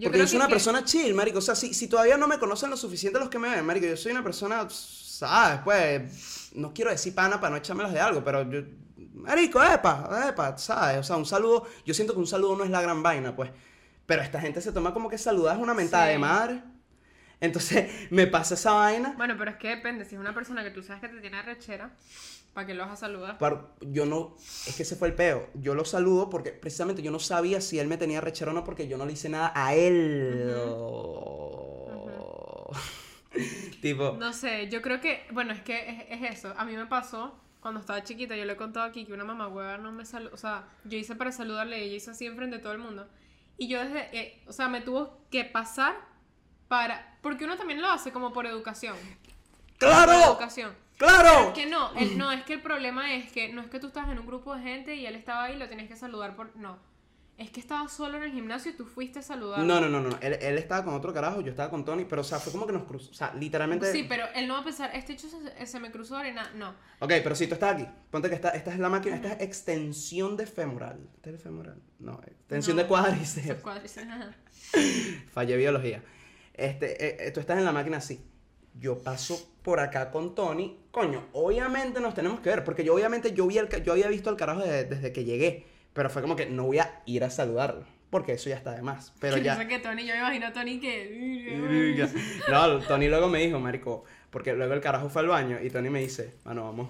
Porque 0.00 0.18
yo 0.18 0.26
soy 0.26 0.36
una 0.36 0.46
que- 0.46 0.52
persona 0.54 0.84
chill, 0.84 1.14
marico. 1.14 1.38
O 1.38 1.42
sea, 1.42 1.54
si, 1.54 1.74
si 1.74 1.88
todavía 1.88 2.16
no 2.16 2.28
me 2.28 2.38
conocen 2.38 2.70
lo 2.70 2.76
suficiente 2.76 3.18
los 3.18 3.28
que 3.28 3.38
me 3.38 3.50
ven, 3.50 3.64
marico, 3.64 3.86
yo 3.86 3.96
soy 3.96 4.12
una 4.12 4.22
persona, 4.22 4.68
¿sabes? 4.70 5.60
Pues, 5.64 6.50
no 6.54 6.72
quiero 6.72 6.90
decir 6.90 7.14
pana 7.14 7.40
para 7.40 7.50
no 7.50 7.56
echármelas 7.56 7.92
de 7.92 8.00
algo, 8.00 8.22
pero 8.22 8.48
yo, 8.48 8.62
marico, 9.14 9.62
epa, 9.62 10.28
epa, 10.28 10.56
¿sabes? 10.58 10.98
O 10.98 11.02
sea, 11.02 11.16
un 11.16 11.26
saludo, 11.26 11.66
yo 11.84 11.92
siento 11.92 12.14
que 12.14 12.20
un 12.20 12.26
saludo 12.26 12.56
no 12.56 12.64
es 12.64 12.70
la 12.70 12.80
gran 12.80 13.02
vaina, 13.02 13.34
pues. 13.34 13.50
Pero 14.10 14.22
esta 14.22 14.40
gente 14.40 14.60
se 14.60 14.72
toma 14.72 14.92
como 14.92 15.08
que 15.08 15.18
saludar 15.18 15.54
es 15.56 15.62
una 15.62 15.72
mentada 15.72 16.06
Sí. 16.06 16.12
de 16.14 16.18
madre. 16.18 16.62
Entonces, 17.40 17.88
me 18.10 18.26
pasa 18.26 18.54
esa 18.54 18.72
vaina. 18.72 19.14
Bueno, 19.16 19.36
pero 19.38 19.52
es 19.52 19.56
que 19.56 19.68
depende. 19.68 20.04
Si 20.04 20.16
es 20.16 20.20
una 20.20 20.34
persona 20.34 20.64
que 20.64 20.72
tú 20.72 20.82
sabes 20.82 21.00
que 21.00 21.08
te 21.08 21.20
tiene 21.20 21.40
rechera, 21.42 21.92
¿para 22.52 22.66
qué 22.66 22.74
lo 22.74 22.82
vas 22.82 22.90
a 22.94 22.96
saludar? 22.96 23.38
Par- 23.38 23.68
yo 23.80 24.06
no, 24.06 24.34
es 24.66 24.74
que 24.76 24.82
ese 24.82 24.96
fue 24.96 25.06
el 25.06 25.14
peo. 25.14 25.48
Yo 25.54 25.76
lo 25.76 25.84
saludo 25.84 26.28
porque 26.28 26.50
precisamente 26.50 27.02
yo 27.02 27.12
no 27.12 27.20
sabía 27.20 27.60
si 27.60 27.78
él 27.78 27.86
me 27.86 27.98
tenía 27.98 28.20
rechero 28.20 28.50
o 28.50 28.54
no 28.54 28.64
porque 28.64 28.88
yo 28.88 28.98
no 28.98 29.06
le 29.06 29.12
hice 29.12 29.28
nada 29.28 29.52
a 29.54 29.74
él. 29.76 30.52
tipo, 33.80 34.16
No 34.18 34.32
sé, 34.32 34.68
yo 34.68 34.82
creo 34.82 35.00
que, 35.00 35.24
bueno, 35.32 35.52
es 35.52 35.60
que 35.62 35.88
es, 36.10 36.20
es 36.22 36.38
eso. 36.38 36.52
A 36.56 36.64
mí 36.64 36.76
me 36.76 36.86
pasó 36.86 37.38
cuando 37.60 37.78
estaba 37.78 38.02
chiquita, 38.02 38.36
yo 38.36 38.44
le 38.44 38.54
he 38.54 38.56
contado 38.56 38.86
aquí 38.86 39.04
que 39.04 39.12
una 39.12 39.24
mamá 39.24 39.48
hueva 39.48 39.78
no 39.78 39.92
me 39.92 40.04
saludó, 40.04 40.34
o 40.34 40.36
sea, 40.36 40.64
yo 40.84 40.98
hice 40.98 41.14
para 41.14 41.30
saludarle 41.30 41.78
y 41.78 41.82
ella 41.88 41.96
hizo 41.96 42.10
así 42.10 42.26
enfrente 42.26 42.56
de 42.56 42.62
todo 42.62 42.72
el 42.72 42.78
mundo. 42.80 43.06
Y 43.60 43.68
yo 43.68 43.84
desde, 43.84 44.08
eh, 44.18 44.42
o 44.46 44.52
sea, 44.54 44.68
me 44.68 44.80
tuvo 44.80 45.18
que 45.30 45.44
pasar 45.44 45.94
para, 46.66 47.18
porque 47.20 47.44
uno 47.44 47.58
también 47.58 47.82
lo 47.82 47.88
hace 47.90 48.10
como 48.10 48.32
por 48.32 48.46
educación. 48.46 48.96
Por 49.78 49.88
¡Claro! 49.90 50.12
educación. 50.12 50.74
¡Claro! 50.96 51.48
Es 51.48 51.52
que 51.52 51.66
no, 51.66 51.92
el- 51.94 52.16
no, 52.16 52.32
es 52.32 52.42
que 52.44 52.54
el 52.54 52.62
problema 52.62 53.12
es 53.12 53.30
que 53.30 53.50
no 53.52 53.60
es 53.60 53.68
que 53.68 53.78
tú 53.78 53.88
estás 53.88 54.08
en 54.08 54.18
un 54.18 54.26
grupo 54.26 54.54
de 54.56 54.62
gente 54.62 54.94
y 54.96 55.04
él 55.04 55.14
estaba 55.14 55.44
ahí 55.44 55.56
y 55.56 55.58
lo 55.58 55.68
tenías 55.68 55.88
que 55.88 55.96
saludar 55.96 56.36
por, 56.36 56.56
no. 56.56 56.78
Es 57.40 57.50
que 57.50 57.58
estaba 57.58 57.88
solo 57.88 58.18
en 58.18 58.24
el 58.24 58.32
gimnasio 58.32 58.70
y 58.70 58.74
tú 58.74 58.84
fuiste 58.84 59.20
a 59.20 59.22
saludar. 59.22 59.60
No, 59.60 59.80
no, 59.80 59.88
no, 59.88 59.98
no. 60.02 60.10
Él, 60.20 60.34
él 60.42 60.58
estaba 60.58 60.84
con 60.84 60.92
otro 60.92 61.10
carajo, 61.14 61.40
yo 61.40 61.48
estaba 61.48 61.70
con 61.70 61.86
Tony, 61.86 62.04
pero 62.04 62.20
o 62.20 62.24
sea, 62.24 62.38
fue 62.38 62.52
como 62.52 62.66
que 62.66 62.74
nos 62.74 62.82
cruzó. 62.84 63.10
O 63.10 63.14
sea, 63.14 63.32
literalmente. 63.34 63.90
Sí, 63.90 64.04
pero 64.06 64.26
él 64.34 64.46
no 64.46 64.52
va 64.54 64.60
a 64.60 64.64
pensar, 64.64 64.90
este 64.94 65.14
hecho 65.14 65.26
se, 65.30 65.66
se 65.66 65.80
me 65.80 65.90
cruzó 65.90 66.18
arena, 66.18 66.50
no. 66.54 66.68
Ok, 66.98 67.12
pero 67.22 67.34
si 67.34 67.46
tú 67.46 67.54
estás 67.54 67.76
aquí, 67.76 67.86
ponte 68.10 68.28
que 68.28 68.34
esta, 68.34 68.50
esta 68.50 68.70
es 68.74 68.78
la 68.78 68.90
máquina, 68.90 69.16
esta 69.16 69.32
es 69.32 69.40
extensión 69.40 70.36
de 70.36 70.44
femoral. 70.46 71.00
¿Esta 71.16 71.30
es 71.30 71.36
el 71.36 71.40
femoral? 71.40 71.80
No, 71.98 72.20
extensión 72.26 72.76
No, 72.76 72.82
de 72.82 72.88
cuádriceps. 72.88 73.62
Cuádriceps. 73.62 74.06
Fallé 75.32 75.56
biología. 75.56 76.02
Este, 76.52 77.06
eh, 77.06 77.16
eh, 77.26 77.30
tú 77.30 77.40
estás 77.40 77.56
en 77.58 77.64
la 77.64 77.72
máquina 77.72 77.96
así. 77.96 78.22
Yo 78.78 79.02
paso 79.02 79.54
por 79.62 79.80
acá 79.80 80.10
con 80.10 80.34
Tony. 80.34 80.78
Coño, 80.90 81.28
obviamente 81.32 82.00
nos 82.00 82.14
tenemos 82.14 82.40
que 82.40 82.50
ver. 82.50 82.64
Porque 82.64 82.84
yo 82.84 82.94
obviamente 82.94 83.32
yo, 83.32 83.46
vi 83.46 83.56
el, 83.58 83.68
yo 83.82 83.92
había 83.92 84.08
visto 84.08 84.28
al 84.28 84.36
carajo 84.36 84.60
de- 84.60 84.84
desde 84.84 85.12
que 85.12 85.24
llegué. 85.24 85.66
Pero 85.92 86.10
fue 86.10 86.22
como 86.22 86.36
que 86.36 86.46
no 86.46 86.64
voy 86.66 86.78
a 86.78 87.02
ir 87.06 87.24
a 87.24 87.30
saludarlo. 87.30 87.84
Porque 88.10 88.32
eso 88.32 88.48
ya 88.48 88.56
está 88.56 88.72
de 88.72 88.82
más. 88.82 89.12
Pero 89.20 89.36
Que 89.36 89.42
ya. 89.42 89.68
que 89.68 89.78
Tony, 89.78 90.04
yo 90.04 90.14
me 90.14 90.18
imagino 90.18 90.46
a 90.48 90.52
Tony 90.52 90.80
que. 90.80 92.04
No, 92.50 92.78
Tony 92.80 93.08
luego 93.08 93.28
me 93.28 93.38
dijo, 93.40 93.60
marico, 93.60 94.04
porque 94.30 94.52
luego 94.54 94.74
el 94.74 94.80
carajo 94.80 95.08
fue 95.08 95.22
al 95.22 95.28
baño 95.28 95.58
y 95.62 95.70
Tony 95.70 95.90
me 95.90 96.00
dice, 96.00 96.34
bueno, 96.44 96.64
vamos, 96.64 96.88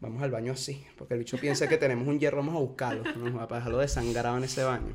vamos 0.00 0.22
al 0.22 0.30
baño 0.30 0.52
así, 0.52 0.84
porque 0.98 1.14
el 1.14 1.20
bicho 1.20 1.38
piensa 1.38 1.68
que 1.68 1.78
tenemos 1.78 2.06
un 2.06 2.18
hierro, 2.18 2.36
vamos 2.42 2.54
a 2.56 2.58
buscarlo, 2.58 3.04
¿no? 3.16 3.32
para 3.48 3.56
dejarlo 3.60 3.78
desangrado 3.78 4.36
en 4.36 4.44
ese 4.44 4.62
baño. 4.62 4.94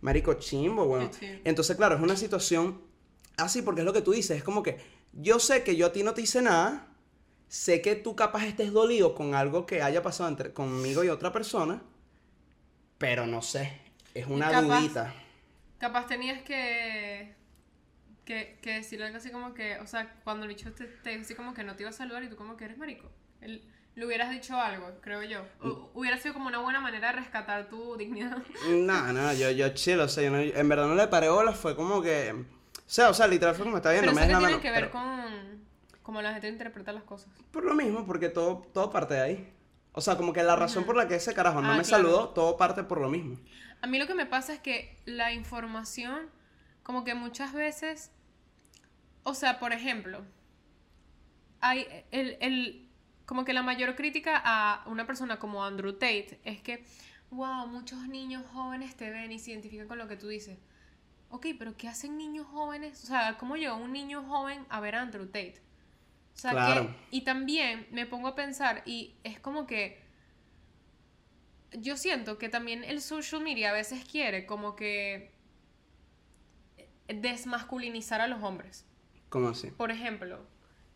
Marico, 0.00 0.34
chimbo, 0.34 0.86
bueno. 0.86 1.10
Entonces, 1.44 1.76
claro, 1.76 1.96
es 1.96 2.00
una 2.02 2.16
situación 2.16 2.80
así, 3.36 3.60
porque 3.62 3.82
es 3.82 3.84
lo 3.84 3.92
que 3.92 4.02
tú 4.02 4.12
dices, 4.12 4.38
es 4.38 4.42
como 4.44 4.62
que 4.62 4.78
yo 5.12 5.38
sé 5.40 5.62
que 5.62 5.76
yo 5.76 5.86
a 5.86 5.92
ti 5.92 6.02
no 6.02 6.14
te 6.14 6.22
hice 6.22 6.40
nada, 6.42 6.86
sé 7.48 7.82
que 7.82 7.96
tú 7.96 8.16
capaz 8.16 8.46
estés 8.46 8.72
dolido 8.72 9.14
con 9.14 9.34
algo 9.34 9.66
que 9.66 9.82
haya 9.82 10.02
pasado 10.02 10.28
entre 10.28 10.52
conmigo 10.52 11.04
y 11.04 11.08
otra 11.08 11.32
persona, 11.32 11.82
pero 12.98 13.26
no 13.26 13.42
sé, 13.42 13.80
es 14.14 14.26
una 14.26 14.50
capaz- 14.50 14.80
dudita. 14.80 15.14
Capaz 15.78 16.06
tenías 16.06 16.42
que. 16.42 17.34
Que, 18.24 18.58
que 18.60 18.74
decirle 18.74 19.06
algo 19.06 19.18
así 19.18 19.30
como 19.30 19.54
que. 19.54 19.78
O 19.78 19.86
sea, 19.86 20.12
cuando 20.24 20.44
el 20.44 20.48
bicho 20.48 20.72
te, 20.72 20.84
te 20.86 21.10
dijo 21.10 21.22
así 21.22 21.34
como 21.34 21.54
que 21.54 21.62
no 21.64 21.76
te 21.76 21.82
iba 21.84 21.90
a 21.90 21.92
saludar 21.92 22.24
y 22.24 22.28
tú 22.28 22.36
como 22.36 22.56
que 22.56 22.64
eres 22.64 22.76
marico. 22.78 23.08
Él, 23.40 23.62
le 23.94 24.04
hubieras 24.04 24.30
dicho 24.30 24.60
algo, 24.60 24.90
creo 25.00 25.22
yo. 25.22 25.44
O- 25.62 25.90
hubiera 25.94 26.18
sido 26.18 26.34
como 26.34 26.48
una 26.48 26.58
buena 26.58 26.80
manera 26.80 27.08
de 27.12 27.20
rescatar 27.20 27.68
tu 27.68 27.96
dignidad. 27.96 28.36
No, 28.68 29.12
no, 29.12 29.32
yo, 29.32 29.50
yo 29.52 29.68
chill, 29.70 30.00
o 30.00 30.08
sea, 30.08 30.24
yo 30.24 30.30
no- 30.30 30.38
en 30.38 30.68
verdad 30.68 30.86
no 30.86 30.94
le 30.94 31.06
paré 31.08 31.28
bolas, 31.28 31.56
fue 31.56 31.74
como 31.76 32.02
que... 32.02 32.32
O 32.32 32.88
sea, 32.88 33.08
o 33.10 33.14
sea, 33.14 33.26
literal 33.26 33.54
fue 33.54 33.64
como 33.64 33.78
está 33.78 33.90
bien, 33.92 34.02
Pero 34.04 34.12
eso 34.12 34.20
que 34.20 34.26
tiene 34.36 34.60
que 34.60 34.70
ver 34.70 34.90
pero 34.90 34.90
con. 34.92 35.66
Como 36.02 36.22
la 36.22 36.32
gente 36.32 36.48
interpreta 36.48 36.92
las 36.92 37.02
cosas. 37.04 37.28
Por 37.50 37.64
lo 37.64 37.74
mismo, 37.74 38.06
porque 38.06 38.28
todo, 38.28 38.66
todo 38.72 38.90
parte 38.90 39.14
de 39.14 39.20
ahí. 39.20 39.52
O 39.96 40.00
sea, 40.00 40.16
como 40.16 40.32
que 40.32 40.44
la 40.44 40.54
razón 40.56 40.84
por 40.84 40.96
la 40.96 41.08
que 41.08 41.16
ese 41.16 41.34
carajo 41.34 41.60
no 41.62 41.68
Ah, 41.72 41.74
me 41.74 41.82
claro. 41.84 42.08
saludó, 42.08 42.28
todo 42.30 42.56
parte 42.56 42.84
por 42.84 43.00
lo 43.00 43.08
mismo. 43.08 43.36
A 43.80 43.86
mí 43.86 43.98
lo 43.98 44.06
que 44.06 44.14
me 44.14 44.26
pasa 44.26 44.52
es 44.54 44.60
que 44.60 44.96
la 45.06 45.32
información, 45.32 46.28
como 46.82 47.04
que 47.04 47.14
muchas 47.14 47.52
veces, 47.54 48.10
o 49.24 49.34
sea, 49.34 49.58
por 49.58 49.72
ejemplo, 49.74 50.24
hay 51.60 51.86
el, 52.10 52.36
el- 52.40 52.88
como 53.24 53.44
que 53.44 53.52
la 53.52 53.62
mayor 53.62 53.96
crítica 53.96 54.40
a 54.44 54.84
una 54.86 55.06
persona 55.06 55.38
como 55.38 55.64
Andrew 55.64 55.94
Tate 55.94 56.40
es 56.44 56.60
que, 56.62 56.84
wow, 57.30 57.66
muchos 57.66 58.06
niños 58.08 58.44
jóvenes 58.52 58.94
te 58.96 59.10
ven 59.10 59.32
y 59.32 59.38
se 59.40 59.50
identifican 59.50 59.88
con 59.88 59.98
lo 59.98 60.06
que 60.08 60.16
tú 60.16 60.28
dices. 60.28 60.58
Ok, 61.30 61.48
pero 61.58 61.76
¿qué 61.76 61.88
hacen 61.88 62.18
niños 62.18 62.46
jóvenes? 62.48 63.04
O 63.04 63.06
sea, 63.08 63.38
¿cómo 63.38 63.56
llegó 63.56 63.76
un 63.76 63.92
niño 63.92 64.24
joven 64.24 64.66
a 64.70 64.80
ver 64.80 64.96
a 64.96 65.02
Andrew 65.02 65.26
Tate? 65.26 65.62
O 66.36 66.38
sea, 66.38 66.50
Claro. 66.52 66.86
que, 66.86 67.16
y 67.16 67.20
también 67.22 67.86
me 67.90 68.04
pongo 68.06 68.28
a 68.28 68.34
pensar, 68.34 68.82
y 68.84 69.16
es 69.24 69.40
como 69.40 69.66
que 69.66 70.04
yo 71.72 71.96
siento 71.96 72.36
que 72.38 72.48
también 72.48 72.84
el 72.84 73.00
social 73.00 73.40
media 73.42 73.70
a 73.70 73.72
veces 73.72 74.04
quiere 74.04 74.46
como 74.46 74.76
que 74.76 75.32
desmasculinizar 77.08 78.20
a 78.20 78.26
los 78.26 78.42
hombres. 78.42 78.84
¿Cómo 79.28 79.48
así? 79.48 79.70
Por 79.70 79.90
ejemplo, 79.90 80.46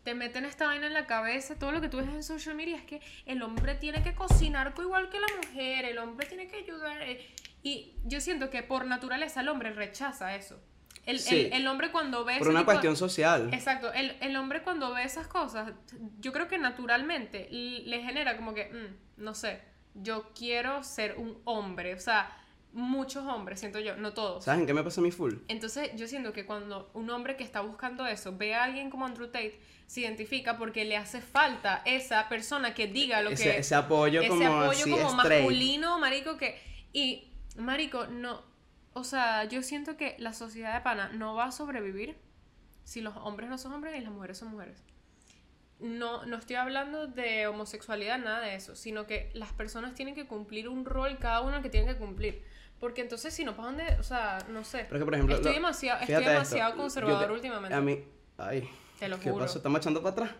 te 0.03 0.13
meten 0.13 0.45
esta 0.45 0.65
vaina 0.67 0.87
en 0.87 0.93
la 0.93 1.07
cabeza, 1.07 1.57
todo 1.57 1.71
lo 1.71 1.81
que 1.81 1.89
tú 1.89 1.97
ves 1.97 2.07
en 2.09 2.23
social 2.23 2.55
media 2.55 2.75
es 2.77 2.83
que 2.83 3.01
el 3.25 3.41
hombre 3.41 3.75
tiene 3.75 4.03
que 4.03 4.13
cocinar 4.15 4.73
co- 4.73 4.83
igual 4.83 5.09
que 5.09 5.19
la 5.19 5.27
mujer, 5.37 5.85
el 5.85 5.97
hombre 5.97 6.27
tiene 6.27 6.47
que 6.47 6.57
ayudar. 6.57 7.01
eh, 7.01 7.25
Y 7.63 7.93
yo 8.05 8.19
siento 8.21 8.49
que 8.49 8.63
por 8.63 8.85
naturaleza 8.87 9.41
el 9.41 9.47
hombre 9.49 9.71
rechaza 9.71 10.35
eso. 10.35 10.59
El, 11.05 11.19
Sí. 11.19 11.35
el- 11.47 11.53
el 11.53 11.67
hombre 11.67 11.91
cuando 11.91 12.23
ve 12.23 12.37
Por 12.37 12.49
una 12.49 12.59
tipo 12.59 12.71
cuestión 12.71 12.95
social. 12.95 13.49
Exacto, 13.53 13.91
el, 13.93 14.15
el 14.21 14.35
hombre 14.35 14.61
cuando 14.61 14.93
ve 14.93 15.03
esas 15.03 15.27
cosas, 15.27 15.73
yo 16.19 16.31
creo 16.31 16.47
que 16.47 16.57
naturalmente 16.57 17.47
le 17.51 18.03
genera 18.03 18.37
como 18.37 18.53
que, 18.53 18.65
mm, 18.65 19.23
no 19.23 19.33
sé, 19.33 19.61
yo 19.95 20.31
quiero 20.37 20.83
ser 20.83 21.15
un 21.17 21.37
hombre, 21.45 21.95
o 21.95 21.99
sea, 21.99 22.37
muchos 22.73 23.25
hombres, 23.25 23.59
siento 23.59 23.79
yo, 23.79 23.97
no 23.97 24.13
todos. 24.13 24.45
¿Sabes 24.45 24.61
en 24.61 24.67
qué 24.67 24.73
me 24.73 24.83
pasa 24.83 25.01
a 25.01 25.03
mí 25.03 25.11
full? 25.11 25.33
Entonces 25.47 25.91
yo 25.95 26.07
siento 26.07 26.31
que 26.33 26.45
cuando 26.45 26.89
un 26.93 27.09
hombre 27.09 27.35
que 27.35 27.43
está 27.43 27.61
buscando 27.61 28.05
eso 28.07 28.37
ve 28.37 28.53
a 28.55 28.63
alguien 28.63 28.89
como 28.89 29.05
Andrew 29.05 29.27
Tate, 29.27 29.59
se 29.87 30.01
identifica 30.01 30.57
porque 30.57 30.85
le 30.85 30.95
hace 30.95 31.19
falta 31.19 31.81
esa 31.83 32.29
persona 32.29 32.73
que 32.73 32.87
diga 32.87 33.21
lo 33.21 33.31
Ese, 33.31 33.43
que... 33.43 33.57
ese 33.57 33.75
apoyo 33.75 34.21
ese 34.21 34.29
como 34.29 34.61
apoyo 34.61 34.83
como 34.89 35.13
masculino, 35.15 35.99
marico, 35.99 36.37
que... 36.37 36.57
Y, 36.93 37.27
marico, 37.57 38.07
no... 38.07 38.49
O 38.93 39.03
sea, 39.03 39.45
yo 39.45 39.61
siento 39.63 39.95
que 39.97 40.15
la 40.19 40.33
sociedad 40.33 40.73
de 40.73 40.81
pana 40.81 41.09
no 41.13 41.35
va 41.35 41.45
a 41.45 41.51
sobrevivir 41.51 42.17
si 42.83 43.01
los 43.01 43.15
hombres 43.17 43.49
no 43.49 43.57
son 43.57 43.73
hombres 43.73 43.97
y 43.97 44.01
las 44.01 44.11
mujeres 44.11 44.37
son 44.37 44.49
mujeres. 44.49 44.83
No, 45.79 46.25
no 46.25 46.37
estoy 46.37 46.57
hablando 46.57 47.07
de 47.07 47.47
homosexualidad, 47.47 48.19
nada 48.19 48.41
de 48.41 48.55
eso, 48.55 48.75
sino 48.75 49.07
que 49.07 49.31
las 49.33 49.51
personas 49.53 49.95
tienen 49.95 50.13
que 50.13 50.27
cumplir 50.27 50.67
un 50.69 50.85
rol, 50.85 51.17
cada 51.19 51.41
uno 51.41 51.61
que 51.61 51.69
tiene 51.69 51.87
que 51.93 51.97
cumplir. 51.97 52.43
Porque 52.79 53.01
entonces 53.01 53.33
si 53.33 53.43
no 53.45 53.55
pasan 53.55 53.77
de, 53.77 53.95
o 53.99 54.03
sea, 54.03 54.39
no 54.49 54.63
sé. 54.63 54.85
Pero 54.85 54.95
es 54.97 55.01
que, 55.01 55.05
por 55.05 55.13
ejemplo... 55.15 55.35
estoy 55.35 55.51
lo- 55.51 55.55
demasiado, 55.55 55.99
estoy 56.01 56.15
esto, 56.15 56.29
demasiado 56.29 56.75
conservador 56.75 57.27
te- 57.27 57.33
últimamente. 57.33 57.75
A 57.75 57.81
mí... 57.81 58.03
Ay, 58.37 58.67
Te 58.99 59.07
lo 59.07 59.19
¿qué 59.19 59.29
juro. 59.31 59.45
pasó? 59.45 59.57
¿Estamos 59.59 59.79
echando 59.79 60.01
para 60.01 60.11
atrás? 60.11 60.31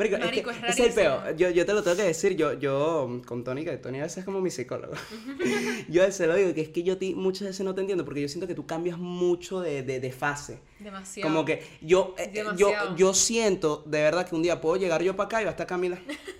Marico, 0.00 0.18
Marico, 0.18 0.50
es, 0.50 0.56
es 0.56 0.62
que 0.62 0.70
ese 0.70 0.86
es 0.86 0.96
el 0.96 1.04
rarísimo. 1.04 1.24
peo. 1.24 1.36
Yo, 1.36 1.50
yo 1.50 1.66
te 1.66 1.72
lo 1.74 1.82
tengo 1.82 1.96
que 1.96 2.04
decir, 2.04 2.36
yo, 2.36 2.54
yo 2.54 3.20
con 3.26 3.44
Tony, 3.44 3.64
que 3.64 3.76
Tony 3.76 3.98
a 3.98 4.04
veces 4.04 4.18
es 4.18 4.24
como 4.24 4.40
mi 4.40 4.50
psicólogo. 4.50 4.94
yo 5.88 6.02
veces 6.02 6.26
lo 6.26 6.34
digo, 6.34 6.54
que 6.54 6.62
es 6.62 6.68
que 6.70 6.82
yo 6.82 6.96
ti 6.96 7.14
muchas 7.14 7.48
veces 7.48 7.64
no 7.64 7.74
te 7.74 7.82
entiendo, 7.82 8.04
porque 8.04 8.22
yo 8.22 8.28
siento 8.28 8.46
que 8.46 8.54
tú 8.54 8.66
cambias 8.66 8.98
mucho 8.98 9.60
de, 9.60 9.82
de, 9.82 10.00
de 10.00 10.12
fase. 10.12 10.60
Demasiado. 10.78 11.28
Como 11.28 11.44
que 11.44 11.62
yo, 11.82 12.14
eh, 12.18 12.32
yo, 12.56 12.72
yo 12.96 13.12
siento 13.12 13.82
de 13.86 14.00
verdad 14.00 14.26
que 14.26 14.34
un 14.34 14.42
día 14.42 14.60
puedo 14.60 14.76
llegar 14.76 15.02
yo 15.02 15.14
para 15.16 15.26
acá 15.26 15.42
y 15.42 15.44
va 15.44 15.50
a 15.50 15.52
estar 15.52 15.66
Camila. 15.66 15.98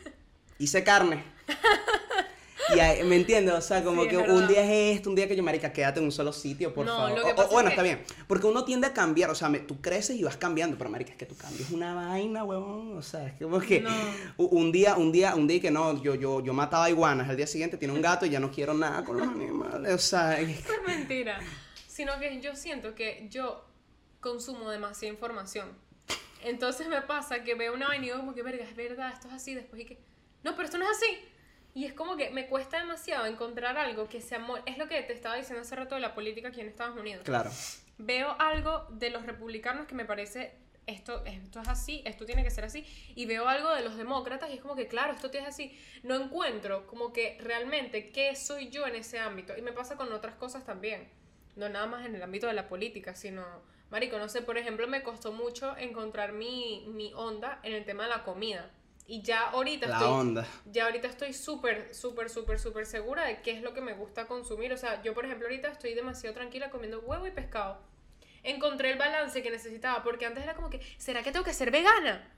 Hice 0.58 0.82
carne. 0.82 1.24
Y 2.74 2.78
ahí- 2.80 3.02
¿me 3.04 3.16
entiendes? 3.16 3.54
O 3.54 3.60
sea, 3.60 3.82
como 3.82 4.02
Sí, 4.04 4.10
que 4.10 4.18
un 4.18 4.46
día 4.46 4.62
es 4.64 4.96
esto, 4.96 5.10
un 5.10 5.16
día 5.16 5.26
que 5.28 5.34
yo, 5.36 5.42
marica, 5.42 5.72
quédate 5.72 5.98
en 6.00 6.06
un 6.06 6.12
solo 6.12 6.32
sitio, 6.32 6.72
por 6.74 6.86
No, 6.86 6.96
favor. 6.96 7.18
lo 7.18 7.24
que 7.24 7.32
O- 7.32 7.36
pasa 7.36 7.48
o, 7.48 7.52
bueno, 7.52 7.68
es 7.68 7.74
que- 7.74 7.80
está 7.80 7.82
bien. 7.82 8.04
Porque 8.26 8.46
uno 8.46 8.64
tiende 8.64 8.86
a 8.86 8.92
cambiar, 8.92 9.30
o 9.30 9.34
sea, 9.34 9.48
me- 9.48 9.60
tú 9.60 9.80
creces 9.80 10.16
y 10.16 10.22
vas 10.22 10.36
cambiando, 10.36 10.76
pero 10.78 10.90
marica, 10.90 11.12
es 11.12 11.18
que 11.18 11.26
tu 11.26 11.36
cambio 11.36 11.64
es 11.64 11.70
una 11.70 11.94
vaina, 11.94 12.44
huevón. 12.44 12.96
O 12.96 13.02
sea, 13.02 13.26
es 13.26 13.34
que 13.34 13.44
como 13.44 13.60
que 13.60 13.80
No. 13.80 13.90
un 14.38 14.72
día, 14.72 14.96
un 14.96 15.12
día, 15.12 15.34
un 15.34 15.46
día 15.46 15.60
que 15.60 15.70
no, 15.70 16.02
yo, 16.02 16.14
yo, 16.14 16.42
yo 16.42 16.52
mataba 16.52 16.88
iguanas, 16.90 17.28
al 17.28 17.36
día 17.36 17.46
siguiente 17.46 17.76
tiene 17.76 17.94
un 17.94 18.02
gato 18.02 18.26
y 18.26 18.30
ya 18.30 18.40
no 18.40 18.50
quiero 18.50 18.74
nada 18.74 19.04
con 19.04 19.16
los 19.18 19.28
animales. 19.28 19.92
O 19.94 19.98
sea, 19.98 20.40
es 20.40 20.60
mentira. 20.86 21.38
Sino 21.88 22.18
que 22.18 22.40
yo 22.40 22.54
siento 22.56 22.94
que 22.94 23.26
yo 23.30 23.64
consumo 24.20 24.70
demasiada 24.70 25.12
información. 25.12 25.68
Entonces 26.42 26.88
me 26.88 27.02
pasa 27.02 27.42
que 27.44 27.54
veo 27.54 27.74
una 27.74 27.88
vaina 27.88 28.04
y 28.04 28.08
digo 28.08 28.18
como 28.20 28.34
que, 28.34 28.42
verga, 28.42 28.64
es 28.64 28.74
verdad, 28.74 29.12
esto 29.12 29.28
es 29.28 29.34
así. 29.34 29.54
Después 29.54 29.82
y 29.82 29.84
que, 29.84 29.98
no, 30.42 30.52
pero 30.52 30.64
esto 30.64 30.78
no 30.78 30.84
es 30.84 30.90
así. 30.96 31.18
Y 31.74 31.84
es 31.84 31.92
como 31.92 32.16
que 32.16 32.30
me 32.30 32.46
cuesta 32.46 32.78
demasiado 32.78 33.26
encontrar 33.26 33.76
algo 33.78 34.08
que 34.08 34.20
sea... 34.20 34.44
Es 34.66 34.78
lo 34.78 34.88
que 34.88 35.00
te 35.02 35.12
estaba 35.12 35.36
diciendo 35.36 35.62
hace 35.62 35.76
rato 35.76 35.94
de 35.94 36.00
la 36.00 36.14
política 36.14 36.48
aquí 36.48 36.60
en 36.60 36.68
Estados 36.68 36.98
Unidos. 36.98 37.24
claro. 37.24 37.50
Veo 38.02 38.34
algo 38.38 38.86
de 38.90 39.10
los 39.10 39.26
republicanos 39.26 39.86
que 39.86 39.94
me 39.94 40.04
parece... 40.04 40.54
Esto, 40.86 41.24
esto 41.26 41.60
es 41.60 41.68
así, 41.68 42.02
esto 42.04 42.24
tiene 42.26 42.42
que 42.42 42.50
ser 42.50 42.64
así. 42.64 42.84
Y 43.14 43.26
veo 43.26 43.46
algo 43.46 43.72
de 43.74 43.82
los 43.82 43.96
demócratas 43.96 44.50
y 44.50 44.54
es 44.54 44.60
como 44.60 44.74
que, 44.74 44.88
claro, 44.88 45.12
esto 45.12 45.30
es 45.30 45.46
así. 45.46 45.78
No 46.02 46.16
encuentro 46.16 46.86
como 46.86 47.12
que 47.12 47.38
realmente 47.40 48.10
qué 48.10 48.34
soy 48.34 48.70
yo 48.70 48.86
en 48.86 48.96
ese 48.96 49.20
ámbito. 49.20 49.56
Y 49.56 49.62
me 49.62 49.72
pasa 49.72 49.96
con 49.96 50.12
otras 50.12 50.34
cosas 50.34 50.64
también. 50.64 51.08
No 51.54 51.68
nada 51.68 51.86
más 51.86 52.06
en 52.06 52.16
el 52.16 52.22
ámbito 52.22 52.46
de 52.46 52.54
la 52.54 52.68
política, 52.68 53.14
sino... 53.14 53.44
Marico, 53.90 54.18
no 54.18 54.28
sé, 54.28 54.40
por 54.40 54.56
ejemplo, 54.56 54.88
me 54.88 55.02
costó 55.02 55.32
mucho 55.32 55.76
encontrar 55.76 56.32
mi, 56.32 56.86
mi 56.88 57.12
onda 57.14 57.60
en 57.62 57.74
el 57.74 57.84
tema 57.84 58.04
de 58.04 58.10
la 58.10 58.24
comida. 58.24 58.70
Y 59.10 59.22
ya 59.22 59.48
ahorita 59.48 59.88
La 59.88 59.96
estoy... 59.96 60.08
onda. 60.08 60.46
Ya 60.66 60.84
ahorita 60.84 61.08
estoy 61.08 61.32
súper, 61.32 61.92
súper, 61.92 62.30
súper, 62.30 62.60
súper 62.60 62.86
segura 62.86 63.24
de 63.24 63.42
qué 63.42 63.50
es 63.50 63.60
lo 63.60 63.74
que 63.74 63.80
me 63.80 63.92
gusta 63.92 64.28
consumir. 64.28 64.72
O 64.72 64.76
sea, 64.76 65.02
yo 65.02 65.14
por 65.14 65.24
ejemplo 65.24 65.48
ahorita 65.48 65.66
estoy 65.66 65.94
demasiado 65.94 66.32
tranquila 66.32 66.70
comiendo 66.70 67.00
huevo 67.00 67.26
y 67.26 67.32
pescado. 67.32 67.80
Encontré 68.44 68.92
el 68.92 68.98
balance 68.98 69.42
que 69.42 69.50
necesitaba, 69.50 70.04
porque 70.04 70.26
antes 70.26 70.44
era 70.44 70.54
como 70.54 70.70
que, 70.70 70.80
¿será 70.96 71.24
que 71.24 71.32
tengo 71.32 71.44
que 71.44 71.52
ser 71.52 71.72
vegana? 71.72 72.32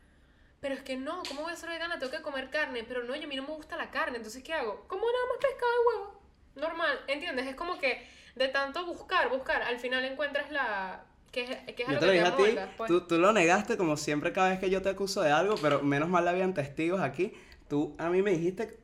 Pero 0.60 0.74
es 0.74 0.82
que 0.82 0.96
no, 0.96 1.22
¿cómo 1.28 1.42
voy 1.42 1.52
a 1.52 1.56
ser 1.56 1.68
vegana? 1.68 1.98
Tengo 1.98 2.10
que 2.10 2.22
comer 2.22 2.48
carne, 2.48 2.84
pero 2.84 3.04
no, 3.04 3.14
yo 3.16 3.24
a 3.24 3.26
mí 3.26 3.36
no 3.36 3.42
me 3.42 3.52
gusta 3.52 3.76
la 3.76 3.90
carne, 3.90 4.16
entonces 4.16 4.42
¿qué 4.42 4.54
hago? 4.54 4.88
Como 4.88 5.04
nada 5.04 5.26
más 5.28 5.36
pescado 5.42 5.72
y 5.74 5.86
huevo. 5.88 6.22
Normal, 6.54 7.04
¿entiendes? 7.06 7.48
Es 7.48 7.54
como 7.54 7.78
que 7.78 8.08
de 8.34 8.48
tanto 8.48 8.86
buscar, 8.86 9.28
buscar, 9.28 9.62
al 9.62 9.78
final 9.78 10.06
encuentras 10.06 10.50
la... 10.50 11.04
que 11.32 11.44
que 11.74 11.82
es 11.82 11.88
Yo 11.88 11.98
te 11.98 12.06
lo 12.06 12.12
dije 12.12 12.24
a 12.24 12.36
ti, 12.36 12.42
pues. 12.76 12.88
tú, 12.88 13.00
tú 13.06 13.18
lo 13.18 13.32
negaste 13.32 13.76
como 13.76 13.96
siempre 13.96 14.32
cada 14.32 14.50
vez 14.50 14.60
que 14.60 14.70
yo 14.70 14.82
te 14.82 14.90
acuso 14.90 15.22
de 15.22 15.32
algo, 15.32 15.56
pero 15.60 15.82
menos 15.82 16.08
mal 16.08 16.28
habían 16.28 16.54
testigos 16.54 17.00
aquí. 17.00 17.32
Tú 17.68 17.96
a 17.98 18.10
mí 18.10 18.22
me 18.22 18.30
dijiste 18.32 18.78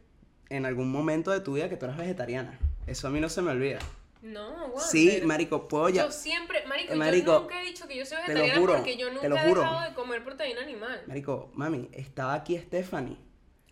en 0.49 0.65
algún 0.67 0.91
momento 0.91 1.31
de 1.31 1.41
tu 1.41 1.55
vida 1.55 1.69
que 1.69 1.77
tú 1.77 1.85
eras 1.85 1.99
vegetariana. 1.99 2.59
Eso 2.87 3.07
a 3.07 3.11
mí 3.11 3.21
no 3.21 3.29
se 3.29 3.43
me 3.43 3.51
olvida. 3.51 3.79
No, 4.23 4.71
güey. 4.71 4.85
Sí, 4.91 5.21
marico, 5.25 5.69
puedo 5.69 5.89
ya... 5.91 6.07
Yo 6.07 6.11
siempre, 6.11 6.67
marico, 6.67 6.95
Eh, 6.95 6.97
marico, 6.97 7.33
yo 7.33 7.41
nunca 7.43 7.63
he 7.63 7.67
dicho 7.67 7.87
que 7.87 7.97
yo 7.97 8.05
soy 8.05 8.17
te 8.27 8.35
lo 8.35 8.41
vegetariana 8.41 8.61
juro, 8.61 8.75
porque 8.77 8.97
yo 8.97 9.09
te 9.09 9.15
nunca 9.15 9.27
he 9.27 9.49
dejado 9.55 9.81
de 9.83 9.95
comer 9.95 10.25
proteína 10.25 10.63
animal. 10.63 11.03
Marico, 11.07 11.51
mami, 11.55 11.89
estaba 11.93 12.35
aquí 12.35 12.59
Stephanie. 12.59 13.17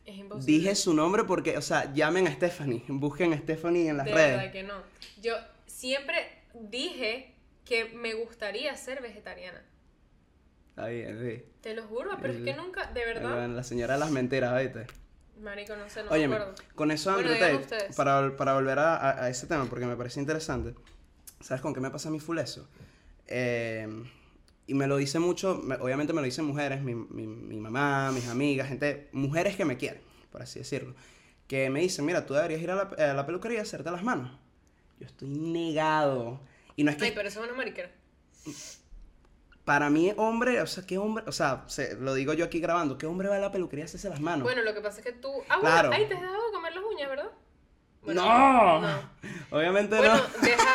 Es 0.05 0.17
imposible. 0.19 0.53
Dije 0.53 0.75
su 0.77 0.95
nombre 0.95 1.25
porque, 1.25 1.59
o 1.59 1.63
sea, 1.63 1.93
llamen 1.93 2.29
a 2.29 2.33
Stephanie, 2.33 2.85
busquen 2.87 3.33
a 3.33 3.39
Stephanie 3.39 3.89
en 3.89 3.97
las 3.97 4.07
de 4.07 4.13
redes. 4.13 4.37
verdad 4.37 4.53
que 4.53 4.63
no. 4.63 4.75
Yo 5.21 5.35
siempre 5.67 6.43
dije 6.55 7.35
que 7.67 7.87
me 7.87 8.15
gustaría 8.15 8.75
ser 8.77 9.03
vegetariana. 9.03 9.63
Está 10.71 10.87
bien, 10.89 11.19
sí. 11.21 11.45
Te 11.61 11.75
lo 11.75 11.83
juro, 11.85 12.11
pero 12.21 12.33
es 12.33 12.41
que 12.41 12.51
El- 12.53 12.57
nunca, 12.57 12.87
de 12.93 13.05
verdad. 13.05 13.49
La 13.49 13.63
señora 13.63 13.95
de 13.95 14.01
las 14.01 14.11
mentiras, 14.11 14.59
¿viste? 14.63 14.87
Marico, 15.41 15.77
no 15.77 15.89
sé, 15.91 16.03
no 16.03 16.11
Óyeme, 16.11 16.37
me 16.37 16.43
acuerdo. 16.43 16.63
con 16.75 16.91
eso, 16.91 17.13
Bueno, 17.13 17.31
Andrew 17.33 17.61
Tate, 17.67 17.93
para, 17.95 18.37
para 18.37 18.55
volver 18.55 18.79
a, 18.79 18.97
a- 18.97 19.25
a 19.25 19.29
ese 19.29 19.47
tema, 19.47 19.67
porque 19.67 19.85
me 19.85 19.97
parece 19.97 20.21
interesante, 20.21 20.75
¿sabes 21.41 21.61
con 21.61 21.75
qué 21.75 21.81
me 21.81 21.91
pasa 21.91 22.09
a 22.09 22.13
mí 22.13 22.21
full 22.21 22.39
eso? 22.39 22.67
Eh, 23.27 23.87
y 24.67 24.75
me 24.75 24.87
lo 24.87 24.97
dice 24.97 25.19
mucho, 25.19 25.57
me- 25.57 25.75
obviamente 25.77 26.13
me 26.13 26.21
lo 26.21 26.25
dicen 26.25 26.45
mujeres, 26.47 26.81
mi, 26.83 26.95
mi- 26.95 27.27
mi 27.27 27.57
mamá, 27.59 28.13
mis 28.13 28.29
amigas, 28.29 28.69
gente, 28.69 29.09
mujeres 29.13 29.57
que 29.57 29.65
me 29.65 29.77
quieren, 29.77 30.01
por 30.31 30.41
así 30.43 30.61
decirlo, 30.61 30.95
que 31.49 31.69
me 31.71 31.81
dicen, 31.81 32.05
mira, 32.07 32.25
tú 32.27 32.35
deberías 32.35 32.61
ir 32.63 32.71
a 32.71 32.75
la, 32.77 33.11
a 33.11 33.15
la 33.15 33.27
peluquería 33.27 33.59
y 33.59 33.63
hacerte 33.63 33.91
las 33.91 34.03
manos. 34.03 34.31
Yo 35.01 35.07
estoy 35.07 35.29
negado. 35.29 36.41
Y 36.77 36.85
no 36.85 36.91
es 36.91 36.97
que 36.97 37.07
Ay, 37.07 37.13
pero 37.15 37.29
eso 37.29 37.41
es 37.43 37.49
una 37.49 37.57
mariquera. 37.57 37.91
para 39.65 39.91
mí, 39.91 40.13
hombre, 40.17 40.61
o 40.63 40.67
sea, 40.67 40.87
¿qué 40.87 40.99
hombre? 40.99 41.25
O 41.27 41.33
sea, 41.33 41.65
se- 41.67 41.97
lo 41.97 42.15
digo 42.15 42.33
yo 42.35 42.45
aquí 42.45 42.61
grabando, 42.61 42.99
¿qué 42.99 43.07
hombre 43.07 43.29
va 43.29 43.37
a 43.37 43.41
la 43.41 43.51
peluquería 43.51 43.85
a 43.85 43.87
hacerse 43.87 44.09
las 44.09 44.21
manos? 44.21 44.45
Bueno, 44.45 44.63
lo 44.63 44.73
que 44.75 44.81
pasa 44.81 44.99
es 45.01 45.05
que 45.05 45.13
tú. 45.13 45.31
Ah, 45.49 45.59
Claro. 45.61 45.89
bueno, 45.89 46.03
ay, 46.05 46.09
te 46.09 46.15
has 46.15 46.21
dejado 46.23 46.47
de 46.47 46.53
comer 46.53 46.75
las 46.75 46.85
uñas, 46.85 47.09
¿verdad? 47.09 47.31
Bueno, 48.03 48.25
¡No! 48.25 48.81
no. 48.81 49.11
Obviamente 49.51 49.97
Bueno, 49.97 50.15
no. 50.15 50.23
deja, 50.47 50.73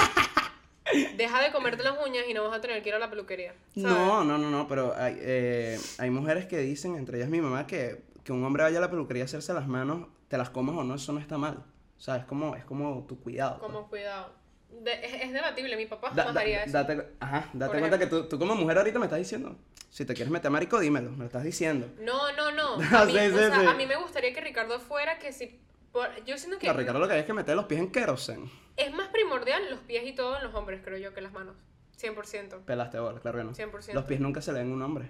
deja 1.17 1.41
de 1.41 1.51
comerte 1.53 1.83
las 1.83 1.97
uñas 2.05 2.25
y 2.27 2.33
no 2.33 2.43
vas 2.43 2.57
a 2.57 2.59
tener 2.61 2.83
que 2.83 2.89
ir 2.89 2.95
a 2.95 2.99
la 2.99 3.09
peluquería. 3.09 3.53
¿sabes? 3.73 3.83
No, 3.83 4.25
no, 4.25 4.37
no, 4.37 4.49
no, 4.51 4.67
pero 4.67 4.93
hay, 4.97 5.15
eh, 5.19 5.79
hay 5.99 6.09
mujeres 6.09 6.45
que 6.47 6.57
dicen, 6.57 6.95
entre 6.95 7.17
ellas 7.19 7.29
mi 7.29 7.39
mamá, 7.39 7.65
que, 7.67 8.03
que 8.25 8.33
un 8.33 8.43
hombre 8.43 8.63
vaya 8.63 8.79
a 8.79 8.81
la 8.81 8.89
peluquería 8.89 9.23
a 9.23 9.25
hacerse 9.25 9.53
las 9.53 9.67
manos, 9.67 10.07
te 10.27 10.37
las 10.37 10.49
comas 10.49 10.75
o 10.75 10.83
no, 10.83 10.95
eso 10.95 11.13
no 11.13 11.19
está 11.21 11.37
mal. 11.37 11.63
O 11.97 12.01
sea, 12.01 12.17
es 12.17 12.25
como, 12.25 12.55
es 12.57 12.65
como 12.65 13.05
tu 13.07 13.21
cuidado. 13.21 13.59
pues. 13.59 13.71
Como 13.71 13.87
cuidado. 13.87 14.33
De- 14.71 15.05
es, 15.05 15.13
es 15.23 15.33
debatible, 15.33 15.75
mi 15.77 15.85
papá 15.85 16.09
Da- 16.09 16.23
jamás 16.23 16.33
da- 16.35 16.41
haría 16.41 16.63
eso. 16.63 16.73
date, 16.73 17.07
ajá, 17.19 17.49
date 17.53 17.77
cuenta 17.79 17.99
que 17.99 18.07
tú, 18.07 18.23
tú 18.27 18.39
como 18.39 18.55
mujer 18.55 18.77
ahorita 18.77 18.97
me 18.99 19.05
estás 19.05 19.19
diciendo, 19.19 19.55
si 19.89 20.05
te 20.05 20.13
quieres 20.13 20.31
meter 20.31 20.49
marico, 20.49 20.79
dímelo, 20.79 21.11
me 21.11 21.17
lo 21.19 21.25
estás 21.25 21.43
diciendo. 21.43 21.87
No, 21.99 22.31
no, 22.33 22.51
no. 22.51 22.73
A 22.97 23.05
mí, 23.05 23.11
sí, 23.11 23.17
o 23.17 23.29
sí, 23.31 23.37
sea, 23.37 23.59
sí. 23.59 23.65
a 23.67 23.73
mí 23.73 23.85
me 23.85 23.95
gustaría 23.97 24.33
que 24.33 24.41
Ricardo 24.41 24.79
fuera 24.79 25.19
que 25.19 25.31
si. 25.33 25.59
por- 25.91 26.23
yo 26.25 26.37
siento 26.37 26.57
que 26.57 26.67
No, 26.67 26.73
Ricardo 26.73 26.99
lo 26.99 27.07
que 27.07 27.13
hay 27.13 27.19
es 27.19 27.25
que 27.25 27.33
meter 27.33 27.55
los 27.55 27.65
pies 27.65 27.79
en 27.81 27.91
querosene. 27.91 28.49
es 28.77 28.93
más 28.93 29.09
primordial 29.09 29.69
los 29.69 29.81
pies 29.81 30.03
y 30.07 30.13
todo 30.13 30.37
en 30.37 30.43
los 30.43 30.55
hombres, 30.55 30.81
creo 30.83 30.97
yo, 30.97 31.13
que 31.13 31.21
las 31.21 31.31
manos. 31.33 31.55
100%. 31.99 32.61
Pelaste 32.65 32.97
bola, 32.99 33.19
claro 33.19 33.37
que 33.37 33.43
no. 33.43 33.51
100%. 33.53 33.93
Los 33.93 34.05
pies 34.05 34.19
nunca 34.19 34.41
se 34.41 34.51
le 34.53 34.59
ven 34.59 34.71
a 34.71 34.73
un 34.73 34.81
hombre. 34.81 35.09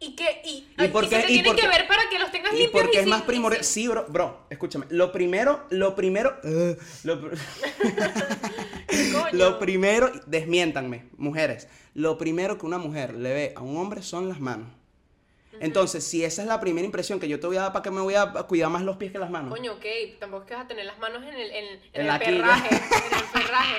¿Y 0.00 0.14
qué? 0.14 0.40
¿Y, 0.44 0.48
¿Y 0.50 0.66
ay, 0.76 0.88
por 0.88 1.04
y 1.04 1.08
qué- 1.08 1.16
se 1.20 1.26
te 1.26 1.32
y 1.32 1.42
tienen 1.42 1.56
que 1.56 1.66
ver 1.66 1.88
para 1.88 2.08
que 2.08 2.18
los 2.20 2.30
tengas 2.30 2.52
Y 2.52 2.58
limpios 2.58 2.82
porque 2.84 2.98
es 2.98 3.02
sin- 3.02 3.10
más 3.10 3.22
y 3.22 3.24
primordial. 3.24 3.64
Sí, 3.64 3.88
bro, 3.88 4.06
bro, 4.08 4.46
escúchame. 4.48 4.86
Lo 4.90 5.10
primero, 5.10 5.66
lo 5.70 5.96
primero. 5.96 6.38
uh, 6.44 6.76
lo, 7.04 7.20
pr- 7.20 7.38
lo 9.32 9.58
primero, 9.58 10.10
desmiéntanme, 10.26 11.06
mujeres. 11.16 11.68
Lo 11.94 12.16
primero 12.16 12.58
que 12.58 12.66
una 12.66 12.78
mujer 12.78 13.14
le 13.14 13.32
ve 13.34 13.52
a 13.56 13.60
un 13.60 13.76
hombre 13.76 14.02
son 14.02 14.28
las 14.28 14.38
manos. 14.40 14.68
Entonces, 15.60 16.04
si 16.04 16.22
esa 16.24 16.42
es 16.42 16.48
la 16.48 16.60
primera 16.60 16.84
impresión 16.84 17.18
que 17.18 17.28
yo 17.28 17.40
te 17.40 17.48
voy 17.48 17.56
a 17.56 17.62
dar, 17.62 17.72
¿para 17.72 17.82
qué 17.82 17.90
me 17.90 18.00
voy 18.00 18.14
a 18.14 18.30
cuidar 18.32 18.70
más 18.70 18.82
los 18.82 18.96
pies 18.96 19.10
que 19.10 19.18
las 19.18 19.28
manos? 19.30 19.50
Coño, 19.50 19.72
ok, 19.72 19.84
tampoco 20.20 20.44
es 20.44 20.48
que 20.48 20.54
vas 20.54 20.64
a 20.66 20.68
tener 20.68 20.86
las 20.86 20.98
manos 21.00 21.24
en 21.24 21.34
el, 21.34 21.50
en, 21.50 21.64
en 21.66 21.80
En 21.94 22.06
el 22.08 22.18
perraje, 22.20 22.68
en 22.76 23.18
el 23.18 23.24
perraje. 23.32 23.76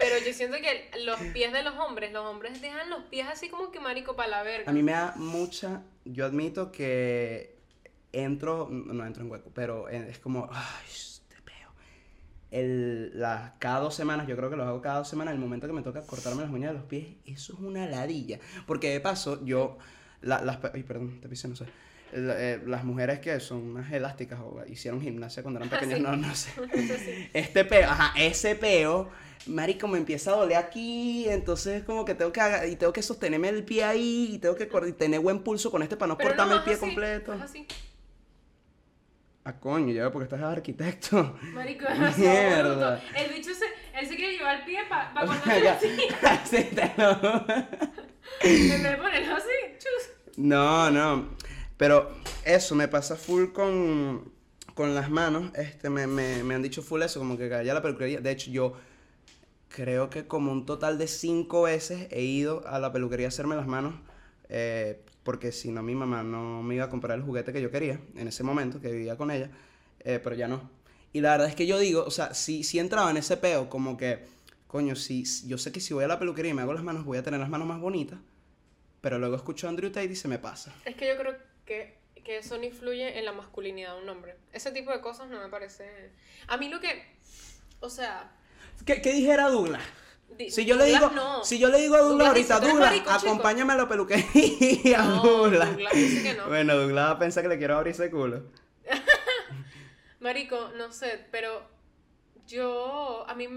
Pero 0.00 0.16
yo 0.26 0.32
siento 0.32 0.56
que 0.56 0.90
los 1.04 1.20
pies 1.32 1.52
de 1.52 1.62
los 1.62 1.74
hombres, 1.76 2.12
los 2.12 2.24
hombres 2.24 2.60
dejan 2.60 2.90
los 2.90 3.04
pies 3.04 3.28
así 3.28 3.48
como 3.48 3.70
que 3.70 3.78
marico 3.80 4.16
para 4.16 4.28
la 4.30 4.42
verga. 4.42 4.68
A 4.70 4.72
mí 4.74 4.82
me 4.82 4.92
da 4.92 5.12
mucha. 5.16 5.82
Yo 6.04 6.24
admito 6.26 6.72
que 6.72 7.56
entro. 8.12 8.68
No 8.70 9.04
entro 9.06 9.22
en 9.22 9.30
hueco, 9.30 9.50
pero 9.54 9.88
es 9.88 10.18
como. 10.18 10.48
Ay, 10.52 10.86
este 10.88 11.36
peo. 11.44 11.70
El, 12.50 13.18
la- 13.20 13.54
cada 13.58 13.80
dos 13.80 13.94
semanas, 13.94 14.26
yo 14.26 14.36
creo 14.36 14.50
que 14.50 14.56
los 14.56 14.66
hago 14.66 14.80
cada 14.82 14.98
dos 14.98 15.08
semanas. 15.08 15.34
El 15.34 15.40
momento 15.40 15.66
que 15.66 15.72
me 15.72 15.82
toca 15.82 16.02
cortarme 16.06 16.42
las 16.42 16.50
uñas 16.50 16.72
de 16.72 16.78
los 16.78 16.86
pies, 16.86 17.06
eso 17.26 17.52
es 17.52 17.60
una 17.60 17.86
ladilla. 17.86 18.40
Porque 18.66 18.90
de 18.90 19.00
paso, 19.00 19.44
yo. 19.44 19.78
la- 20.22 20.40
las, 20.42 20.58
ay, 20.74 20.82
perdón, 20.82 21.20
te 21.20 21.28
pisé, 21.28 21.46
no 21.48 21.56
sé. 21.56 21.66
Eh, 22.12 22.60
las 22.66 22.82
mujeres 22.84 23.20
que 23.20 23.38
son 23.40 23.58
unas 23.70 23.92
elásticas 23.92 24.40
o 24.40 24.60
hicieron 24.68 25.00
gimnasia 25.00 25.42
cuando 25.42 25.60
eran 25.60 25.70
pequeñas, 25.70 25.98
Sí. 25.98 26.02
no, 26.04 26.16
no 26.16 26.34
sé. 26.34 26.50
Sí. 26.98 27.30
Este 27.32 27.64
peo, 27.64 27.88
ajá, 27.88 28.12
ese 28.20 28.56
peo, 28.56 29.10
marico, 29.46 29.86
me 29.86 29.98
empieza 29.98 30.32
a 30.32 30.36
doler 30.36 30.56
aquí, 30.58 31.26
entonces 31.28 31.84
como 31.84 32.04
que 32.04 32.14
tengo 32.14 32.32
que 32.32 32.40
haga- 32.40 32.66
y 32.66 32.74
tengo 32.76 32.92
que 32.92 33.02
sostenerme 33.02 33.48
el 33.50 33.64
pie 33.64 33.84
ahí 33.84 34.30
y 34.32 34.38
tengo 34.38 34.56
que 34.56 34.68
y 34.88 34.92
tener 34.92 35.20
buen 35.20 35.40
pulso 35.44 35.70
con 35.70 35.82
este 35.82 35.96
para 35.96 36.08
no 36.08 36.18
Pero 36.18 36.30
cortarme 36.30 36.54
el 36.56 36.62
pie 36.62 36.72
así, 36.72 36.80
completo. 36.80 37.32
así. 37.32 37.66
Ah, 39.44 39.54
coño, 39.58 39.92
ya 39.94 40.10
porque 40.12 40.24
estás 40.24 40.42
arquitecto. 40.42 41.38
Marico, 41.54 41.86
es 42.08 42.18
Mierda. 42.18 42.96
bruto. 42.96 43.02
El 43.16 43.32
bicho 43.32 43.50
se, 43.54 43.64
él 43.98 44.06
se 44.06 44.16
quiere 44.16 44.32
llevar 44.36 44.58
el 44.58 44.64
pie 44.64 44.80
para 44.88 45.14
pa 45.14 45.24
Ya. 45.62 45.74
así. 45.74 45.86
Sí, 46.44 46.64
te 46.74 46.92
lo- 46.98 47.20
de 48.90 48.96
ponerlo 48.98 49.36
así, 49.36 49.48
chus. 49.78 50.36
No, 50.36 50.90
no. 50.90 51.28
Pero 51.80 52.10
eso 52.44 52.74
me 52.76 52.88
pasa 52.88 53.16
full 53.16 53.52
con, 53.52 54.30
con 54.74 54.94
las 54.94 55.10
manos. 55.10 55.50
Este, 55.56 55.88
me, 55.90 56.06
me, 56.06 56.44
me 56.44 56.54
han 56.54 56.62
dicho 56.62 56.82
full 56.82 57.00
eso, 57.02 57.20
como 57.20 57.38
que 57.38 57.48
ya 57.48 57.72
la 57.74 57.80
peluquería. 57.82 58.20
De 58.20 58.30
hecho, 58.30 58.50
yo 58.50 58.74
creo 59.68 60.10
que 60.10 60.26
como 60.26 60.52
un 60.52 60.66
total 60.66 60.98
de 60.98 61.06
cinco 61.08 61.62
veces 61.62 62.08
he 62.10 62.22
ido 62.22 62.66
a 62.68 62.78
la 62.78 62.92
peluquería 62.92 63.26
a 63.26 63.30
hacerme 63.30 63.56
las 63.56 63.66
manos. 63.66 63.94
eh, 64.48 65.00
porque 65.22 65.52
si 65.52 65.70
no, 65.70 65.82
mi 65.82 65.94
mamá 65.94 66.22
no 66.22 66.62
me 66.62 66.74
iba 66.76 66.86
a 66.86 66.88
comprar 66.90 67.16
el 67.18 67.24
juguete 67.24 67.52
que 67.52 67.60
yo 67.62 67.70
quería 67.70 68.00
en 68.16 68.28
ese 68.28 68.42
momento, 68.42 68.80
que 68.80 68.90
vivía 68.92 69.16
con 69.16 69.30
ella. 69.30 69.50
eh, 70.00 70.20
pero 70.22 70.36
ya 70.36 70.48
no. 70.48 70.70
Y 71.12 71.20
la 71.20 71.32
verdad 71.32 71.48
es 71.48 71.54
que 71.56 71.66
yo 71.66 71.78
digo, 71.78 72.04
o 72.04 72.10
sea, 72.10 72.34
si, 72.34 72.64
si 72.64 72.78
entraba 72.78 73.10
en 73.10 73.16
ese 73.18 73.36
peo, 73.38 73.68
como 73.70 73.96
que, 73.98 74.20
coño, 74.68 74.96
si, 74.96 75.24
yo 75.46 75.58
sé 75.58 75.72
que 75.72 75.80
si 75.80 75.94
voy 75.94 76.04
a 76.04 76.08
la 76.08 76.18
peluquería 76.18 76.52
y 76.52 76.54
me 76.54 76.62
hago 76.62 76.72
las 76.74 76.84
manos, 76.84 77.04
voy 77.04 77.18
a 77.18 77.22
tener 77.22 77.40
las 77.40 77.50
manos 77.50 77.68
más 77.68 77.80
bonitas. 77.80 78.18
Pero 79.00 79.18
luego 79.18 79.36
escucho 79.36 79.66
a 79.66 79.70
Andrew 79.70 79.90
Tate 79.90 80.12
y 80.12 80.16
se 80.16 80.28
me 80.28 80.38
pasa. 80.38 80.74
Es 80.84 80.94
que 80.96 81.06
yo 81.08 81.16
creo 81.18 81.36
que 81.70 82.00
que 82.24 82.38
eso 82.38 82.58
no 82.58 82.64
influye 82.64 83.18
en 83.18 83.24
la 83.24 83.32
masculinidad 83.32 83.94
de 83.96 84.02
un 84.02 84.08
hombre. 84.08 84.36
Ese 84.52 84.72
tipo 84.72 84.90
de 84.90 85.00
cosas 85.00 85.28
no 85.28 85.40
me 85.40 85.48
parece... 85.48 86.10
A 86.48 86.56
mí 86.56 86.68
lo 86.68 86.80
que... 86.80 87.16
O 87.80 87.88
sea... 87.88 88.30
¿Qué, 88.84 89.00
qué 89.00 89.12
dijera 89.12 89.48
Douglas? 89.48 89.82
Si 90.48 90.64
yo, 90.64 90.76
le 90.76 90.84
digo, 90.84 91.10
no. 91.10 91.44
si 91.44 91.58
yo 91.58 91.68
le 91.68 91.78
digo 91.78 91.96
a 91.96 92.00
Douglas 92.00 92.28
ahorita, 92.28 92.56
"Tú 92.60 92.66
eres 92.66 92.72
Douglas, 92.74 92.90
marico, 92.92 93.16
chico". 93.16 93.30
acompáñame 93.30 93.72
a 93.72 93.76
la 93.76 93.88
peluquería, 93.88 94.98
No, 95.02 95.22
Douglas. 95.22 95.70
Douglas 95.70 95.92
dice 95.92 96.22
que 96.22 96.34
no. 96.34 96.46
Bueno, 96.46 96.76
Douglas 96.76 97.16
piensa 97.18 97.42
que 97.42 97.48
le 97.48 97.58
quiero 97.58 97.76
abrir 97.76 97.92
ese 97.92 98.10
culo. 98.10 98.44
Marico, 100.20 100.70
no 100.76 100.92
sé, 100.92 101.26
pero 101.30 101.62
yo, 102.46 103.24
a 103.28 103.34
mí 103.34 103.48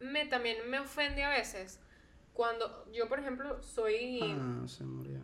me 0.00 0.26
también 0.26 0.70
me 0.70 0.78
ofende 0.78 1.24
a 1.24 1.30
veces 1.30 1.80
cuando 2.32 2.84
yo, 2.92 3.08
por 3.08 3.18
ejemplo, 3.20 3.62
soy, 3.62 4.20
Ah, 4.22 4.62
se 4.66 4.84
murió. 4.84 5.20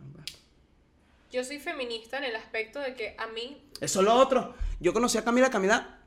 Yo 1.31 1.43
soy 1.43 1.59
feminista 1.59 2.17
en 2.17 2.25
el 2.25 2.35
aspecto 2.35 2.79
de 2.79 2.93
que 2.95 3.15
a 3.17 3.27
mí 3.27 3.63
Eso 3.79 3.99
es 3.99 4.05
lo 4.05 4.13
otro. 4.15 4.53
Yo 4.79 4.93
conocí 4.93 5.17
a 5.17 5.23
Camila, 5.23 5.49
Camila 5.49 5.99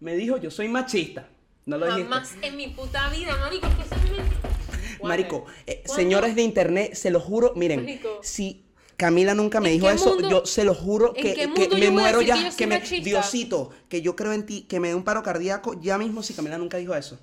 me 0.00 0.14
dijo, 0.16 0.36
yo 0.38 0.50
soy 0.50 0.68
machista. 0.68 1.28
No 1.66 1.76
lo 1.78 1.86
dijiste. 1.86 2.04
jamás 2.10 2.34
en 2.42 2.56
mi 2.56 2.68
puta 2.68 3.08
vida, 3.10 3.36
marico, 3.36 3.66
es 3.66 3.74
que 3.74 4.10
mi- 4.10 5.08
Marico, 5.08 5.46
eh, 5.66 5.82
señores 5.86 6.34
de 6.34 6.42
internet, 6.42 6.94
se 6.94 7.10
lo 7.10 7.20
juro, 7.20 7.52
miren, 7.56 7.84
Marico. 7.84 8.20
si 8.22 8.64
Camila 8.96 9.34
nunca 9.34 9.60
me 9.60 9.68
¿En 9.70 9.74
dijo 9.76 9.90
eso, 9.90 10.14
mundo- 10.14 10.28
yo 10.28 10.46
se 10.46 10.64
lo 10.64 10.74
juro 10.74 11.12
que, 11.14 11.48
me 11.78 11.90
muero 11.90 12.20
ya, 12.22 12.34
que 12.44 12.50
soy 12.52 12.66
me, 12.66 12.78
machista? 12.78 13.04
Diosito, 13.04 13.70
que 13.88 14.02
yo 14.02 14.14
creo 14.16 14.32
en 14.32 14.44
ti, 14.44 14.62
que 14.62 14.78
me 14.80 14.88
dé 14.88 14.94
un 14.94 15.04
paro 15.04 15.22
cardíaco 15.22 15.78
ya 15.80 15.96
mismo 15.98 16.22
si 16.22 16.34
Camila 16.34 16.58
nunca 16.58 16.76
dijo 16.76 16.94
eso. 16.94 17.18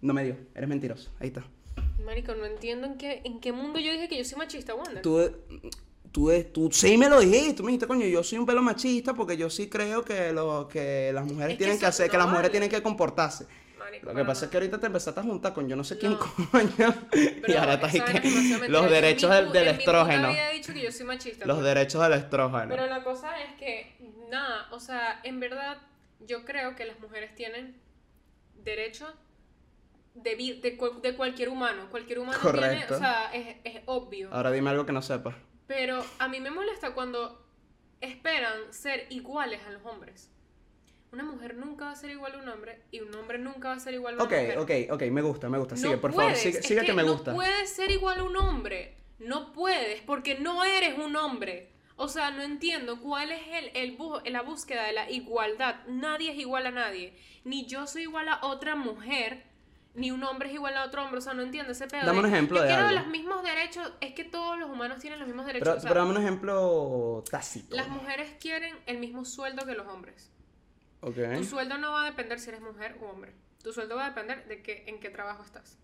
No 0.00 0.14
me 0.14 0.24
dio, 0.24 0.36
eres 0.54 0.68
mentiroso, 0.68 1.10
ahí 1.20 1.28
está. 1.28 1.44
Marico, 2.04 2.34
no 2.34 2.44
entiendo 2.46 2.86
en 2.86 2.96
qué, 2.96 3.20
en 3.24 3.40
qué 3.40 3.52
mundo 3.52 3.78
yo 3.78 3.92
dije 3.92 4.08
que 4.08 4.16
yo 4.18 4.24
soy 4.24 4.38
machista, 4.38 4.74
Wanda. 4.74 5.02
Tú, 5.02 5.30
tú, 6.12 6.30
tú 6.52 6.68
sí 6.70 6.96
me 6.96 7.08
lo 7.08 7.20
dijiste, 7.20 7.54
tú 7.54 7.62
me 7.64 7.68
dijiste, 7.68 7.86
coño, 7.86 8.06
yo 8.06 8.22
soy 8.22 8.38
un 8.38 8.46
pelo 8.46 8.62
machista 8.62 9.14
porque 9.14 9.36
yo 9.36 9.50
sí 9.50 9.68
creo 9.68 10.04
que, 10.04 10.32
lo, 10.32 10.68
que 10.68 11.10
las 11.12 11.24
mujeres 11.24 11.52
Es 11.52 11.58
tienen 11.58 11.78
que 11.78 11.86
hacer, 11.86 12.10
que 12.10 12.16
las 12.18 12.26
mujeres 12.26 12.44
vale. 12.44 12.50
tienen 12.50 12.70
que 12.70 12.82
comportarse. 12.82 13.46
Marico, 13.78 14.06
Lo 14.06 14.14
que 14.14 14.24
pasa 14.24 14.44
es 14.44 14.50
que 14.50 14.56
ahorita 14.58 14.78
te 14.78 14.86
empezaste 14.86 15.18
a 15.20 15.22
juntar 15.22 15.52
con 15.52 15.68
yo 15.68 15.74
no 15.74 15.82
sé 15.84 15.98
quién 15.98 16.12
No. 16.12 16.18
coño. 16.52 16.94
y 17.48 17.52
ahora 17.54 17.74
estás 17.74 17.92
que 17.92 18.68
los 18.68 18.90
derechos 18.90 19.30
mi 19.30 19.36
del, 19.36 19.52
del 19.52 19.68
estrógeno. 19.68 20.30
he 20.30 20.54
dicho 20.54 20.72
que 20.72 20.82
yo 20.82 20.92
soy 20.92 21.06
machista. 21.06 21.46
Los 21.46 21.56
pues. 21.56 21.66
derechos 21.66 22.02
del 22.02 22.12
estrógeno. 22.12 22.68
Pero 22.68 22.86
la 22.86 23.02
cosa 23.02 23.40
es 23.42 23.54
que, 23.58 23.96
nada, 24.30 24.68
o 24.70 24.78
sea, 24.78 25.20
en 25.24 25.40
verdad, 25.40 25.78
yo 26.20 26.44
creo 26.44 26.76
que 26.76 26.84
las 26.84 27.00
mujeres 27.00 27.34
tienen 27.34 27.76
derecho 28.62 29.12
de, 30.14 30.36
de, 30.36 30.78
de 31.02 31.16
cualquier 31.16 31.48
humano. 31.48 31.88
Cualquier 31.90 32.18
humano 32.20 32.38
tiene, 32.40 32.56
Correcto. 32.58 32.94
o 32.94 32.98
sea, 32.98 33.32
es, 33.32 33.56
es 33.64 33.82
obvio. 33.86 34.28
Ahora 34.32 34.50
dime 34.52 34.70
algo 34.70 34.86
que 34.86 34.92
no 34.92 35.02
sepas. 35.02 35.34
Pero 35.66 36.04
a 36.18 36.28
mí 36.28 36.40
me 36.40 36.50
molesta 36.50 36.92
cuando 36.94 37.44
esperan 38.00 38.72
ser 38.72 39.06
iguales 39.10 39.60
a 39.66 39.70
los 39.70 39.84
hombres. 39.86 40.28
Una 41.12 41.24
mujer 41.24 41.54
nunca 41.56 41.86
va 41.86 41.90
a 41.92 41.96
ser 41.96 42.10
igual 42.10 42.34
a 42.34 42.38
un 42.38 42.48
hombre 42.48 42.82
y 42.90 43.00
un 43.00 43.14
hombre 43.14 43.38
nunca 43.38 43.68
va 43.68 43.74
a 43.74 43.80
ser 43.80 43.92
igual 43.94 44.14
a 44.14 44.16
una 44.16 44.24
Ok, 44.24 44.30
mujer. 44.32 44.58
ok, 44.58 44.70
ok, 44.94 45.02
me 45.12 45.22
gusta, 45.22 45.48
me 45.50 45.58
gusta. 45.58 45.76
Sigue, 45.76 45.96
No 45.96 46.00
por 46.00 46.10
favor, 46.12 46.24
puedes, 46.26 46.40
sigue, 46.40 46.58
es 46.58 46.66
sigue 46.66 46.80
que, 46.84 46.92
me 46.94 47.02
no 47.02 47.12
gusta. 47.12 47.34
puedes 47.34 47.70
ser 47.70 47.90
igual 47.90 48.20
a 48.20 48.22
un 48.24 48.36
hombre. 48.36 48.96
No 49.18 49.52
puedes, 49.52 50.00
porque 50.02 50.38
no 50.38 50.64
eres 50.64 50.98
un 50.98 51.14
hombre. 51.16 51.68
O 51.96 52.08
sea, 52.08 52.30
no 52.30 52.42
entiendo 52.42 52.98
cuál 53.00 53.30
es 53.30 53.42
el, 53.74 53.98
la 54.32 54.40
búsqueda 54.42 54.84
de 54.84 54.92
la 54.92 55.10
igualdad. 55.10 55.84
Nadie 55.86 56.32
es 56.32 56.38
igual 56.38 56.66
a 56.66 56.70
nadie. 56.70 57.14
Ni 57.44 57.66
yo 57.66 57.86
soy 57.86 58.02
igual 58.02 58.28
a 58.28 58.40
otra 58.44 58.74
mujer, 58.74 59.44
ni 59.94 60.10
un 60.10 60.22
hombre 60.24 60.48
es 60.48 60.54
igual 60.54 60.76
a 60.76 60.84
otro 60.84 61.02
hombre. 61.04 61.18
O 61.18 61.20
sea, 61.20 61.34
no 61.34 61.42
entiendo 61.42 61.72
ese 61.72 61.86
pedo. 61.86 62.06
Dame 62.06 62.20
un 62.20 62.26
ejemplo 62.26 62.58
yo 62.58 62.62
de 62.62 62.68
quiero 62.68 62.86
algo. 62.88 63.00
los 63.00 63.08
mismos 63.10 63.42
derechos. 63.42 63.92
Es 64.00 64.14
que 64.14 64.24
todos 64.24 64.58
los 64.58 64.70
humanos 64.70 64.98
tienen 64.98 65.18
los 65.18 65.28
mismos 65.28 65.46
derechos. 65.46 65.66
Pero, 65.68 65.78
o 65.78 65.80
sea, 65.80 65.88
pero 65.90 66.00
dame 66.00 66.12
un 66.16 66.22
ejemplo 66.22 67.24
tácito. 67.30 67.76
las 67.76 67.88
mujeres 67.88 68.34
quieren 68.40 68.74
el 68.86 68.98
mismo 68.98 69.24
sueldo 69.24 69.66
que 69.66 69.74
los 69.74 69.86
hombres. 69.86 70.30
Ok. 71.00 71.16
Tu 71.36 71.44
sueldo 71.44 71.78
no 71.78 71.92
va 71.92 72.02
a 72.04 72.10
depender 72.10 72.38
si 72.40 72.48
eres 72.50 72.60
mujer 72.62 72.96
o 73.02 73.06
hombre. 73.06 73.34
Tu 73.62 73.72
sueldo 73.72 73.96
va 73.96 74.06
a 74.06 74.08
depender 74.10 74.46
de 74.48 74.62
que, 74.62 74.84
en 74.86 74.98
qué 75.00 75.10
trabajo 75.10 75.42
estás. 75.42 75.78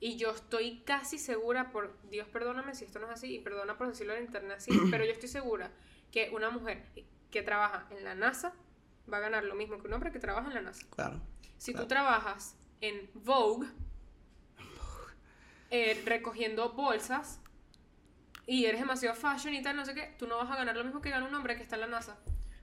Y 0.00 0.16
yo 0.16 0.30
estoy 0.30 0.82
casi 0.84 1.18
segura, 1.18 1.70
por 1.72 1.96
Dios 2.10 2.26
perdóname 2.28 2.74
si 2.74 2.84
esto 2.84 2.98
no 3.00 3.06
es 3.06 3.12
así, 3.12 3.34
y 3.34 3.38
perdona 3.40 3.76
por 3.76 3.88
decirlo 3.88 4.14
en 4.14 4.24
internet 4.24 4.56
así, 4.58 4.70
pero 4.90 5.04
yo 5.04 5.12
estoy 5.12 5.28
segura 5.28 5.70
que 6.10 6.30
una 6.32 6.50
mujer 6.50 6.84
que 7.30 7.42
trabaja 7.42 7.86
en 7.90 8.02
la 8.04 8.14
NASA 8.14 8.52
va 9.12 9.18
a 9.18 9.20
ganar 9.20 9.44
lo 9.44 9.54
mismo 9.54 9.78
que 9.78 9.86
un 9.88 9.92
hombre 9.92 10.10
que 10.10 10.18
trabaja 10.18 10.48
en 10.48 10.54
la 10.54 10.62
NASA. 10.62 10.86
Claro. 10.90 11.20
Si 11.58 11.72
Claro. 11.72 11.84
tú 11.86 11.88
trabajas 11.88 12.56
en 12.80 13.08
Vogue, 13.14 13.66
eh, 15.70 16.02
recogiendo 16.04 16.70
bolsas, 16.72 17.40
y 18.46 18.64
eres 18.64 18.80
demasiado 18.80 19.14
fashion 19.14 19.54
y 19.54 19.62
tal, 19.62 19.76
no 19.76 19.84
sé 19.84 19.94
qué, 19.94 20.14
tú 20.18 20.26
no 20.26 20.36
vas 20.38 20.50
a 20.50 20.56
ganar 20.56 20.76
lo 20.76 20.84
mismo 20.84 21.00
que 21.00 21.10
gana 21.10 21.26
un 21.26 21.34
hombre 21.34 21.56
que 21.56 21.62
está 21.62 21.76
en 21.76 21.82
la 21.82 21.86
NASA. 21.86 22.18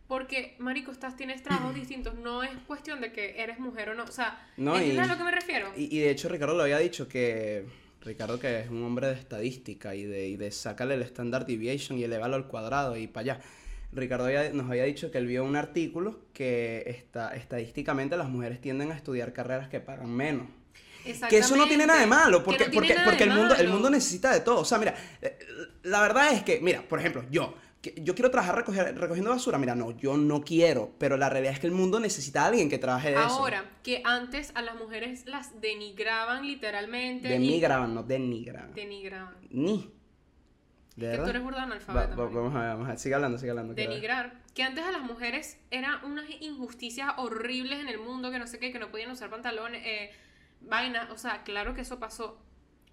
Porque, 0.07 0.55
marico, 0.59 0.91
estás, 0.91 1.15
tienes 1.15 1.43
trabajos 1.43 1.76
distintos. 1.76 2.15
No 2.15 2.43
es 2.43 2.51
cuestión 2.65 2.99
de 3.01 3.11
que 3.11 3.41
eres 3.41 3.59
mujer 3.59 3.89
o 3.89 3.93
no. 3.95 4.03
O 4.03 4.11
sea, 4.11 4.45
No, 4.57 4.76
¿entiendes 4.78 5.05
y- 5.07 5.09
a 5.09 5.13
lo 5.13 5.18
que 5.18 5.24
me 5.24 5.32
refiero? 5.32 5.72
Y, 5.78 5.95
y 5.95 5.99
de 5.99 6.09
hecho 6.11 6.30
Ricardo 6.30 6.55
lo 6.55 6.63
había 6.63 6.80
dicho 6.80 7.07
que 7.07 7.65
Ricardo 8.01 8.39
que 8.39 8.61
es 8.61 8.70
un 8.70 8.84
hombre 8.84 9.07
de 9.07 9.13
estadística 9.13 9.95
y 9.95 10.03
de, 10.03 10.28
y 10.28 10.38
de 10.38 10.51
sacarle 10.51 10.95
el 10.95 11.01
standard 11.03 11.45
deviation 11.45 11.97
y 11.97 12.03
elevarlo 12.03 12.36
al 12.38 12.47
cuadrado 12.47 12.95
y 12.97 13.07
para 13.07 13.34
allá. 13.36 13.41
Ricardo 13.97 14.25
había- 14.25 14.49
nos 14.51 14.69
había 14.69 14.83
dicho 14.85 15.11
que 15.11 15.17
él 15.17 15.27
vio 15.27 15.43
un 15.43 15.55
artículo 15.55 16.19
que 16.33 16.83
está, 16.87 17.35
estadísticamente 17.35 18.15
las 18.15 18.29
mujeres 18.29 18.61
tienden 18.61 18.91
a 18.91 18.95
estudiar 18.95 19.33
carreras 19.33 19.67
que 19.67 19.79
pagan 19.79 20.09
menos. 20.09 20.47
Que 21.29 21.37
eso 21.37 21.55
no 21.55 21.67
tiene 21.67 21.85
nada 21.85 21.99
de 22.01 22.07
malo, 22.07 22.43
porque, 22.43 22.65
Que 22.65 22.69
no 22.69 22.73
porque, 22.73 22.95
porque 23.05 23.23
el, 23.23 23.29
mundo, 23.29 23.55
el 23.55 23.63
malo. 23.65 23.73
mundo 23.73 23.89
necesita 23.89 24.31
de 24.33 24.41
todo. 24.41 24.59
O 24.59 24.65
sea, 24.65 24.77
mira, 24.77 24.93
eh, 25.21 25.37
la 25.83 26.01
verdad 26.01 26.33
es 26.33 26.43
que, 26.43 26.59
mira, 26.61 26.81
por 26.81 26.99
ejemplo, 26.99 27.23
yo, 27.31 27.53
yo 27.95 28.13
quiero 28.13 28.29
trabajar 28.29 28.55
recoger- 28.65 28.93
recogiendo 28.95 29.29
basura. 29.29 29.57
Mira, 29.57 29.73
no, 29.73 29.95
yo 29.97 30.17
no 30.17 30.41
quiero, 30.41 30.91
pero 30.97 31.15
la 31.15 31.29
realidad 31.29 31.53
es 31.53 31.59
que 31.59 31.67
el 31.67 31.73
mundo 31.73 32.01
necesita 32.01 32.43
a 32.43 32.47
alguien 32.47 32.69
que 32.69 32.77
trabaje 32.77 33.09
de 33.11 33.15
eso. 33.15 33.23
Ahora, 33.25 33.63
que 33.83 34.01
antes 34.03 34.51
a 34.55 34.61
las 34.61 34.75
mujeres 34.75 35.25
las 35.27 35.61
denigraban 35.61 36.45
literalmente. 36.45 37.29
Denigraban, 37.29 37.95
no 37.95 38.03
denigraban. 38.03 38.73
Denigraban. 38.73 39.35
Ni. 39.49 39.89
¿De 40.97 41.11
Que 41.11 41.17
tú 41.17 41.25
eres 41.29 41.41
burda 41.43 41.59
Va- 41.59 41.63
analfabeta. 41.63 42.09
va- 42.15 42.15
marico. 42.23 42.41
vamos 42.41 42.55
a 42.55 42.59
ver, 42.59 42.69
vamos 42.69 42.85
a 42.87 42.89
ver. 42.89 42.99
Sigue 42.99 43.15
hablando, 43.15 43.37
sigue 43.37 43.51
hablando. 43.51 43.73
denigrar, 43.75 44.41
que 44.55 44.63
antes 44.63 44.83
a 44.83 44.91
las 44.91 45.01
mujeres 45.03 45.59
eran 45.71 46.03
unas 46.03 46.25
injusticias 46.41 47.11
horribles 47.17 47.79
en 47.79 47.87
el 47.87 47.99
mundo, 47.99 48.31
que 48.31 48.39
no 48.39 48.47
sé 48.47 48.57
qué, 48.59 48.71
que 48.71 48.79
no 48.79 48.89
podían 48.91 49.11
usar 49.11 49.29
pantalones, 49.29 49.83
eh, 49.85 50.11
vaina, 50.61 51.07
o 51.11 51.17
sea, 51.17 51.43
claro 51.43 51.73
que 51.75 51.81
eso 51.81 51.99
pasó, 51.99 52.41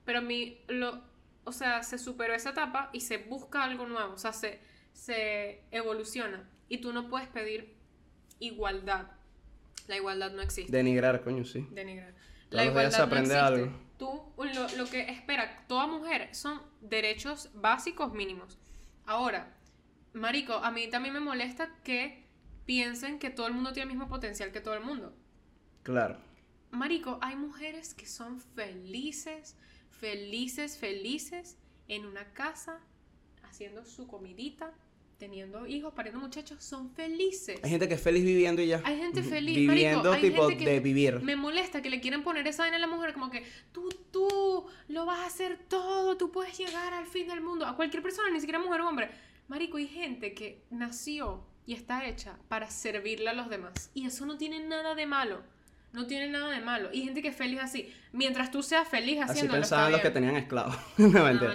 pero 0.04 0.18
a 0.18 0.22
mí, 0.22 0.58
lo, 0.68 1.00
o 1.44 1.52
sea, 1.52 1.82
se 1.82 1.96
superó 1.98 2.34
esa 2.34 2.50
etapa 2.50 2.90
y 2.92 3.00
se 3.00 3.16
busca 3.16 3.64
algo 3.64 3.86
nuevo, 3.86 4.12
o 4.12 4.18
sea, 4.18 4.34
se, 4.34 4.60
se 4.92 5.62
evoluciona 5.70 6.46
y 6.68 6.78
tú 6.78 6.92
no 6.92 7.08
puedes 7.08 7.28
pedir 7.28 7.74
igualdad, 8.38 9.06
la 9.88 9.96
igualdad 9.96 10.30
no 10.32 10.42
existe. 10.42 10.70
Denigrar, 10.70 11.22
coño, 11.22 11.44
sí. 11.44 11.66
denigrar. 11.70 12.12
Todos 12.50 12.66
los 12.66 12.74
días 12.74 12.94
se 12.94 13.02
aprende 13.02 13.34
algo. 13.36 13.83
Tú, 13.98 14.32
lo, 14.36 14.68
lo 14.76 14.86
que 14.86 15.02
espera 15.10 15.64
toda 15.68 15.86
mujer 15.86 16.34
son 16.34 16.60
derechos 16.80 17.50
básicos 17.54 18.12
mínimos. 18.12 18.58
Ahora, 19.06 19.54
Marico, 20.14 20.54
a 20.54 20.70
mí 20.70 20.88
también 20.88 21.14
me 21.14 21.20
molesta 21.20 21.74
que 21.82 22.24
piensen 22.66 23.18
que 23.18 23.30
todo 23.30 23.46
el 23.46 23.54
mundo 23.54 23.72
tiene 23.72 23.90
el 23.90 23.96
mismo 23.96 24.08
potencial 24.08 24.52
que 24.52 24.60
todo 24.60 24.74
el 24.74 24.84
mundo. 24.84 25.12
Claro. 25.82 26.18
Marico, 26.70 27.18
hay 27.20 27.36
mujeres 27.36 27.94
que 27.94 28.06
son 28.06 28.40
felices, 28.40 29.56
felices, 29.90 30.78
felices 30.78 31.56
en 31.88 32.06
una 32.06 32.32
casa, 32.32 32.80
haciendo 33.42 33.84
su 33.84 34.06
comidita, 34.06 34.72
teniendo 35.18 35.66
hijos, 35.66 35.92
pariendo 35.94 36.20
muchachos, 36.20 36.62
son 36.62 36.90
felices. 36.90 37.60
Hay 37.62 37.70
gente 37.70 37.88
que 37.88 37.94
es 37.94 38.00
feliz 38.00 38.24
viviendo 38.24 38.62
y 38.62 38.68
ya. 38.68 38.82
Hay 38.84 38.98
gente 38.98 39.22
feliz, 39.22 39.56
Viviendo, 39.56 40.10
marico, 40.10 40.28
tipo, 40.28 40.48
gente 40.48 40.64
que 40.64 40.70
de 40.70 40.80
vivir. 40.80 41.20
Me 41.20 41.36
molesta 41.36 41.82
que 41.82 41.90
le 41.90 42.00
quieren 42.00 42.22
poner 42.22 42.46
esa 42.46 42.62
vaina 42.62 42.76
a 42.76 42.80
la 42.80 42.86
mujer 42.86 43.12
como 43.12 43.30
que 43.30 43.44
tú, 43.72 43.88
tú, 44.10 44.66
lo 44.88 45.06
vas 45.06 45.20
a 45.20 45.26
hacer 45.26 45.58
todo, 45.68 46.16
tú 46.16 46.30
puedes 46.30 46.56
llegar 46.58 46.92
al 46.92 47.06
fin 47.06 47.28
del 47.28 47.40
mundo. 47.40 47.66
A 47.66 47.76
cualquier 47.76 48.02
persona, 48.02 48.30
ni 48.30 48.40
siquiera 48.40 48.58
mujer 48.58 48.80
o 48.80 48.88
hombre. 48.88 49.10
Marico, 49.48 49.76
hay 49.76 49.88
gente 49.88 50.34
que 50.34 50.62
nació 50.70 51.44
y 51.66 51.74
está 51.74 52.06
hecha 52.06 52.38
para 52.48 52.70
servirle 52.70 53.30
a 53.30 53.34
los 53.34 53.48
demás. 53.48 53.90
Y 53.94 54.06
eso 54.06 54.26
no 54.26 54.36
tiene 54.36 54.60
nada 54.60 54.94
de 54.94 55.06
malo. 55.06 55.42
No 55.94 56.08
tiene 56.08 56.26
nada 56.26 56.50
de 56.50 56.60
malo. 56.60 56.90
Y 56.92 57.02
gente 57.04 57.22
que 57.22 57.28
es 57.28 57.36
feliz 57.36 57.60
así. 57.62 57.94
Mientras 58.10 58.50
tú 58.50 58.64
seas 58.64 58.88
feliz 58.88 59.20
Así 59.20 59.30
haciéndolo, 59.30 59.60
pensaban 59.60 59.84
está 59.84 59.90
los 59.92 60.00
que 60.00 60.10
tenían 60.10 60.36
esclavos. 60.36 60.76
no, 60.98 61.20
Ah, 61.20 61.32
vale. 61.32 61.48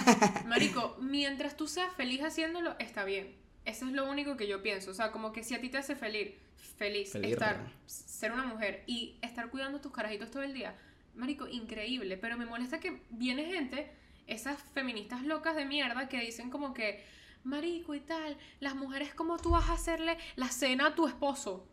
Marico, 0.46 0.96
mientras 0.98 1.58
tú 1.58 1.68
seas 1.68 1.92
feliz 1.92 2.22
haciéndolo, 2.22 2.74
está 2.78 3.04
bien. 3.04 3.36
Eso 3.66 3.84
es 3.84 3.92
lo 3.92 4.08
único 4.10 4.38
que 4.38 4.48
yo 4.48 4.62
pienso. 4.62 4.90
O 4.90 4.94
sea, 4.94 5.12
como 5.12 5.30
que 5.30 5.44
si 5.44 5.54
a 5.54 5.60
ti 5.60 5.68
te 5.68 5.76
hace 5.76 5.94
feliz, 5.94 6.30
feliz, 6.78 7.12
Feliz, 7.12 7.32
estar, 7.32 7.58
¿verdad? 7.58 7.72
ser 7.84 8.32
una 8.32 8.44
mujer 8.46 8.82
y 8.86 9.18
estar 9.20 9.50
cuidando 9.50 9.78
tus 9.82 9.92
carajitos 9.92 10.30
todo 10.30 10.42
el 10.42 10.54
día, 10.54 10.74
Marico, 11.14 11.46
increíble. 11.46 12.16
Pero 12.16 12.38
me 12.38 12.46
molesta 12.46 12.80
que 12.80 13.02
viene 13.10 13.44
gente, 13.44 13.92
esas 14.26 14.56
feministas 14.72 15.22
locas 15.22 15.54
de 15.54 15.66
mierda, 15.66 16.08
que 16.08 16.18
dicen 16.20 16.48
como 16.48 16.72
que, 16.72 17.04
Marico 17.44 17.94
y 17.94 18.00
tal, 18.00 18.38
las 18.60 18.74
mujeres, 18.74 19.12
como 19.12 19.36
tú 19.36 19.50
vas 19.50 19.68
a 19.68 19.74
hacerle 19.74 20.16
la 20.36 20.48
cena 20.48 20.86
a 20.86 20.94
tu 20.94 21.06
esposo? 21.06 21.68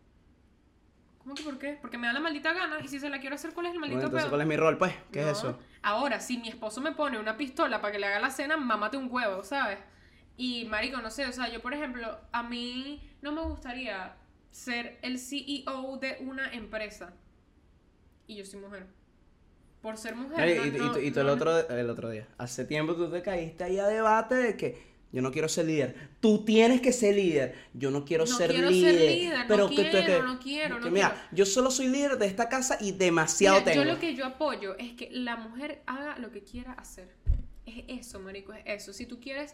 ¿Cómo 1.23 1.35
que 1.35 1.43
por 1.43 1.57
qué? 1.57 1.77
Porque 1.81 1.97
me 1.97 2.07
da 2.07 2.13
la 2.13 2.19
maldita 2.19 2.51
gana 2.53 2.79
y 2.83 2.87
si 2.89 2.99
se 2.99 3.09
la 3.09 3.19
quiero 3.19 3.35
hacer, 3.35 3.53
¿cuál 3.53 3.67
es 3.67 3.73
el 3.73 3.79
maldito 3.79 3.95
Bueno, 4.01 4.07
entonces, 4.07 4.25
pedo? 4.25 4.31
¿cuál 4.31 4.41
es 4.41 4.47
mi 4.47 4.57
rol, 4.57 4.77
pues? 4.77 4.93
¿Qué 5.11 5.21
No. 5.21 5.29
es 5.29 5.37
eso? 5.37 5.57
Ahora, 5.81 6.19
si 6.19 6.37
mi 6.37 6.49
esposo 6.49 6.81
me 6.81 6.91
pone 6.91 7.17
una 7.17 7.37
pistola 7.37 7.79
para 7.81 7.93
que 7.93 7.99
le 7.99 8.07
haga 8.07 8.19
la 8.19 8.29
cena, 8.29 8.57
mámate 8.57 8.97
un 8.97 9.07
huevo, 9.09 9.43
¿sabes? 9.43 9.79
Y 10.35 10.65
marico, 10.65 10.97
no 11.01 11.09
sé, 11.09 11.25
o 11.25 11.31
sea, 11.31 11.49
yo 11.49 11.61
por 11.61 11.73
ejemplo, 11.73 12.19
a 12.31 12.43
mí 12.43 13.01
no 13.21 13.31
me 13.31 13.41
gustaría 13.41 14.15
ser 14.51 14.99
el 15.01 15.17
CEO 15.17 15.97
de 16.01 16.17
una 16.21 16.51
empresa. 16.53 17.13
Y 18.27 18.35
yo 18.37 18.45
soy 18.45 18.59
mujer. 18.59 18.87
Por 19.81 19.97
ser 19.97 20.15
mujer. 20.15 20.47
Ey, 20.47 20.57
no- 20.57 20.65
y, 20.65 20.71
no- 20.87 20.91
tú- 20.93 20.99
y 20.99 21.11
tú 21.11 21.19
el, 21.21 21.29
otro, 21.29 21.69
el 21.69 21.89
otro 21.89 22.09
día, 22.09 22.27
hace 22.37 22.65
tiempo 22.65 22.95
tú 22.95 23.09
te 23.11 23.21
caíste 23.21 23.63
ahí 23.65 23.79
a 23.79 23.87
debate 23.87 24.35
de 24.35 24.57
que 24.57 24.92
yo 25.13 25.21
no 25.21 25.31
quiero 25.31 25.47
ser 25.47 25.65
líder. 25.67 25.95
Tú 26.19 26.43
tienes 26.43 26.81
que 26.81 26.91
ser 26.91 27.15
líder. 27.15 27.55
Yo 27.73 27.91
no 27.91 28.03
quiero 28.03 28.25
No 28.25 28.35
ser 28.35 28.49
quiero 28.51 28.67
ser 28.69 28.75
líder. 28.95 29.11
líder, 29.17 29.39
no 29.39 29.47
pero 29.47 29.69
que 29.69 29.75
quiero, 29.75 30.05
que- 30.05 30.23
no 30.23 30.39
quiero, 30.39 30.79
que 30.79 30.85
no 30.85 30.91
mira, 30.91 31.09
quiero. 31.11 31.27
yo 31.31 31.45
solo 31.45 31.71
soy 31.71 31.87
líder 31.87 32.17
de 32.17 32.25
esta 32.25 32.49
casa 32.49 32.77
y 32.81 32.91
demasiado 32.91 33.59
Mira, 33.59 33.71
tengo. 33.71 33.85
Yo 33.85 33.93
lo 33.93 33.99
que 33.99 34.15
yo 34.15 34.25
apoyo 34.25 34.75
es 34.77 34.91
que 34.93 35.09
la 35.11 35.37
mujer 35.37 35.81
haga 35.85 36.17
lo 36.17 36.31
que 36.31 36.43
quiera 36.43 36.73
hacer. 36.73 37.07
Es 37.65 37.85
eso, 37.87 38.19
marico, 38.19 38.51
es 38.53 38.63
eso. 38.65 38.91
Si 38.91 39.05
tú 39.05 39.19
quieres, 39.21 39.53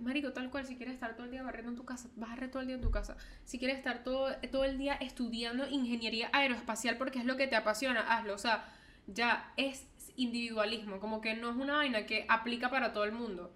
marico, 0.00 0.32
tal 0.32 0.48
cual, 0.50 0.64
si 0.66 0.76
quieres 0.76 0.94
estar 0.94 1.16
todo 1.16 1.24
el 1.26 1.32
día 1.32 1.42
barriendo 1.42 1.70
en 1.72 1.76
tu 1.76 1.84
casa, 1.84 2.08
vas 2.16 2.30
a 2.30 2.34
barrer 2.34 2.50
todo 2.50 2.60
el 2.62 2.68
día 2.68 2.76
en 2.76 2.82
tu 2.82 2.90
casa. 2.92 3.16
Si 3.44 3.58
quieres 3.58 3.76
estar 3.78 4.04
todo, 4.04 4.28
todo 4.52 4.64
el 4.64 4.78
día 4.78 4.94
estudiando 4.94 5.68
ingeniería 5.68 6.30
aeroespacial 6.32 6.96
porque 6.96 7.18
es 7.18 7.24
lo 7.24 7.36
que 7.36 7.48
te 7.48 7.56
apasiona, 7.56 8.00
hazlo. 8.16 8.34
O 8.34 8.38
sea, 8.38 8.64
ya 9.08 9.52
es 9.56 9.84
individualismo, 10.16 11.00
como 11.00 11.20
que 11.20 11.34
no 11.34 11.50
es 11.50 11.56
una 11.56 11.74
vaina 11.78 12.06
que 12.06 12.24
aplica 12.28 12.70
para 12.70 12.92
todo 12.92 13.02
el 13.04 13.12
mundo. 13.12 13.52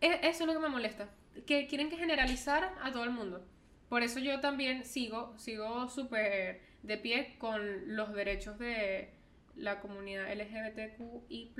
Eso 0.00 0.20
es 0.22 0.46
lo 0.46 0.52
que 0.52 0.58
me 0.58 0.68
molesta, 0.68 1.08
que 1.46 1.66
quieren 1.66 1.90
que 1.90 1.96
generalizar 1.96 2.72
a 2.82 2.90
todo 2.92 3.04
el 3.04 3.10
mundo. 3.10 3.44
Por 3.88 4.02
eso 4.02 4.18
yo 4.20 4.40
también 4.40 4.84
sigo, 4.84 5.34
sigo 5.36 5.88
súper 5.88 6.60
de 6.82 6.96
pie 6.96 7.34
con 7.38 7.96
los 7.96 8.12
derechos 8.14 8.58
de 8.58 9.10
la 9.56 9.80
comunidad 9.80 10.30
LGBTQI+, 10.32 11.52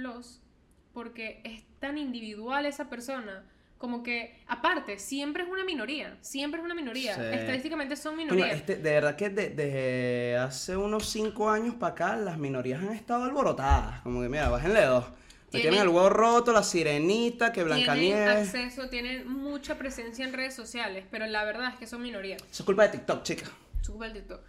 porque 0.92 1.40
es 1.44 1.64
tan 1.78 1.98
individual 1.98 2.66
esa 2.66 2.88
persona, 2.88 3.44
como 3.78 4.02
que, 4.02 4.38
aparte, 4.46 4.98
siempre 4.98 5.42
es 5.42 5.48
una 5.48 5.64
minoría, 5.64 6.18
siempre 6.20 6.60
es 6.60 6.64
una 6.64 6.74
minoría, 6.74 7.14
Sí. 7.14 7.20
estadísticamente 7.32 7.96
son 7.96 8.16
minorías. 8.16 8.52
este, 8.52 8.76
de 8.76 8.90
verdad 8.92 9.16
que 9.16 9.30
de- 9.30 9.50
desde 9.50 10.36
hace 10.36 10.76
unos 10.76 11.08
cinco 11.08 11.48
años 11.50 11.74
para 11.76 11.92
acá 11.92 12.16
las 12.16 12.36
minorías 12.38 12.80
han 12.82 12.92
estado 12.92 13.24
alborotadas. 13.24 14.00
Como 14.02 14.20
que 14.20 14.28
mira, 14.28 14.48
bájenle 14.50 14.82
dos. 14.84 15.06
Tienen- 15.50 15.70
tienen 15.70 15.80
el 15.80 15.88
huevo 15.88 16.08
roto, 16.10 16.52
la 16.52 16.62
sirenita, 16.62 17.52
que 17.52 17.62
tienen 17.64 17.76
Blancanieves. 17.84 18.54
acceso, 18.54 18.88
tienen 18.88 19.28
mucha 19.28 19.76
presencia 19.78 20.24
en 20.24 20.32
redes 20.32 20.54
sociales, 20.54 21.04
pero 21.10 21.26
la 21.26 21.44
verdad 21.44 21.70
es 21.72 21.78
que 21.78 21.86
son 21.86 22.02
minorías. 22.02 22.40
Eso 22.42 22.62
es 22.62 22.66
culpa 22.66 22.84
de 22.84 22.90
TikTok, 22.98 23.22
chica. 23.24 23.46
Suba 23.82 24.06
el 24.06 24.12
TikTok. 24.12 24.40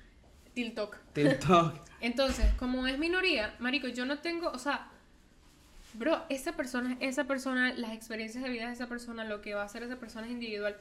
TikTok. 0.54 0.98
TikTok. 1.14 1.74
Entonces, 2.02 2.46
como 2.56 2.86
es 2.88 2.98
minoría, 3.00 3.56
marico, 3.60 3.88
yo 3.88 4.06
no 4.06 4.20
tengo, 4.20 4.50
o 4.52 4.60
sea, 4.60 4.90
bro, 5.94 6.24
esa 6.30 6.54
persona, 6.54 6.98
esa 7.00 7.24
persona, 7.26 7.74
las 7.74 7.94
experiencias 7.94 8.44
de 8.44 8.50
vida 8.50 8.68
de 8.68 8.74
esa 8.74 8.88
persona, 8.88 9.24
lo 9.24 9.42
que 9.42 9.54
va 9.54 9.62
a 9.64 9.66
hacer 9.66 9.84
esa 9.84 9.98
persona 9.98 10.28
es 10.28 10.32
individual. 10.34 10.78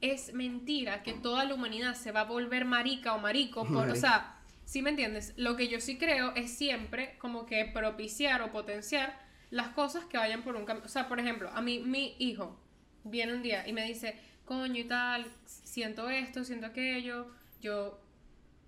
Es 0.00 0.32
mentira 0.32 1.02
que 1.02 1.12
toda 1.12 1.44
la 1.44 1.54
humanidad 1.54 1.94
se 1.94 2.12
va 2.12 2.20
a 2.20 2.24
volver 2.24 2.64
marica 2.64 3.14
o 3.14 3.18
marico, 3.18 3.64
por, 3.66 3.76
o 3.76 3.80
Marica. 3.80 3.96
sea, 3.96 4.34
¿sí 4.64 4.80
me 4.82 4.90
entiendes? 4.90 5.32
Lo 5.36 5.56
que 5.56 5.68
yo 5.68 5.80
sí 5.80 5.98
creo 5.98 6.32
es 6.36 6.52
siempre 6.56 7.16
como 7.18 7.46
que 7.46 7.64
propiciar 7.66 8.42
o 8.42 8.52
potenciar 8.52 9.18
las 9.50 9.68
cosas 9.68 10.04
que 10.04 10.18
vayan 10.18 10.42
por 10.42 10.56
un 10.56 10.64
camino. 10.64 10.86
O 10.86 10.88
sea, 10.88 11.08
por 11.08 11.20
ejemplo, 11.20 11.50
a 11.50 11.60
mí, 11.60 11.80
mi 11.80 12.16
hijo 12.18 12.58
viene 13.04 13.34
un 13.34 13.42
día 13.42 13.66
y 13.66 13.72
me 13.72 13.84
dice, 13.84 14.18
coño 14.44 14.80
y 14.80 14.84
tal, 14.84 15.26
siento 15.44 16.10
esto, 16.10 16.44
siento 16.44 16.66
aquello, 16.66 17.30
yo 17.60 18.00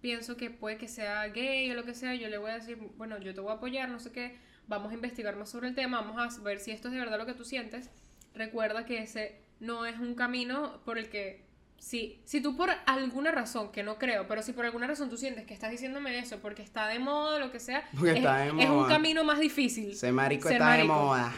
pienso 0.00 0.36
que 0.36 0.50
puede 0.50 0.78
que 0.78 0.88
sea 0.88 1.26
gay 1.28 1.70
o 1.70 1.74
lo 1.74 1.84
que 1.84 1.94
sea, 1.94 2.14
yo 2.14 2.28
le 2.28 2.38
voy 2.38 2.50
a 2.50 2.54
decir, 2.54 2.78
bueno, 2.96 3.18
yo 3.18 3.34
te 3.34 3.40
voy 3.40 3.50
a 3.50 3.54
apoyar, 3.54 3.88
no 3.88 4.00
sé 4.00 4.12
qué, 4.12 4.36
vamos 4.66 4.92
a 4.92 4.94
investigar 4.94 5.36
más 5.36 5.50
sobre 5.50 5.68
el 5.68 5.74
tema, 5.74 6.00
vamos 6.00 6.38
a 6.38 6.42
ver 6.42 6.60
si 6.60 6.70
esto 6.70 6.88
es 6.88 6.94
de 6.94 7.00
verdad 7.00 7.18
lo 7.18 7.26
que 7.26 7.34
tú 7.34 7.44
sientes. 7.44 7.90
Recuerda 8.34 8.86
que 8.86 9.02
ese 9.02 9.40
no 9.58 9.84
es 9.84 9.98
un 9.98 10.14
camino 10.14 10.80
por 10.84 10.98
el 10.98 11.10
que, 11.10 11.44
si, 11.80 12.20
si 12.24 12.40
tú 12.40 12.56
por 12.56 12.70
alguna 12.86 13.32
razón, 13.32 13.72
que 13.72 13.82
no 13.82 13.98
creo, 13.98 14.28
pero 14.28 14.42
si 14.42 14.52
por 14.52 14.64
alguna 14.66 14.86
razón 14.86 15.10
tú 15.10 15.16
sientes 15.16 15.44
que 15.46 15.54
estás 15.54 15.70
diciéndome 15.72 16.16
eso 16.18 16.38
porque 16.38 16.62
está 16.62 16.86
de 16.86 16.98
moda, 17.00 17.38
lo 17.40 17.50
que 17.50 17.58
sea, 17.58 17.88
Porque 17.92 18.10
es, 18.10 18.16
está 18.18 18.36
de 18.38 18.62
es 18.62 18.68
un 18.70 18.86
camino 18.86 19.24
más 19.24 19.40
difícil. 19.40 19.90
Ese 19.90 20.12
marico 20.12 20.44
Ser 20.48 20.58
está 20.58 20.66
marico. 20.66 20.92
de 20.94 21.00
moda. 21.00 21.32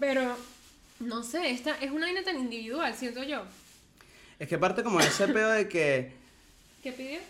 Pero, 0.00 0.36
no 1.00 1.22
sé, 1.22 1.50
esta 1.50 1.76
es 1.80 1.90
una 1.92 2.06
vaina 2.06 2.24
tan 2.24 2.38
individual, 2.38 2.94
siento 2.94 3.22
yo. 3.22 3.42
Es 4.38 4.48
que 4.48 4.56
aparte 4.56 4.82
como 4.82 4.98
ese 5.00 5.28
pedo 5.28 5.50
de 5.52 5.68
que... 5.68 6.12
¿Qué 6.82 6.92
pidió? 6.92 7.20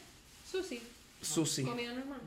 Sushi. 0.51 0.81
Sushi. 1.23 1.63
Comida 1.65 1.93
normal. 1.93 2.21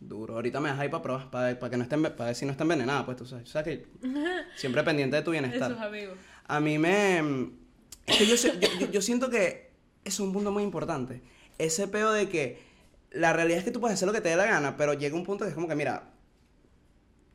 Duro. 0.00 0.34
Ahorita 0.34 0.60
me 0.60 0.68
dejas 0.68 0.80
ahí 0.82 0.88
para 0.88 1.02
probar, 1.02 1.30
para, 1.30 1.58
para 1.58 1.70
que 1.70 1.76
no 1.76 1.82
esté, 1.82 1.96
enve- 1.96 2.10
para 2.12 2.26
ver 2.28 2.34
si 2.34 2.44
no 2.46 2.52
está 2.52 2.64
envenenada, 2.64 3.04
pues 3.04 3.16
tú 3.18 3.26
sabes. 3.26 3.48
O 3.48 3.52
sea 3.52 3.62
que 3.62 3.84
siempre 4.56 4.82
pendiente 4.82 5.16
de 5.16 5.22
tu 5.22 5.30
De 5.30 5.40
bienestar. 5.40 5.70
sus 5.72 5.80
amigos. 5.80 6.16
A 6.48 6.58
mí 6.60 6.78
me... 6.78 7.50
Yo, 8.18 8.24
yo, 8.24 8.90
yo- 8.90 9.02
siento 9.02 9.30
que 9.30 9.70
es 10.04 10.18
un 10.20 10.32
punto 10.32 10.50
muy 10.50 10.62
importante. 10.62 11.22
Ese 11.58 11.88
pedo 11.88 12.12
de 12.12 12.28
que 12.28 12.58
la 13.10 13.32
realidad 13.32 13.58
es 13.58 13.64
que 13.64 13.70
tú 13.70 13.80
puedes 13.80 13.94
hacer 13.94 14.06
lo 14.06 14.12
que 14.12 14.20
te 14.20 14.28
dé 14.30 14.36
la 14.36 14.46
gana, 14.46 14.76
pero 14.76 14.94
llega 14.94 15.14
un 15.16 15.24
punto 15.24 15.44
que 15.44 15.50
es 15.50 15.54
como 15.54 15.68
que, 15.68 15.74
mira, 15.74 16.10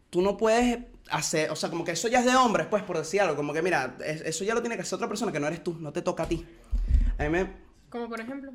tú 0.09 0.21
no 0.21 0.37
puedes 0.37 0.79
hacer, 1.09 1.51
o 1.51 1.55
sea, 1.55 1.69
como 1.69 1.83
que 1.85 1.91
eso 1.91 2.07
ya 2.07 2.19
es 2.19 2.25
de 2.25 2.35
hombres, 2.35 2.67
pues, 2.67 2.83
por 2.83 2.97
decir 2.97 3.21
algo. 3.21 3.35
Como 3.35 3.53
que, 3.53 3.61
mira, 3.61 3.97
es- 4.05 4.21
eso 4.21 4.43
ya 4.43 4.53
lo 4.55 4.61
tiene 4.61 4.75
que 4.75 4.81
hacer 4.81 4.95
otra 4.95 5.07
persona 5.07 5.31
que 5.31 5.39
no 5.39 5.47
eres 5.47 5.63
tú, 5.63 5.75
no 5.79 5.91
te 5.93 6.01
toca 6.01 6.23
a 6.23 6.27
ti. 6.27 6.45
A 7.17 7.23
mí 7.23 7.29
me, 7.29 7.51
Como 7.89 8.09
por 8.09 8.19
ejemplo. 8.19 8.51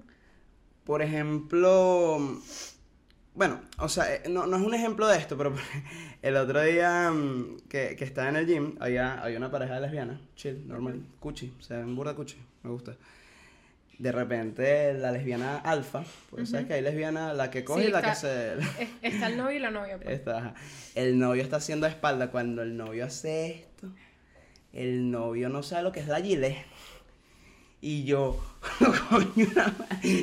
por 0.85 1.03
ejemplo, 1.03 2.41
bueno, 3.41 3.63
o 3.79 3.89
sea, 3.89 4.15
eh, 4.17 4.23
no, 4.29 4.47
no 4.47 4.59
es 4.59 4.63
un 4.63 4.75
ejemplo 4.75 5.09
de 5.09 5.17
esto, 5.17 5.35
pero 5.39 5.55
el 6.23 6.37
otro 6.37 6.61
día 6.61 7.11
mm, 7.11 7.61
que, 7.71 7.97
que 7.97 8.05
estaba 8.05 8.29
en 8.29 8.37
el 8.37 8.47
gym, 8.47 8.75
había, 8.81 9.15
había 9.15 9.39
una 9.39 9.51
pareja 9.51 9.77
de 9.77 9.81
lesbianas, 9.81 10.21
chill, 10.37 10.69
normal, 10.69 11.01
cuchi, 11.21 11.51
o 11.59 11.63
sea, 11.63 11.79
un 11.79 11.97
burda 11.97 12.15
cuchi, 12.15 12.37
me 12.63 12.71
gusta. 12.71 12.97
De 13.99 14.13
repente 14.13 14.93
la 14.93 15.11
lesbiana 15.11 15.57
alfa, 15.57 16.05
pues 16.29 16.51
sabes 16.51 16.67
que 16.67 16.75
hay 16.75 16.83
lesbiana, 16.83 17.33
la 17.33 17.51
que 17.51 17.65
coge 17.65 17.85
Sí, 17.85 17.89
y 17.89 17.91
la 17.93 17.99
está- 18.01 18.11
que 18.11 18.17
se... 18.17 18.55
Es- 18.83 18.89
Está 19.15 19.29
el 19.29 19.39
novio 19.39 19.57
y 19.57 19.59
la 19.61 19.71
novia. 19.71 19.97
pues. 19.99 20.15
Está. 20.19 20.55
El 20.95 21.19
novio 21.19 21.43
está 21.43 21.57
haciendo 21.57 21.87
espalda. 21.87 22.31
Cuando 22.31 22.61
el 22.61 22.77
novio 22.77 23.07
hace 23.07 23.51
esto, 23.53 23.89
el 24.75 25.11
novio 25.11 25.49
no 25.49 25.63
sabe 25.63 25.83
lo 25.85 25.93
que 25.93 26.01
es 26.01 26.09
la 26.09 26.21
gilet. 26.21 26.57
Y 27.83 28.05
yo, 28.05 28.39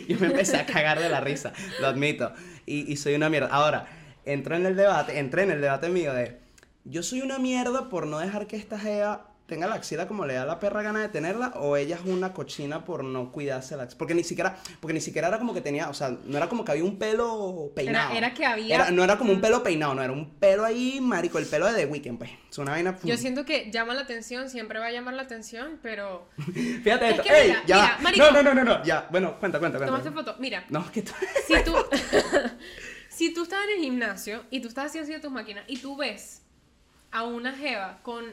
yo 0.08 0.20
me 0.20 0.28
empecé 0.28 0.58
a 0.58 0.66
cagar 0.66 1.00
de 1.00 1.10
la 1.10 1.22
risa, 1.22 1.54
lo 1.80 1.88
admito. 1.88 2.32
Y, 2.68 2.96
soy 2.98 3.16
una 3.16 3.30
mierda. 3.30 3.48
Ahora, 3.48 3.88
entro 4.26 4.56
en 4.56 4.66
el 4.66 4.76
debate, 4.76 5.18
entré 5.18 5.44
en 5.44 5.52
el 5.52 5.62
debate 5.62 5.90
mío 5.90 6.14
de, 6.14 6.38
yo 6.84 7.02
soy 7.02 7.22
una 7.22 7.40
mierda 7.40 7.90
por 7.90 8.06
no 8.06 8.20
dejar 8.20 8.46
que 8.46 8.58
esta 8.58 8.78
jeva 8.78 9.27
tenga 9.48 9.66
la 9.66 9.76
axila 9.76 10.08
como 10.08 10.26
le 10.26 10.34
da 10.34 10.46
la 10.46 10.60
perra 10.60 10.82
gana 10.84 11.00
de 11.02 11.10
tenerla, 11.10 11.54
o 11.56 11.78
ella 11.78 11.96
es 11.96 12.02
una 12.06 12.34
cochina 12.34 12.84
por 12.86 13.04
no 13.04 13.32
cuidarse 13.32 13.76
la 13.78 13.84
axila. 13.84 13.98
Porque 13.98 14.14
ni 14.14 14.24
siquiera, 14.24 14.58
porque 14.82 14.94
ni 14.94 15.02
siquiera 15.02 15.30
era 15.30 15.40
como 15.40 15.54
que 15.54 15.62
tenía, 15.62 15.90
o 15.90 15.94
sea, 15.94 16.10
no 16.26 16.38
era 16.38 16.50
como 16.50 16.66
que 16.66 16.72
había 16.74 16.84
un 16.84 17.00
pelo 17.00 17.72
peinado. 17.76 18.14
era 18.14 18.34
que 18.34 18.46
había- 18.46 18.76
Era- 18.76 18.92
no 18.92 19.04
era 19.04 19.18
como 19.18 19.32
un 19.32 19.42
pelo 19.42 19.64
peinado, 19.64 19.96
no, 19.96 20.04
era 20.04 20.12
un 20.14 20.30
pelo 20.36 20.66
ahí, 20.66 21.00
marico, 21.02 21.38
el 21.40 21.46
pelo 21.46 21.66
de 21.66 21.74
The 21.74 21.86
Weeknd, 21.86 22.18
pues. 22.18 22.30
Es 22.52 22.58
una 22.58 22.72
vaina. 22.72 22.98
Yo 23.04 23.18
siento 23.18 23.46
que 23.46 23.72
llama 23.72 23.94
la 23.94 24.02
atención, 24.02 24.50
siempre 24.50 24.80
va 24.80 24.88
a 24.88 24.92
llamar 24.92 25.14
la 25.14 25.24
atención, 25.24 25.80
pero. 25.82 26.28
Fíjate 26.84 27.06
Es 27.06 27.12
esto. 27.12 27.24
que 27.24 27.30
¡Ey! 27.42 27.48
mira, 27.50 27.64
ya 27.66 27.76
mira, 27.82 27.98
marico. 28.02 28.26
No, 28.26 28.32
no, 28.32 28.44
no, 28.44 28.54
no, 28.54 28.64
no, 28.64 28.84
ya. 28.84 29.08
Bueno, 29.12 29.40
cuenta, 29.40 29.60
cuenta, 29.60 29.78
cuenta. 29.78 29.92
Tomaste 29.98 30.12
foto. 30.12 30.36
Mira, 30.40 30.66
No, 30.70 30.80
es 30.82 30.92
que 30.92 31.02
tú. 31.04 31.12
si 31.48 31.64
tú. 31.64 31.74
si 33.10 33.34
tú 33.34 33.44
estás 33.44 33.60
en 33.66 33.78
el 33.78 33.84
gimnasio 33.84 34.44
y 34.50 34.60
tú 34.60 34.68
estás 34.68 34.88
haciendo 34.96 35.22
tus 35.22 35.32
máquinas 35.32 35.64
y 35.68 35.78
tú 35.78 35.96
ves 35.96 36.42
a 37.12 37.24
una 37.24 37.54
jeva 37.54 38.00
con 38.04 38.26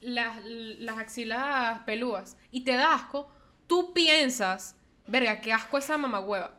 las, 0.00 0.44
las 0.44 0.98
axilas 0.98 1.80
pelúas 1.80 2.36
y 2.50 2.62
te 2.62 2.72
da 2.72 2.94
asco, 2.94 3.30
tú 3.66 3.92
piensas, 3.92 4.76
verga, 5.06 5.40
qué 5.40 5.52
asco 5.52 5.78
esa 5.78 5.98
mamagüeva. 5.98 6.58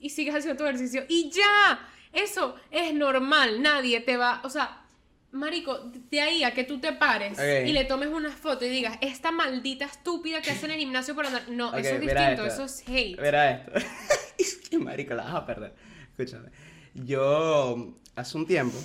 Y 0.00 0.10
sigues 0.10 0.34
haciendo 0.34 0.58
tu 0.58 0.64
ejercicio 0.64 1.04
y 1.08 1.30
ya. 1.30 1.80
Eso 2.12 2.54
es 2.70 2.94
normal. 2.94 3.60
Nadie 3.62 4.00
te 4.00 4.16
va. 4.16 4.40
O 4.44 4.50
sea. 4.50 4.84
Marico, 5.30 5.78
de 6.10 6.22
ahí 6.22 6.42
a 6.42 6.54
que 6.54 6.64
tú 6.64 6.80
te 6.80 6.90
pares 6.94 7.38
Ok. 7.38 7.68
y 7.68 7.72
le 7.72 7.84
tomes 7.84 8.08
una 8.08 8.30
foto 8.30 8.64
y 8.64 8.70
digas, 8.70 8.96
esta 9.02 9.30
maldita 9.30 9.84
estúpida 9.84 10.40
que 10.40 10.52
hace 10.52 10.64
en 10.64 10.72
el 10.72 10.78
gimnasio 10.78 11.14
por 11.14 11.26
andar. 11.26 11.50
No, 11.50 11.76
eso 11.76 11.96
es 11.96 12.00
distinto, 12.00 12.46
esto. 12.46 12.46
eso 12.46 12.64
es 12.64 12.82
hate. 12.88 13.20
Verá 13.20 13.50
esto. 13.50 13.72
es 14.38 14.56
que, 14.56 14.78
marico, 14.78 15.12
la 15.12 15.24
vas 15.24 15.34
a 15.34 15.44
perder. 15.44 15.74
Escúchame. 16.16 16.48
Yo, 16.94 17.94
hace 18.16 18.38
un 18.38 18.46
tiempo, 18.46 18.78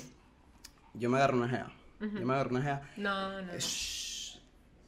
yo 0.95 1.09
me 1.09 1.15
agarré 1.15 1.37
una 1.37 1.47
Yo 2.19 2.25
me 2.25 2.33
agarré 2.33 2.49
una. 2.55 2.81
No, 2.97 3.41
no. 3.41 3.41
no. 3.41 3.53
Shh. 3.59 4.37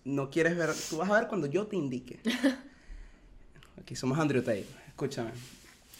No 0.05 0.29
quieres 0.29 0.55
ver. 0.55 0.69
Tú 0.89 0.97
vas 0.97 1.09
a 1.09 1.13
ver 1.19 1.27
cuando 1.27 1.47
yo 1.47 1.65
te 1.67 1.75
indique. 1.75 2.19
Aquí 3.81 3.95
somos 3.95 4.17
Andrew 4.19 4.41
Tate. 4.41 4.65
Escúchame. 4.87 5.31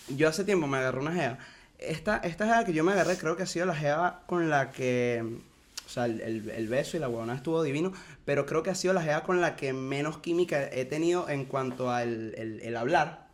Yo 0.09 0.28
hace 0.30 0.43
tiempo 0.43 0.68
me 0.68 0.78
agarré 0.78 0.99
una 0.99 1.13
jeva. 1.13 1.38
Esta, 1.80 2.18
esta 2.18 2.45
jeva 2.45 2.63
que 2.63 2.74
yo 2.74 2.84
me 2.84 2.93
agarré 2.93 3.18
creo 3.18 3.36
que 3.36 3.43
ha 3.43 3.47
sido 3.47 3.66
la 3.66 3.76
jeva 3.76 4.22
con 4.28 4.49
la 4.49 4.72
que... 4.72 5.39
O 5.86 5.89
sea, 5.89 6.05
el, 6.05 6.22
el- 6.22 6.49
el 6.49 6.68
beso 6.68 6.97
y 6.97 6.99
la 6.99 7.07
huevona 7.09 7.36
estuvo 7.36 7.61
divino, 7.61 7.93
pero 8.26 8.45
creo 8.47 8.63
que 8.63 8.72
ha 8.72 8.76
sido 8.76 8.93
la 8.93 9.01
jeva 9.03 9.22
con 9.24 9.39
la 9.41 9.55
que 9.55 9.72
menos 9.72 10.18
química 10.18 10.63
he 10.72 10.86
tenido 10.86 11.30
en 11.30 11.45
cuanto 11.45 11.91
al 11.91 12.34
el, 12.38 12.59
el 12.61 12.76
hablar. 12.78 13.28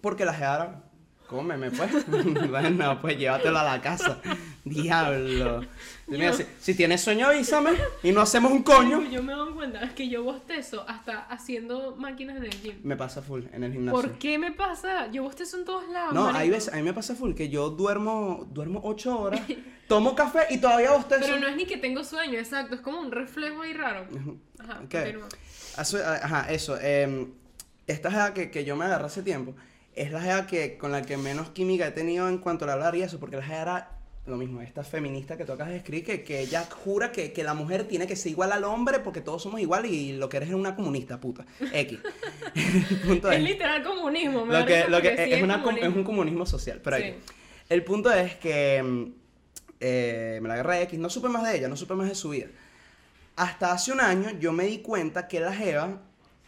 Porque 0.00 0.24
la 0.24 0.34
jeva 0.34 0.54
era 0.56 0.82
cómeme, 1.28 1.70
pues. 1.70 1.90
bueno, 2.50 3.00
pues 3.00 3.18
llévatelo 3.18 3.58
a 3.58 3.64
la 3.64 3.80
casa. 3.80 4.20
Diablo. 4.86 5.64
Mira, 6.06 6.32
si, 6.32 6.44
si 6.60 6.74
tienes 6.74 7.00
sueño, 7.00 7.26
avísame 7.26 7.72
y 8.02 8.12
no 8.12 8.20
hacemos 8.20 8.52
un 8.52 8.62
coño. 8.62 9.02
Yo 9.10 9.22
me 9.22 9.32
doy 9.32 9.52
cuenta, 9.54 9.82
es 9.82 9.92
que 9.92 10.08
yo 10.08 10.22
bostezo 10.22 10.84
hasta 10.88 11.20
haciendo 11.20 11.96
máquinas 11.96 12.36
en 12.36 12.44
el 12.44 12.62
gym. 12.62 12.76
Me 12.82 12.96
pasa 12.96 13.22
full 13.22 13.42
en 13.52 13.64
el 13.64 13.72
gimnasio. 13.72 14.00
¿Por 14.00 14.18
qué 14.18 14.38
me 14.38 14.52
pasa? 14.52 15.10
Yo 15.10 15.22
bostezo 15.24 15.58
en 15.58 15.64
todos 15.64 15.88
lados. 15.88 16.14
No, 16.14 16.28
hay 16.28 16.50
veces, 16.50 16.72
a 16.72 16.76
mí 16.76 16.82
me 16.82 16.92
pasa 16.94 17.14
full 17.14 17.34
que 17.34 17.48
yo 17.48 17.70
duermo, 17.70 18.46
duermo 18.52 18.80
ocho 18.84 19.18
horas, 19.18 19.40
tomo 19.88 20.14
café 20.14 20.40
y 20.50 20.58
todavía 20.58 20.92
bostezo. 20.92 21.22
Pero 21.22 21.38
no 21.40 21.48
es 21.48 21.56
ni 21.56 21.66
que 21.66 21.76
tengo 21.78 22.04
sueño, 22.04 22.38
exacto, 22.38 22.74
es 22.76 22.80
como 22.80 23.00
un 23.00 23.10
reflejo 23.10 23.62
ahí 23.62 23.72
raro. 23.72 24.06
Ajá, 24.60 24.80
Ok. 24.84 24.90
continúa. 24.92 25.28
Asu- 25.76 26.02
Ajá, 26.22 26.52
eso. 26.52 26.76
eh, 26.80 27.26
esta 27.88 28.10
jeva 28.10 28.32
que, 28.32 28.50
que 28.50 28.64
yo 28.64 28.76
me 28.76 28.84
agarré 28.84 29.06
hace 29.06 29.22
tiempo 29.22 29.54
es 29.94 30.12
la 30.12 30.20
jeva 30.20 30.46
que, 30.46 30.78
con 30.78 30.92
la 30.92 31.02
que 31.02 31.16
menos 31.16 31.48
química 31.50 31.86
he 31.86 31.90
tenido 31.90 32.28
en 32.28 32.38
cuanto 32.38 32.64
a 32.68 32.72
hablar 32.74 32.94
y 32.94 33.02
eso, 33.02 33.18
porque 33.18 33.36
la 33.36 33.42
jeva 33.42 33.60
era 33.62 33.90
lo 34.24 34.36
mismo, 34.36 34.60
esta 34.60 34.84
feminista 34.84 35.36
que 35.36 35.44
tocas 35.44 35.68
de 35.68 35.76
escribir, 35.76 36.04
que, 36.04 36.22
que 36.22 36.40
ella 36.40 36.64
jura 36.84 37.10
que, 37.10 37.32
que 37.32 37.42
la 37.42 37.54
mujer 37.54 37.88
tiene 37.88 38.06
que 38.06 38.14
ser 38.14 38.30
igual 38.30 38.52
al 38.52 38.62
hombre 38.64 39.00
porque 39.00 39.20
todos 39.20 39.42
somos 39.42 39.60
iguales 39.60 39.90
y 39.90 40.12
lo 40.12 40.28
que 40.28 40.36
eres 40.36 40.50
es 40.50 40.54
una 40.54 40.76
comunista, 40.76 41.18
puta. 41.20 41.44
X. 41.72 41.98
Punto 43.06 43.30
Es 43.32 43.38
es, 43.38 43.42
literal 43.44 43.82
comunismo, 43.82 44.46
me 44.46 44.60
lo 44.60 44.64
que, 44.64 44.84
lo 44.88 45.02
que 45.02 45.16
sí 45.16 45.32
es, 45.32 45.42
una 45.42 45.54
com- 45.54 45.64
comunismo. 45.64 45.90
es 45.90 45.96
un 45.96 46.04
comunismo 46.04 46.46
social, 46.46 46.80
pero 46.82 46.98
Sí. 46.98 47.14
El 47.68 47.84
punto 47.84 48.12
es 48.12 48.36
que 48.36 48.82
mm, 48.82 49.04
eh, 49.80 50.38
me 50.42 50.48
la 50.48 50.54
agarré 50.54 50.82
X, 50.82 50.98
no 50.98 51.08
supe 51.10 51.28
más 51.28 51.42
de 51.44 51.56
ella, 51.56 51.68
no 51.68 51.76
supe 51.76 51.94
más 51.94 52.08
de 52.08 52.14
su 52.14 52.28
vida. 52.30 52.46
Hasta 53.34 53.72
hace 53.72 53.92
un 53.92 54.00
año 54.00 54.30
yo 54.38 54.52
me 54.52 54.64
di 54.66 54.78
cuenta 54.78 55.26
que 55.26 55.40
la 55.40 55.52
Jeva 55.54 56.00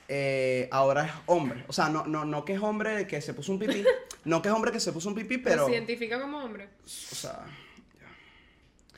eh, 0.09 0.69
ahora 0.71 1.07
es 1.07 1.13
hombre. 1.27 1.65
O 1.67 1.73
sea, 1.73 1.89
no, 1.89 2.07
no, 2.07 2.25
no 2.25 2.45
que 2.45 2.53
es 2.53 2.61
hombre 2.61 3.07
que 3.07 3.21
se 3.23 3.33
puso 3.33 3.53
un 3.53 3.59
pipí, 3.59 3.83
no 4.25 4.43
que 4.43 4.49
es 4.49 4.55
hombre 4.55 4.71
que 4.71 4.81
se 4.81 4.93
puso 4.93 5.09
un 5.09 5.15
pipí, 5.15 5.39
Pero 5.39 5.65
se 5.67 5.73
identifica 5.73 6.21
como 6.21 6.39
hombre. 6.39 6.69
O 6.85 7.15
sea. 7.15 7.45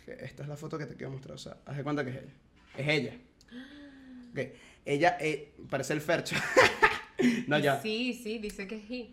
Que 0.07 0.12
esta 0.24 0.44
es 0.44 0.48
la 0.48 0.57
foto 0.57 0.78
que 0.78 0.86
te 0.86 0.94
quiero 0.94 1.12
mostrar. 1.12 1.34
O 1.34 1.38
sea, 1.38 1.59
haz 1.66 1.76
de 1.76 1.82
cuenta 1.82 2.02
que 2.04 2.11
es 2.12 2.16
ella. 2.16 2.32
Es 2.78 2.88
ella. 2.88 3.14
Ok. 4.30 4.38
Ella 4.86 5.18
eh, 5.20 5.52
parece 5.68 5.92
el 5.92 6.00
Fercho. 6.00 6.36
no, 7.48 7.59
ya. 7.59 7.80
Sí, 7.82 8.14
sí, 8.14 8.38
dice 8.38 8.66
que 8.66 8.76
es 8.76 8.90
he. 8.90 9.11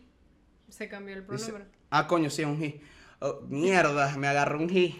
Se 0.69 0.87
cambió 0.87 1.15
el 1.15 1.21
Dice- 1.27 1.47
pronombre. 1.51 1.65
ah, 1.89 2.07
coño, 2.07 2.29
sí, 2.29 2.43
es 2.43 2.47
un 2.47 2.63
he. 2.63 2.79
Oh, 3.19 3.41
mierda, 3.49 4.15
me 4.17 4.27
agarró 4.27 4.59
un 4.59 4.69
he. 4.69 4.93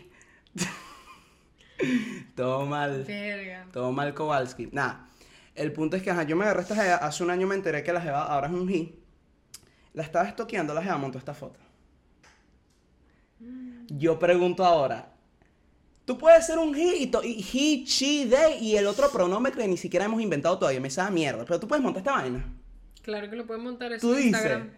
todo 2.36 2.66
mal. 2.66 3.04
Verga. 3.06 3.68
Todo 3.72 3.92
mal 3.92 4.14
Kowalski. 4.14 4.68
Nada. 4.72 5.08
El 5.56 5.72
punto 5.74 5.96
es 5.96 6.02
que 6.04 6.10
ajá, 6.10 6.24
yo 6.24 6.36
me 6.36 6.46
agarré 6.46 6.62
esta 6.64 6.76
jeva. 6.76 6.96
Hace 6.96 7.24
un 7.24 7.30
año 7.30 7.46
me 7.46 7.54
enteré 7.56 7.84
que 7.84 7.94
la 7.94 8.02
jeva 8.02 8.24
ahora 8.24 8.48
es 8.48 8.54
un 8.54 8.68
he. 8.70 8.94
La 9.94 10.02
estaba 10.02 10.28
estoqueando, 10.28 10.74
la 10.74 10.82
jeva 10.82 10.98
montó 10.98 11.20
esta 11.20 11.36
foto. 11.36 11.60
Yo 13.90 14.18
pregunto 14.18 14.66
ahora. 14.66 15.13
Tú 16.06 16.18
puedes 16.18 16.46
ser 16.46 16.58
un 16.60 16.76
he 16.76 16.98
y, 16.98 17.12
he, 17.14 17.86
she, 17.86 18.28
they 18.30 18.58
y 18.62 18.76
el 18.76 18.88
otro 18.88 19.10
pronombre 19.10 19.52
que 19.54 19.66
ni 19.68 19.78
siquiera 19.78 20.06
hemos 20.06 20.22
inventado 20.22 20.58
todavía. 20.60 20.82
Me 20.82 20.90
sabe 20.90 21.12
mierda. 21.12 21.46
Pero 21.46 21.60
tú 21.60 21.68
puedes 21.68 21.82
montar 21.84 22.00
esta 22.02 22.12
vaina. 22.14 22.44
Claro 23.02 23.30
que 23.30 23.36
lo 23.38 23.46
pueden 23.46 23.64
montar 23.64 23.92
en 23.94 24.00
Tú 24.00 24.10
su 24.10 24.16
dices. 24.16 24.32
Instagram. 24.34 24.70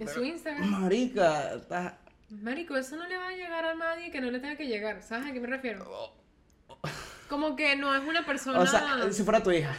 En 0.00 0.08
su 0.08 0.24
Instagram. 0.24 0.66
Marica, 0.82 1.54
estás- 1.54 1.92
Marico, 2.30 2.76
eso 2.76 2.96
no 2.96 3.06
le 3.08 3.16
va 3.16 3.28
a 3.28 3.32
llegar 3.32 3.64
a 3.64 3.74
nadie 3.74 4.10
que 4.10 4.20
no 4.20 4.30
le 4.30 4.38
tenga 4.40 4.56
que 4.56 4.66
llegar. 4.66 5.02
¿Sabes 5.02 5.26
a 5.30 5.32
qué 5.32 5.40
me 5.40 5.46
refiero? 5.48 6.12
Como 7.28 7.56
que 7.56 7.76
no 7.76 7.94
es 7.94 8.02
una 8.06 8.24
persona. 8.24 8.60
O 8.60 8.66
sea, 8.66 9.10
si 9.10 9.22
fuera 9.22 9.42
tu 9.42 9.50
hija. 9.50 9.74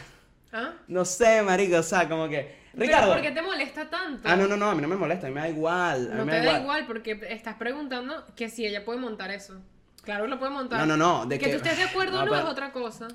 ¿Ah? 0.52 0.74
No 0.88 1.04
sé, 1.04 1.42
marica, 1.42 1.80
o 1.80 1.82
sea, 1.82 2.08
como 2.08 2.28
que. 2.28 2.58
Pero 2.72 2.84
Ricardo. 2.86 3.12
¿por 3.12 3.22
qué 3.22 3.30
te 3.30 3.42
molesta 3.42 3.88
tanto? 3.88 4.28
Ah, 4.28 4.36
no, 4.36 4.46
no, 4.46 4.56
no, 4.56 4.70
a 4.70 4.74
mí 4.74 4.82
no 4.82 4.88
me 4.88 4.96
molesta, 4.96 5.26
a 5.26 5.30
mí 5.30 5.34
me 5.34 5.40
da 5.42 5.48
igual. 5.48 6.10
A 6.12 6.14
No 6.16 6.24
mí 6.24 6.30
te 6.30 6.40
me 6.40 6.46
da 6.46 6.60
igual 6.60 6.86
porque 6.86 7.20
estás 7.28 7.56
preguntando 7.56 8.24
que 8.36 8.48
si 8.48 8.66
ella 8.66 8.84
puede 8.84 8.98
montar 9.00 9.30
eso. 9.30 9.60
Claro 10.02 10.26
lo 10.26 10.38
puede 10.38 10.52
montar. 10.52 10.78
No, 10.80 10.86
no, 10.86 10.96
no, 10.96 11.26
de 11.26 11.38
que, 11.38 11.46
que- 11.46 11.50
tú 11.52 11.56
estés 11.58 11.76
de 11.76 11.84
acuerdo 11.84 12.12
No, 12.16 12.22
o 12.22 12.24
no 12.26 12.30
pero- 12.30 12.44
es 12.44 12.48
otra 12.50 12.72
cosa. 12.72 13.08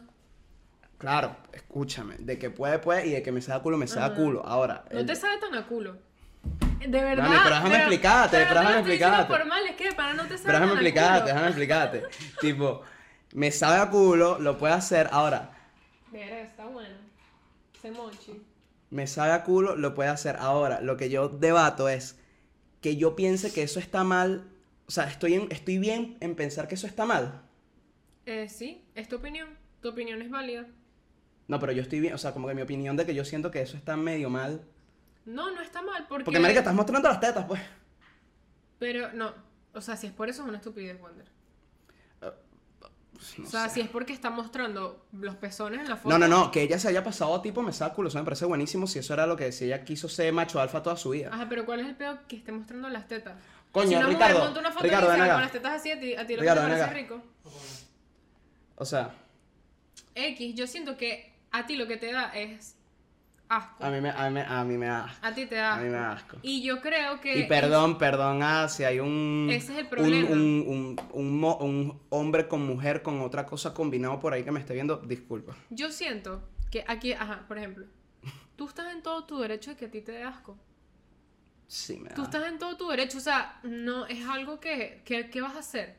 Claro, 0.98 1.36
escúchame, 1.52 2.16
de 2.20 2.40
que 2.40 2.50
puede, 2.50 2.80
puede 2.80 3.08
y 3.08 3.12
de 3.12 3.22
que 3.22 3.32
me 3.32 3.42
sea 3.42 3.60
culo, 3.60 3.78
me 3.78 3.88
sea 3.88 4.06
Ajá. 4.06 4.16
culo. 4.16 4.46
Ahora, 4.46 4.86
No 4.92 5.00
el- 5.00 5.06
te 5.06 5.16
sabe 5.16 5.38
tan 5.40 5.54
a 5.56 5.66
culo. 5.68 5.98
De 6.80 6.88
verdad. 7.02 7.24
Mami, 7.28 7.38
pero 7.44 7.56
déjame 7.56 7.76
explicarte, 7.78 8.38
pero 8.38 8.48
pero 8.50 8.60
déjame 8.62 8.78
explicarte. 8.80 9.34
por 9.34 9.46
mal, 9.46 9.66
es 9.66 9.76
que 9.76 9.92
para 9.94 10.14
no 10.14 10.24
te 10.24 10.30
sabe 10.38 10.44
pero 10.46 10.54
déjame 10.60 10.72
explicarte, 10.74 11.28
déjame 11.30 11.48
explicarte. 11.48 12.04
tipo, 12.42 12.82
me 13.34 13.52
sabe 13.52 13.78
a 13.82 13.90
culo, 13.90 14.40
lo 14.40 14.58
puede 14.58 14.74
hacer. 14.74 15.10
Ahora, 15.12 15.52
Mira, 16.12 16.40
está 16.42 16.66
bueno. 16.66 16.96
Se 17.82 17.92
mochi. 17.92 18.42
me 18.92 19.08
sabe 19.08 19.32
a 19.34 19.44
culo, 19.44 19.76
lo 19.76 19.96
puede 19.96 20.10
hacer. 20.10 20.38
Ahora, 20.40 20.80
lo 20.82 20.96
que 20.96 21.10
yo 21.10 21.28
debato 21.30 21.90
es 21.90 22.18
que 22.82 22.96
yo 22.98 23.16
piense 23.16 23.52
que 23.52 23.64
eso 23.64 23.80
está 23.80 24.04
mal. 24.04 24.44
O 24.88 24.92
sea, 24.92 25.06
estoy, 25.06 25.34
en- 25.36 25.52
estoy 25.52 25.78
bien 25.80 26.18
en 26.20 26.36
pensar 26.36 26.68
que 26.68 26.76
eso 26.76 26.88
está 26.88 27.06
mal. 27.06 27.42
Eh, 28.26 28.48
sí, 28.50 28.84
es 28.96 29.08
tu 29.08 29.16
opinión. 29.18 29.50
Tu 29.82 29.90
opinión 29.90 30.22
es 30.22 30.30
válida. 30.30 30.66
No, 31.48 31.60
pero 31.60 31.72
yo 31.72 31.82
estoy 31.82 32.00
bien, 32.00 32.14
o 32.14 32.18
sea, 32.18 32.34
como 32.34 32.48
que 32.48 32.56
mi 32.56 32.62
opinión 32.62 32.96
de 32.98 33.06
que 33.06 33.14
yo 33.14 33.24
siento 33.24 33.52
que 33.52 33.62
eso 33.62 33.78
está 33.78 33.96
medio 33.98 34.30
mal. 34.30 34.66
No, 35.26 35.52
no 35.52 35.62
está 35.62 35.82
mal 35.82 36.06
porque... 36.08 36.26
Porque, 36.26 36.40
marica, 36.40 36.60
estás 36.60 36.74
mostrando 36.74 37.08
las 37.08 37.20
tetas, 37.20 37.46
pues. 37.46 37.62
Pero 38.80 39.12
no. 39.14 39.34
O 39.74 39.82
sea, 39.82 39.96
si 39.98 40.08
es 40.08 40.14
por 40.14 40.30
eso 40.30 40.42
es 40.44 40.48
una 40.50 40.58
estupidez, 40.58 41.00
Wander. 41.02 41.28
No 43.38 43.46
o 43.46 43.50
sea, 43.50 43.70
sé. 43.70 43.76
si 43.76 43.82
es 43.82 43.88
porque 43.90 44.14
está 44.14 44.30
mostrando 44.30 45.06
los 45.14 45.36
pezones 45.36 45.80
en 45.80 45.90
la 45.90 45.96
foto. 45.96 46.10
No, 46.10 46.20
no, 46.20 46.28
no, 46.28 46.52
que 46.52 46.62
ella 46.62 46.78
se 46.78 46.90
haya 46.90 47.04
pasado 47.04 47.34
a 47.34 47.42
tipo 47.42 47.62
me 47.62 47.72
saca 47.72 47.94
culo, 47.96 48.10
eso 48.10 48.18
me 48.20 48.26
parece 48.26 48.46
buenísimo 48.46 48.88
si 48.88 49.00
eso 49.00 49.14
era 49.14 49.26
lo 49.26 49.36
que 49.38 49.52
si 49.52 49.66
ella 49.66 49.84
quiso 49.86 50.10
ser 50.10 50.34
macho 50.34 50.60
alfa 50.60 50.84
toda 50.84 50.98
su 50.98 51.12
vida. 51.12 51.30
Ajá, 51.32 51.48
pero 51.50 51.66
¿cuál 51.66 51.80
es 51.80 51.88
el 51.88 51.96
peor 51.96 52.20
que 52.28 52.36
esté 52.36 52.52
mostrando 52.52 52.90
las 52.90 53.08
tetas? 53.08 53.36
Coño, 53.76 53.90
si 53.90 53.96
una 53.96 54.08
Ricardo, 54.08 54.34
mujer 54.36 54.44
monta 54.46 54.60
una 54.62 54.72
foto 54.72 54.84
Ricardo, 54.86 55.12
acá. 55.12 55.34
con 55.34 55.42
las 55.42 55.52
tetas 55.52 55.74
así, 55.74 55.92
a 55.92 56.00
ti, 56.00 56.16
a 56.16 56.26
ti 56.26 56.36
lo 56.36 56.42
Ricardo, 56.42 56.62
que 56.66 56.72
te 56.74 56.80
parece 56.80 56.94
rico. 57.02 57.22
O 58.78 58.86
sea, 58.86 59.14
X, 60.16 60.56
yo 60.56 60.66
siento 60.68 60.98
que 60.98 61.34
a 61.52 61.66
ti 61.66 61.76
lo 61.76 61.88
que 61.88 61.98
te 61.98 62.12
da 62.12 62.32
es 62.34 62.76
asco. 63.48 63.84
a 63.84 63.90
mí 63.90 64.02
me, 64.02 64.10
a 64.10 64.30
mí, 64.30 64.40
a 64.46 64.64
mí 64.64 64.78
me 64.78 64.86
da 64.88 65.06
asco. 65.06 65.26
A 65.26 65.34
ti 65.34 65.46
te 65.46 65.56
da 65.56 65.74
A 65.76 65.78
mí 65.78 65.84
me 65.86 65.92
da 65.92 66.12
asco. 66.14 66.28
asco. 66.38 66.40
Y 66.42 66.64
yo 66.64 66.82
creo 66.82 67.22
que... 67.22 67.38
Y 67.40 67.44
perdón, 67.48 67.98
perdón, 67.98 68.42
ah, 68.44 68.68
si 68.68 68.84
hay 68.84 69.00
un, 69.00 69.48
Ese 69.52 69.74
es 69.74 69.78
el 69.80 69.84
un, 69.86 69.90
problema. 69.90 70.30
un, 70.30 70.40
un, 70.68 71.00
un 71.14 71.44
un 71.44 72.02
hombre 72.10 72.48
con 72.48 72.66
mujer 72.66 73.02
con 73.02 73.22
otra 73.22 73.46
cosa 73.46 73.74
combinado 73.74 74.20
por 74.20 74.34
ahí 74.34 74.44
que 74.44 74.52
me 74.52 74.60
esté 74.60 74.74
viendo, 74.74 74.98
disculpa. 74.98 75.54
Yo 75.70 75.92
siento 75.92 76.42
que 76.72 76.84
aquí, 76.88 77.14
ajá, 77.14 77.46
por 77.48 77.58
ejemplo, 77.58 77.86
tú 78.56 78.68
estás 78.68 78.92
en 78.94 79.02
todo 79.04 79.26
tu 79.26 79.40
derecho 79.40 79.72
de 79.72 79.78
que 79.78 79.86
a 79.86 79.92
ti 79.92 80.02
te 80.02 80.12
dé 80.14 80.24
asco. 80.24 80.58
Sí, 81.68 81.98
me 81.98 82.10
da. 82.10 82.16
Tú 82.16 82.24
estás 82.24 82.48
en 82.48 82.60
todo 82.60 82.78
tu 82.78 82.88
derecho, 82.90 83.18
o 83.18 83.22
sea, 83.22 83.60
no 83.64 84.06
es 84.06 84.26
algo 84.28 84.60
que, 84.60 85.02
que, 85.06 85.30
¿qué 85.30 85.42
vas 85.42 85.56
a 85.56 85.60
hacer? 85.60 85.96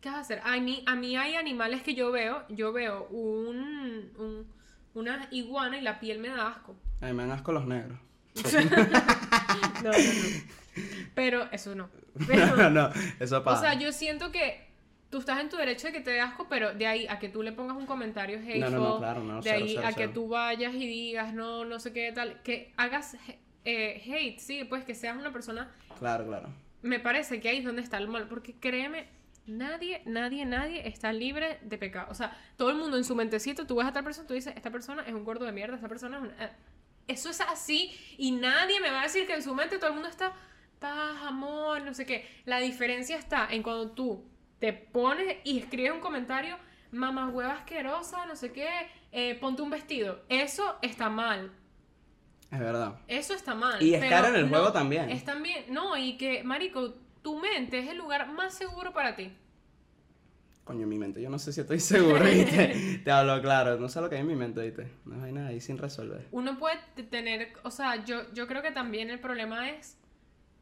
¿Qué 0.00 0.08
vas 0.08 0.18
a 0.18 0.20
hacer? 0.20 0.40
A 0.44 0.56
mí, 0.58 0.82
a 0.86 0.94
mí 0.94 1.16
hay 1.16 1.34
animales 1.36 1.82
que 1.82 1.94
yo 1.94 2.10
veo, 2.12 2.44
yo 2.48 2.72
veo 2.72 3.06
un, 3.08 4.10
un- 4.18 4.46
una 4.94 5.28
iguana 5.30 5.76
y 5.78 5.82
la 5.82 6.00
piel 6.00 6.18
me 6.18 6.28
da 6.28 6.48
asco. 6.48 6.74
A 7.02 7.06
mí 7.06 7.12
me 7.12 7.22
dan 7.24 7.32
asco 7.32 7.52
los 7.52 7.66
negros. 7.66 7.98
No, 9.82 9.90
no, 9.90 9.98
no. 9.98 10.56
Pero 11.14 11.48
eso 11.52 11.74
no. 11.74 11.88
Pero, 12.26 12.56
no, 12.56 12.70
no, 12.70 12.90
eso 13.20 13.38
o 13.38 13.44
pasa. 13.44 13.62
sea, 13.72 13.74
yo 13.78 13.92
siento 13.92 14.30
que 14.32 14.66
tú 15.10 15.18
estás 15.18 15.40
en 15.40 15.48
tu 15.48 15.56
derecho 15.56 15.86
de 15.88 15.92
que 15.92 16.00
te 16.00 16.10
dé 16.10 16.20
asco, 16.20 16.46
pero 16.48 16.74
de 16.74 16.86
ahí 16.86 17.06
a 17.08 17.18
que 17.18 17.28
tú 17.28 17.42
le 17.42 17.52
pongas 17.52 17.76
un 17.76 17.86
comentario 17.86 18.38
hateful, 18.38 18.60
No, 18.60 18.70
no, 18.70 18.78
no, 18.78 18.98
claro, 18.98 19.22
no, 19.24 19.36
de 19.36 19.42
cero, 19.50 19.64
ahí 19.64 19.74
cero, 19.76 19.86
a 19.88 19.92
que 19.92 20.08
tú 20.08 20.28
vayas 20.28 20.74
y 20.74 20.86
digas, 20.86 21.32
no, 21.34 21.64
no 21.64 21.78
sé 21.78 21.92
qué 21.92 22.12
tal, 22.12 22.42
que 22.42 22.72
hagas 22.76 23.16
eh, 23.66 24.02
hate, 24.06 24.38
sí, 24.38 24.64
pues 24.64 24.84
que 24.84 24.94
seas 24.94 25.16
una 25.16 25.32
persona 25.32 25.70
Claro, 25.98 26.24
claro. 26.26 26.48
me 26.82 27.00
parece 27.00 27.40
que 27.40 27.48
ahí 27.48 27.58
es 27.58 27.64
donde 27.64 27.82
está 27.82 27.98
el 27.98 28.08
mal, 28.08 28.28
porque 28.28 28.54
créeme, 28.54 29.08
nadie, 29.46 30.02
nadie, 30.06 30.44
nadie 30.46 30.86
está 30.88 31.12
libre 31.12 31.58
de 31.62 31.76
pecado. 31.78 32.08
O 32.10 32.14
sea, 32.14 32.36
todo 32.56 32.70
el 32.70 32.76
mundo 32.76 32.96
en 32.96 33.04
su 33.04 33.14
mentecito, 33.14 33.66
tú 33.66 33.76
ves 33.76 33.86
a 33.86 33.92
tal 33.92 34.04
persona, 34.04 34.26
tú 34.26 34.34
dices, 34.34 34.54
esta 34.56 34.70
persona 34.70 35.02
es 35.06 35.12
un 35.12 35.24
gordo 35.24 35.44
de 35.44 35.52
mierda, 35.52 35.74
esta 35.76 35.88
persona 35.88 36.16
es 36.18 36.22
un... 36.22 36.30
eh". 36.40 36.50
Eso 37.08 37.30
es 37.30 37.40
así 37.40 37.96
y 38.18 38.32
nadie 38.32 38.80
me 38.80 38.90
va 38.90 39.00
a 39.00 39.02
decir 39.04 39.26
que 39.28 39.34
en 39.34 39.42
su 39.42 39.54
mente 39.54 39.78
todo 39.78 39.88
el 39.88 39.94
mundo 39.94 40.08
está 40.08 40.32
paz, 40.80 41.16
amor, 41.22 41.82
no 41.82 41.94
sé 41.94 42.04
qué. 42.04 42.26
La 42.44 42.58
diferencia 42.58 43.16
está 43.16 43.46
en 43.48 43.62
cuando 43.62 43.90
tú 43.92 44.24
te 44.58 44.72
pones 44.72 45.36
y 45.44 45.58
escribes 45.58 45.92
un 45.92 46.00
comentario, 46.00 46.58
mamá 46.90 47.28
hueva 47.28 47.52
asquerosa, 47.54 48.26
no 48.26 48.34
sé 48.34 48.52
qué, 48.52 48.68
eh, 49.12 49.36
ponte 49.40 49.62
un 49.62 49.70
vestido. 49.70 50.24
Eso 50.28 50.78
está 50.82 51.08
mal. 51.08 51.52
Es 52.50 52.60
verdad. 52.60 53.00
Eso 53.08 53.34
está 53.34 53.54
mal. 53.54 53.82
Y 53.82 53.94
es 53.94 54.00
pero 54.00 54.10
caro 54.10 54.28
en 54.28 54.36
el 54.36 54.42
no, 54.42 54.48
juego 54.48 54.72
también. 54.72 55.10
Es 55.10 55.24
también, 55.24 55.64
no, 55.70 55.96
y 55.96 56.16
que, 56.16 56.44
marico, 56.44 56.94
tu 57.22 57.38
mente 57.38 57.78
es 57.78 57.88
el 57.88 57.98
lugar 57.98 58.32
más 58.32 58.54
seguro 58.54 58.92
para 58.92 59.16
ti. 59.16 59.32
Coño, 60.64 60.86
mi 60.86 60.98
mente, 60.98 61.22
yo 61.22 61.30
no 61.30 61.38
sé 61.38 61.52
si 61.52 61.60
estoy 61.60 61.78
seguro, 61.80 62.24
¿viste? 62.24 63.00
Te 63.04 63.10
hablo 63.10 63.40
claro, 63.40 63.78
no 63.78 63.88
sé 63.88 64.00
lo 64.00 64.08
que 64.08 64.16
hay 64.16 64.22
en 64.22 64.26
mi 64.26 64.34
mente, 64.34 64.60
¿viste? 64.62 64.90
No 65.04 65.22
hay 65.22 65.32
nada 65.32 65.48
ahí 65.48 65.60
sin 65.60 65.78
resolver. 65.78 66.26
Uno 66.32 66.58
puede 66.58 66.78
tener, 67.10 67.52
o 67.62 67.70
sea, 67.70 68.04
yo, 68.04 68.32
yo 68.34 68.46
creo 68.46 68.62
que 68.62 68.72
también 68.72 69.10
el 69.10 69.20
problema 69.20 69.70
es 69.70 69.96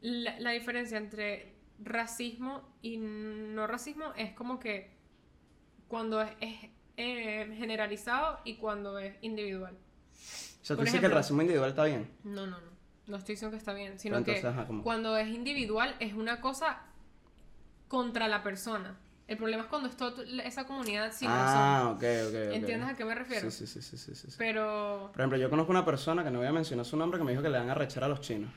la, 0.00 0.38
la 0.40 0.50
diferencia 0.50 0.98
entre 0.98 1.54
racismo 1.82 2.62
y 2.82 2.98
no 2.98 3.66
racismo 3.66 4.12
es 4.16 4.32
como 4.32 4.60
que 4.60 4.90
cuando 5.88 6.20
es, 6.20 6.30
es, 6.40 6.70
eh, 6.96 7.54
generalizado 7.56 8.40
y 8.44 8.56
cuando 8.56 8.98
es 8.98 9.16
individual. 9.22 9.76
O 10.64 10.66
sea, 10.66 10.76
tú 10.76 10.78
Por 10.78 10.86
dices 10.86 11.00
que 11.00 11.06
el 11.06 11.12
racismo 11.12 11.42
individual 11.42 11.68
está 11.68 11.84
bien. 11.84 12.08
No, 12.24 12.46
no, 12.46 12.58
no. 12.58 12.74
No 13.06 13.18
estoy 13.18 13.34
diciendo 13.34 13.50
que 13.50 13.58
está 13.58 13.74
bien, 13.74 13.98
sino 13.98 14.16
entonces, 14.16 14.42
que 14.42 14.80
cuando 14.82 15.14
es 15.18 15.28
individual 15.28 15.94
es 16.00 16.14
una 16.14 16.40
cosa 16.40 16.78
contra 17.86 18.28
la 18.28 18.42
persona. 18.42 18.96
El 19.28 19.36
problema 19.36 19.64
es 19.64 19.68
cuando 19.68 19.90
es 19.90 19.96
toda 19.96 20.24
esa 20.42 20.64
comunidad 20.64 21.12
sin 21.12 21.28
ah, 21.28 21.82
razón. 21.82 21.88
ok, 21.88 22.28
ok, 22.28 22.48
ok. 22.48 22.54
¿Entiendes 22.54 22.88
a 22.88 22.94
qué 22.94 23.04
me 23.04 23.14
refiero? 23.14 23.50
Sí, 23.50 23.66
sí, 23.66 23.82
sí, 23.82 23.82
sí, 23.82 23.98
sí, 23.98 24.14
sí, 24.14 24.30
sí. 24.30 24.36
Pero, 24.38 25.10
Por 25.12 25.20
ejemplo, 25.20 25.36
yo 25.36 25.50
conozco 25.50 25.70
una 25.70 25.84
persona 25.84 26.24
que 26.24 26.30
no 26.30 26.38
voy 26.38 26.48
a 26.48 26.52
mencionar 26.52 26.86
su 26.86 26.96
nombre 26.96 27.18
que 27.18 27.24
me 27.24 27.32
dijo 27.32 27.42
que 27.42 27.50
le 27.50 27.58
dan 27.58 27.68
a 27.68 27.74
rechar 27.74 28.02
a 28.04 28.08
los 28.08 28.22
chinos. 28.22 28.50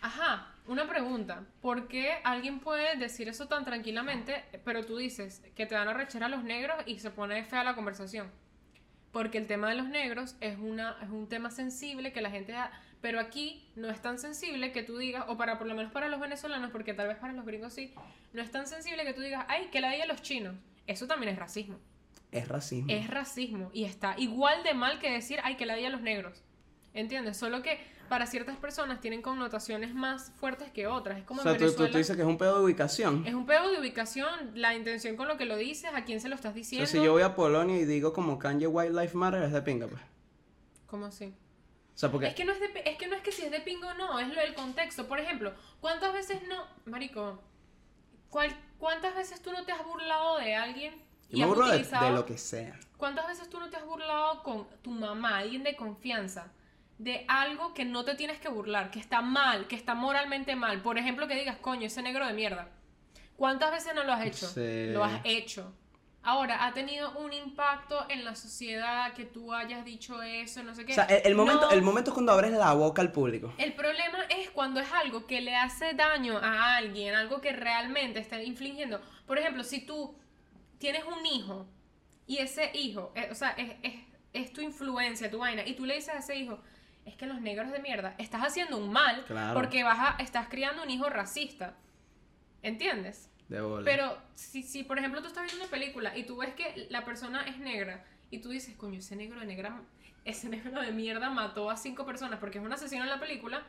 ajá, 0.00 0.48
una 0.66 0.88
pregunta. 0.88 1.44
¿Por 1.62 1.86
qué 1.86 2.18
alguien 2.24 2.58
puede 2.58 2.96
decir 2.96 3.28
eso 3.28 3.46
tan 3.46 3.64
tranquilamente, 3.64 4.44
pero 4.64 4.84
tú 4.84 4.96
dices 4.96 5.42
que 5.54 5.64
te 5.66 5.76
van 5.76 5.86
a 5.86 5.94
rechar 5.94 6.24
a 6.24 6.28
los 6.28 6.42
negros 6.42 6.76
y 6.86 6.98
se 6.98 7.12
pone 7.12 7.44
fea 7.44 7.62
la 7.62 7.76
conversación? 7.76 8.32
Porque 9.16 9.38
el 9.38 9.46
tema 9.46 9.70
de 9.70 9.76
los 9.76 9.88
negros 9.88 10.36
es, 10.42 10.58
una, 10.58 10.94
es 11.02 11.08
un 11.08 11.26
tema 11.26 11.50
sensible 11.50 12.12
que 12.12 12.20
la 12.20 12.30
gente... 12.30 12.54
ha- 12.54 12.70
Pero 13.00 13.18
aquí 13.18 13.66
no 13.74 13.88
es 13.88 14.02
tan 14.02 14.18
sensible 14.18 14.72
que 14.72 14.82
tú 14.82 14.98
digas, 14.98 15.24
o 15.28 15.38
para 15.38 15.56
por 15.56 15.66
lo 15.66 15.74
menos 15.74 15.90
para 15.90 16.08
los 16.08 16.20
venezolanos, 16.20 16.70
porque 16.70 16.92
tal 16.92 17.08
vez 17.08 17.16
para 17.16 17.32
los 17.32 17.46
gringos 17.46 17.72
sí, 17.72 17.94
no 18.34 18.42
es 18.42 18.50
tan 18.50 18.66
sensible 18.66 19.04
que 19.06 19.14
tú 19.14 19.22
digas, 19.22 19.46
ay, 19.48 19.68
que 19.72 19.80
la 19.80 19.90
digan 19.90 20.08
los 20.08 20.20
chinos. 20.20 20.54
Eso 20.86 21.06
también 21.06 21.32
es 21.32 21.38
racismo. 21.38 21.78
Es 22.30 22.46
racismo. 22.46 22.92
Es 22.92 23.08
racismo 23.08 23.70
y 23.72 23.84
está 23.84 24.14
igual 24.18 24.62
de 24.64 24.74
mal 24.74 24.98
que 24.98 25.10
decir, 25.10 25.38
ay, 25.44 25.56
que 25.56 25.64
la 25.64 25.76
digan 25.76 25.92
los 25.92 26.02
negros. 26.02 26.42
¿Entiendes? 26.92 27.38
Solo 27.38 27.62
que 27.62 27.78
para 28.06 28.26
ciertas 28.26 28.56
personas 28.56 29.00
tienen 29.00 29.22
connotaciones 29.22 29.94
más 29.94 30.32
fuertes 30.40 30.70
que 30.70 30.86
otras. 30.86 31.18
Es 31.18 31.24
como 31.24 31.40
o 31.40 31.42
sea, 31.42 31.52
en 31.52 31.58
tú, 31.58 31.72
tú, 31.72 31.84
dices 31.84 32.16
que 32.16 32.22
es 32.22 32.28
un 32.28 32.38
pedo 32.38 32.58
de 32.58 32.64
ubicación. 32.64 33.26
Es 33.26 33.34
un 33.34 33.46
pedo 33.46 33.70
de 33.70 33.78
ubicación, 33.78 34.52
la 34.54 34.74
intención 34.74 35.16
con 35.16 35.28
lo 35.28 35.36
que 35.36 35.44
lo 35.44 35.56
dices, 35.56 35.90
a 35.94 36.04
quién 36.04 36.20
se 36.20 36.28
lo 36.28 36.34
estás 36.34 36.52
O 36.52 36.54
diciendo. 36.54 36.86
sea, 36.86 37.00
si 37.00 37.04
yo 37.04 37.12
voy 37.12 37.22
a 37.22 37.34
Polonia 37.34 37.76
y 37.76 37.84
digo 37.84 38.12
como 38.12 38.38
Kanye 38.38 38.66
White 38.66 38.92
Life 38.92 39.16
Matter, 39.16 39.42
es 39.42 39.52
de 39.52 39.62
pinga, 39.62 39.86
pues. 39.86 40.02
¿Cómo 40.86 41.06
así? 41.06 41.34
O 41.94 41.98
sea, 41.98 42.10
porque... 42.10 42.26
Es 42.28 42.34
que, 42.34 42.44
no 42.44 42.52
es, 42.52 42.60
de, 42.60 42.82
es 42.84 42.96
que 42.98 43.06
no 43.06 43.16
es 43.16 43.22
que 43.22 43.32
si 43.32 43.42
es 43.42 43.50
de 43.50 43.60
pingo 43.60 43.88
o 43.88 43.94
no, 43.94 44.18
es 44.18 44.28
lo 44.28 44.40
del 44.40 44.54
contexto. 44.54 45.08
Por 45.08 45.18
ejemplo, 45.18 45.54
¿cuántas 45.80 46.12
veces 46.12 46.42
no, 46.48 46.64
Marico, 46.84 47.40
cuál- 48.28 48.56
¿cuántas 48.78 49.14
veces 49.14 49.40
tú 49.40 49.50
no 49.52 49.64
te 49.64 49.72
has 49.72 49.84
burlado 49.84 50.38
de 50.38 50.54
alguien? 50.54 50.94
Yo 51.30 51.38
me 51.38 51.46
burlo 51.46 51.66
de 51.66 52.10
lo 52.12 52.26
que 52.26 52.38
sea. 52.38 52.78
¿Cuántas 52.96 53.26
veces 53.26 53.48
tú 53.50 53.58
no 53.58 53.68
te 53.68 53.76
has 53.76 53.84
burlado 53.84 54.42
con 54.42 54.66
tu 54.82 54.90
mamá, 54.90 55.38
alguien 55.38 55.62
de 55.62 55.74
confianza, 55.76 56.52
de 56.98 57.24
algo 57.28 57.74
que 57.74 57.84
no 57.84 58.04
te 58.04 58.14
tienes 58.14 58.38
que 58.38 58.48
burlar, 58.48 58.90
que 58.90 58.98
está 58.98 59.20
mal, 59.20 59.66
que 59.66 59.76
está 59.76 59.94
moralmente 59.94 60.56
mal? 60.56 60.80
Por 60.82 60.98
ejemplo, 60.98 61.28
que 61.28 61.34
digas, 61.34 61.56
coño, 61.58 61.86
ese 61.86 62.02
negro 62.02 62.26
de 62.26 62.32
mierda. 62.32 62.68
¿Cuántas 63.36 63.70
veces 63.70 63.94
no 63.94 64.02
lo 64.04 64.12
has 64.12 64.24
hecho? 64.24 64.46
Sí. 64.48 64.86
Lo 64.92 65.04
has 65.04 65.20
hecho. 65.24 65.74
Ahora, 66.22 66.66
¿ha 66.66 66.72
tenido 66.72 67.16
un 67.18 67.32
impacto 67.32 68.04
en 68.08 68.24
la 68.24 68.34
sociedad 68.34 69.12
que 69.12 69.26
tú 69.26 69.52
hayas 69.54 69.84
dicho 69.84 70.20
eso, 70.22 70.62
no 70.64 70.74
sé 70.74 70.84
qué? 70.84 70.92
O 70.92 70.94
sea, 70.96 71.04
el, 71.04 71.24
el 71.28 71.34
momento, 71.36 71.66
No. 71.66 71.70
el 71.70 71.82
momento 71.82 72.10
es 72.10 72.14
cuando 72.14 72.32
abres 72.32 72.50
la 72.50 72.72
boca 72.72 73.00
al 73.00 73.12
público. 73.12 73.52
El 73.58 73.74
problema 73.74 74.24
es 74.30 74.50
cuando 74.50 74.80
es 74.80 74.90
algo 74.92 75.26
que 75.26 75.40
le 75.40 75.54
hace 75.54 75.94
daño 75.94 76.38
a 76.38 76.76
alguien, 76.78 77.14
algo 77.14 77.40
que 77.40 77.52
realmente 77.52 78.18
está 78.18 78.42
infligiendo. 78.42 79.00
Por 79.26 79.38
ejemplo, 79.38 79.62
si 79.62 79.86
tú 79.86 80.16
tienes 80.78 81.04
un 81.04 81.24
hijo 81.26 81.68
y 82.26 82.38
ese 82.38 82.72
hijo, 82.74 83.12
eh, 83.14 83.28
o 83.30 83.34
sea, 83.36 83.50
es, 83.50 83.74
es, 83.82 83.94
es 84.32 84.52
tu 84.52 84.60
influencia, 84.62 85.30
tu 85.30 85.38
vaina, 85.38 85.64
y 85.64 85.74
tú 85.74 85.84
le 85.84 85.94
dices 85.94 86.12
a 86.14 86.18
ese 86.18 86.34
hijo, 86.36 86.58
es 87.06 87.16
que 87.16 87.26
los 87.26 87.40
negros 87.40 87.70
de 87.72 87.78
mierda, 87.78 88.14
estás 88.18 88.42
haciendo 88.42 88.76
un 88.76 88.92
mal 88.92 89.24
Claro. 89.26 89.54
porque 89.54 89.82
vas 89.84 89.98
a, 89.98 90.22
estás 90.22 90.48
criando 90.48 90.82
un 90.82 90.90
hijo 90.90 91.08
racista. 91.08 91.74
¿Entiendes? 92.62 93.30
De 93.48 93.60
bola. 93.60 93.84
Pero 93.84 94.18
si, 94.34 94.62
si, 94.62 94.82
por 94.82 94.98
ejemplo, 94.98 95.20
tú 95.22 95.28
estás 95.28 95.44
viendo 95.44 95.62
una 95.64 95.70
película 95.70 96.16
y 96.16 96.24
tú 96.24 96.36
ves 96.38 96.54
que 96.54 96.88
la 96.90 97.04
persona 97.04 97.42
es 97.42 97.58
negra 97.58 98.04
y 98.30 98.38
tú 98.40 98.48
dices, 98.50 98.74
coño, 98.76 98.98
ese 98.98 99.14
negro 99.14 99.38
de 99.40 99.46
negra, 99.46 99.80
ese 100.24 100.48
negro 100.48 100.80
de 100.80 100.90
mierda 100.90 101.30
mató 101.30 101.70
a 101.70 101.76
cinco 101.76 102.04
personas 102.04 102.40
porque 102.40 102.58
es 102.58 102.64
un 102.64 102.72
asesino 102.72 103.04
en 103.04 103.10
la 103.10 103.20
película, 103.20 103.62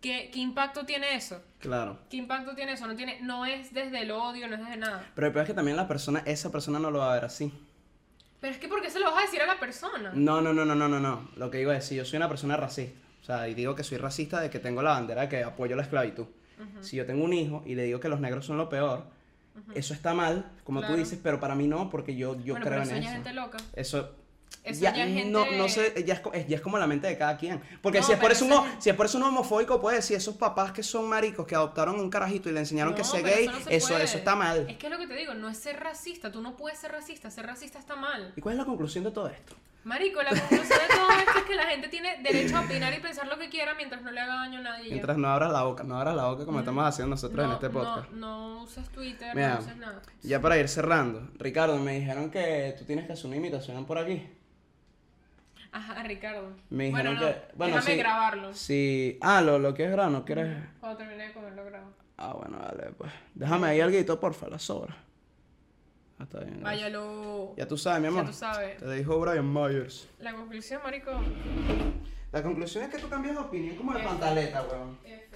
¿qué, 0.00 0.30
qué 0.32 0.38
impacto 0.38 0.86
tiene 0.86 1.14
eso? 1.16 1.44
Claro. 1.58 2.00
¿Qué 2.08 2.16
impacto 2.16 2.54
tiene 2.54 2.72
eso? 2.72 2.86
No, 2.86 2.96
tiene, 2.96 3.20
no 3.20 3.44
es 3.44 3.74
desde 3.74 4.00
el 4.00 4.10
odio, 4.10 4.48
no 4.48 4.54
es 4.54 4.60
desde 4.62 4.76
nada. 4.78 5.06
Pero 5.14 5.26
el 5.26 5.32
peor 5.34 5.42
es 5.42 5.48
que 5.50 5.54
también 5.54 5.76
la 5.76 5.86
persona, 5.86 6.22
esa 6.24 6.50
persona 6.50 6.78
no 6.78 6.90
lo 6.90 7.00
va 7.00 7.10
a 7.10 7.14
ver 7.16 7.26
así. 7.26 7.52
Pero 8.44 8.52
es 8.52 8.60
que 8.60 8.68
¿por 8.68 8.82
qué 8.82 8.90
se 8.90 9.00
lo 9.00 9.06
vas 9.06 9.20
a 9.20 9.22
decir 9.22 9.40
a 9.40 9.46
la 9.46 9.58
persona? 9.58 10.12
No, 10.14 10.42
no, 10.42 10.52
no, 10.52 10.66
no, 10.66 10.74
no, 10.74 10.86
no, 10.86 11.00
no. 11.00 11.30
Lo 11.36 11.50
que 11.50 11.56
digo 11.56 11.72
es, 11.72 11.82
si 11.86 11.96
yo 11.96 12.04
soy 12.04 12.18
una 12.18 12.28
persona 12.28 12.58
racista, 12.58 12.94
o 13.22 13.24
sea, 13.24 13.48
y 13.48 13.54
digo 13.54 13.74
que 13.74 13.82
soy 13.82 13.96
racista 13.96 14.38
de 14.38 14.50
que 14.50 14.58
tengo 14.58 14.82
la 14.82 14.90
bandera 14.90 15.22
de 15.22 15.28
que 15.30 15.42
apoyo 15.42 15.74
la 15.76 15.82
esclavitud. 15.82 16.26
Si 16.82 16.94
yo 16.98 17.06
tengo 17.06 17.24
un 17.24 17.32
hijo 17.32 17.62
y 17.64 17.74
le 17.74 17.84
digo 17.84 18.00
que 18.00 18.10
los 18.10 18.20
negros 18.20 18.44
son 18.44 18.58
lo 18.58 18.68
peor, 18.68 19.06
eso 19.74 19.94
está 19.94 20.12
mal, 20.12 20.52
como 20.62 20.80
Claro. 20.80 20.92
tú 20.94 21.00
dices, 21.00 21.18
pero 21.22 21.40
para 21.40 21.54
mí 21.54 21.66
no, 21.66 21.88
porque 21.88 22.16
yo, 22.16 22.34
yo 22.44 22.52
bueno, 22.52 22.66
creo 22.66 22.82
pero 22.82 22.96
en 22.96 23.02
eso 23.02 23.12
gente 23.12 23.32
loca. 23.32 23.56
Eso, 23.72 24.14
Eso 24.64 24.80
ya, 24.80 24.94
ya 24.94 25.04
gente- 25.04 25.26
no, 25.30 25.44
no 25.52 25.68
sé, 25.68 25.92
ya 26.06 26.14
es, 26.32 26.46
ya 26.48 26.56
es 26.56 26.62
como 26.62 26.78
la 26.78 26.86
mente 26.86 27.06
de 27.06 27.18
cada 27.18 27.36
quien. 27.36 27.60
Porque 27.82 28.00
No, 28.00 28.06
si, 28.06 28.12
es 28.12 28.18
por 28.18 28.32
eso 28.32 28.46
uno, 28.46 28.64
es- 28.66 28.82
si 28.84 28.88
es 28.90 28.96
por 28.96 29.04
eso 29.06 29.18
uno 29.18 29.28
homofóbico, 29.28 29.78
puede 29.80 29.96
decir, 29.96 30.16
esos 30.16 30.36
papás 30.36 30.72
que 30.72 30.82
son 30.82 31.06
maricos, 31.08 31.46
que 31.46 31.54
adoptaron 31.54 32.00
un 32.00 32.08
carajito 32.08 32.48
y 32.48 32.52
le 32.52 32.60
enseñaron 32.60 32.94
que 32.94 33.02
No, 33.02 33.08
sea 33.08 33.20
pero 33.22 33.36
gay, 33.36 33.44
eso 33.46 33.60
se 33.60 33.76
eso, 33.76 33.98
eso 33.98 34.16
está 34.18 34.34
mal. 34.34 34.66
Es 34.68 34.78
que 34.78 34.86
es 34.86 34.92
lo 34.92 34.98
que 34.98 35.06
te 35.06 35.14
digo, 35.14 35.34
no 35.34 35.48
es 35.50 35.58
ser 35.58 35.78
racista. 35.78 36.32
Tú 36.32 36.40
no 36.40 36.56
puedes 36.56 36.78
ser 36.78 36.92
racista. 36.92 37.30
Ser 37.30 37.44
racista 37.46 37.78
está 37.78 37.94
mal. 37.94 38.32
¿Y 38.36 38.40
cuál 38.40 38.54
es 38.54 38.58
la 38.58 38.64
conclusión 38.64 39.04
de 39.04 39.10
todo 39.10 39.28
esto? 39.28 39.54
Marico, 39.84 40.22
la 40.22 40.30
conclusión 40.30 40.66
de 40.66 40.94
todo 40.96 41.10
esto 41.10 41.38
es 41.40 41.44
que 41.44 41.54
la 41.56 41.64
gente 41.64 41.88
tiene 41.88 42.16
derecho 42.22 42.56
a 42.56 42.62
opinar 42.62 42.94
y 42.94 43.00
pensar 43.00 43.26
lo 43.26 43.38
que 43.38 43.50
quiera 43.50 43.74
mientras 43.74 44.00
no 44.00 44.10
le 44.12 44.18
haga 44.18 44.36
daño 44.36 44.60
a 44.60 44.62
nadie. 44.62 44.88
Mientras 44.88 45.18
no 45.18 45.28
abras 45.28 45.52
la 45.52 45.62
boca, 45.64 45.84
no 45.84 45.98
abras 45.98 46.16
la 46.16 46.24
boca 46.24 46.46
como 46.46 46.60
estamos 46.60 46.86
haciendo 46.88 47.10
nosotros 47.10 47.38
en 47.44 47.48
No, 47.50 47.54
este 47.56 47.68
podcast. 47.68 48.10
No, 48.12 48.54
no 48.56 48.62
uses 48.62 48.88
Twitter, 48.88 49.34
Mira, 49.34 49.56
no 49.56 49.60
uses 49.60 49.76
nada. 49.76 50.00
Ya 50.22 50.40
para 50.40 50.56
ir 50.58 50.70
cerrando, 50.70 51.28
Ricardo, 51.38 51.78
me 51.78 51.98
dijeron 51.98 52.30
que 52.30 52.74
tú 52.78 52.86
tienes 52.86 53.06
que 53.06 53.12
hacer 53.12 53.26
una 53.26 53.36
imitación 53.36 53.84
por 53.84 53.98
aquí. 53.98 54.26
Ajá, 55.74 56.04
Ricardo. 56.04 56.52
Me 56.70 56.92
bueno, 56.92 57.10
dijeron 57.10 57.14
no, 57.14 57.20
que. 57.20 57.56
Bueno, 57.56 57.74
déjame 57.74 57.92
sí. 57.94 57.98
grabarlo. 57.98 58.54
Sí. 58.54 59.18
Ah, 59.20 59.40
lo, 59.40 59.58
lo 59.58 59.74
quieres 59.74 59.92
grabar, 59.92 60.12
¿no 60.12 60.24
quieres? 60.24 60.56
Cuando 60.78 60.98
termine 60.98 61.26
de 61.26 61.32
comer 61.32 61.52
lo 61.52 61.64
grabo. 61.64 61.90
Ah, 62.16 62.32
bueno, 62.32 62.58
dale, 62.58 62.92
pues. 62.96 63.10
Déjame 63.34 63.66
ahí 63.66 63.80
algo, 63.80 64.20
porfa, 64.20 64.48
la 64.48 64.60
sobra. 64.60 64.96
Ah, 66.20 66.22
está 66.22 66.40
bien. 66.44 66.62
Váyalo. 66.62 67.54
Ya 67.56 67.66
tú 67.66 67.76
sabes, 67.76 67.98
mi 68.00 68.04
Ya 68.04 68.10
amor. 68.10 68.26
tú 68.26 68.32
sabes. 68.32 68.78
Te 68.78 68.92
dijo 68.92 69.18
Brian 69.18 69.52
Myers. 69.52 70.08
La 70.20 70.32
conclusión, 70.32 70.80
marico. 70.84 71.10
La 72.30 72.40
conclusión 72.40 72.84
es 72.84 72.90
que 72.90 72.98
tú 72.98 73.08
cambias 73.08 73.34
de 73.34 73.40
opinión 73.40 73.74
como 73.74 73.94
de 73.94 73.98
F. 73.98 74.08
pantaleta, 74.08 74.62
weón. 74.62 74.96
F. 75.04 75.33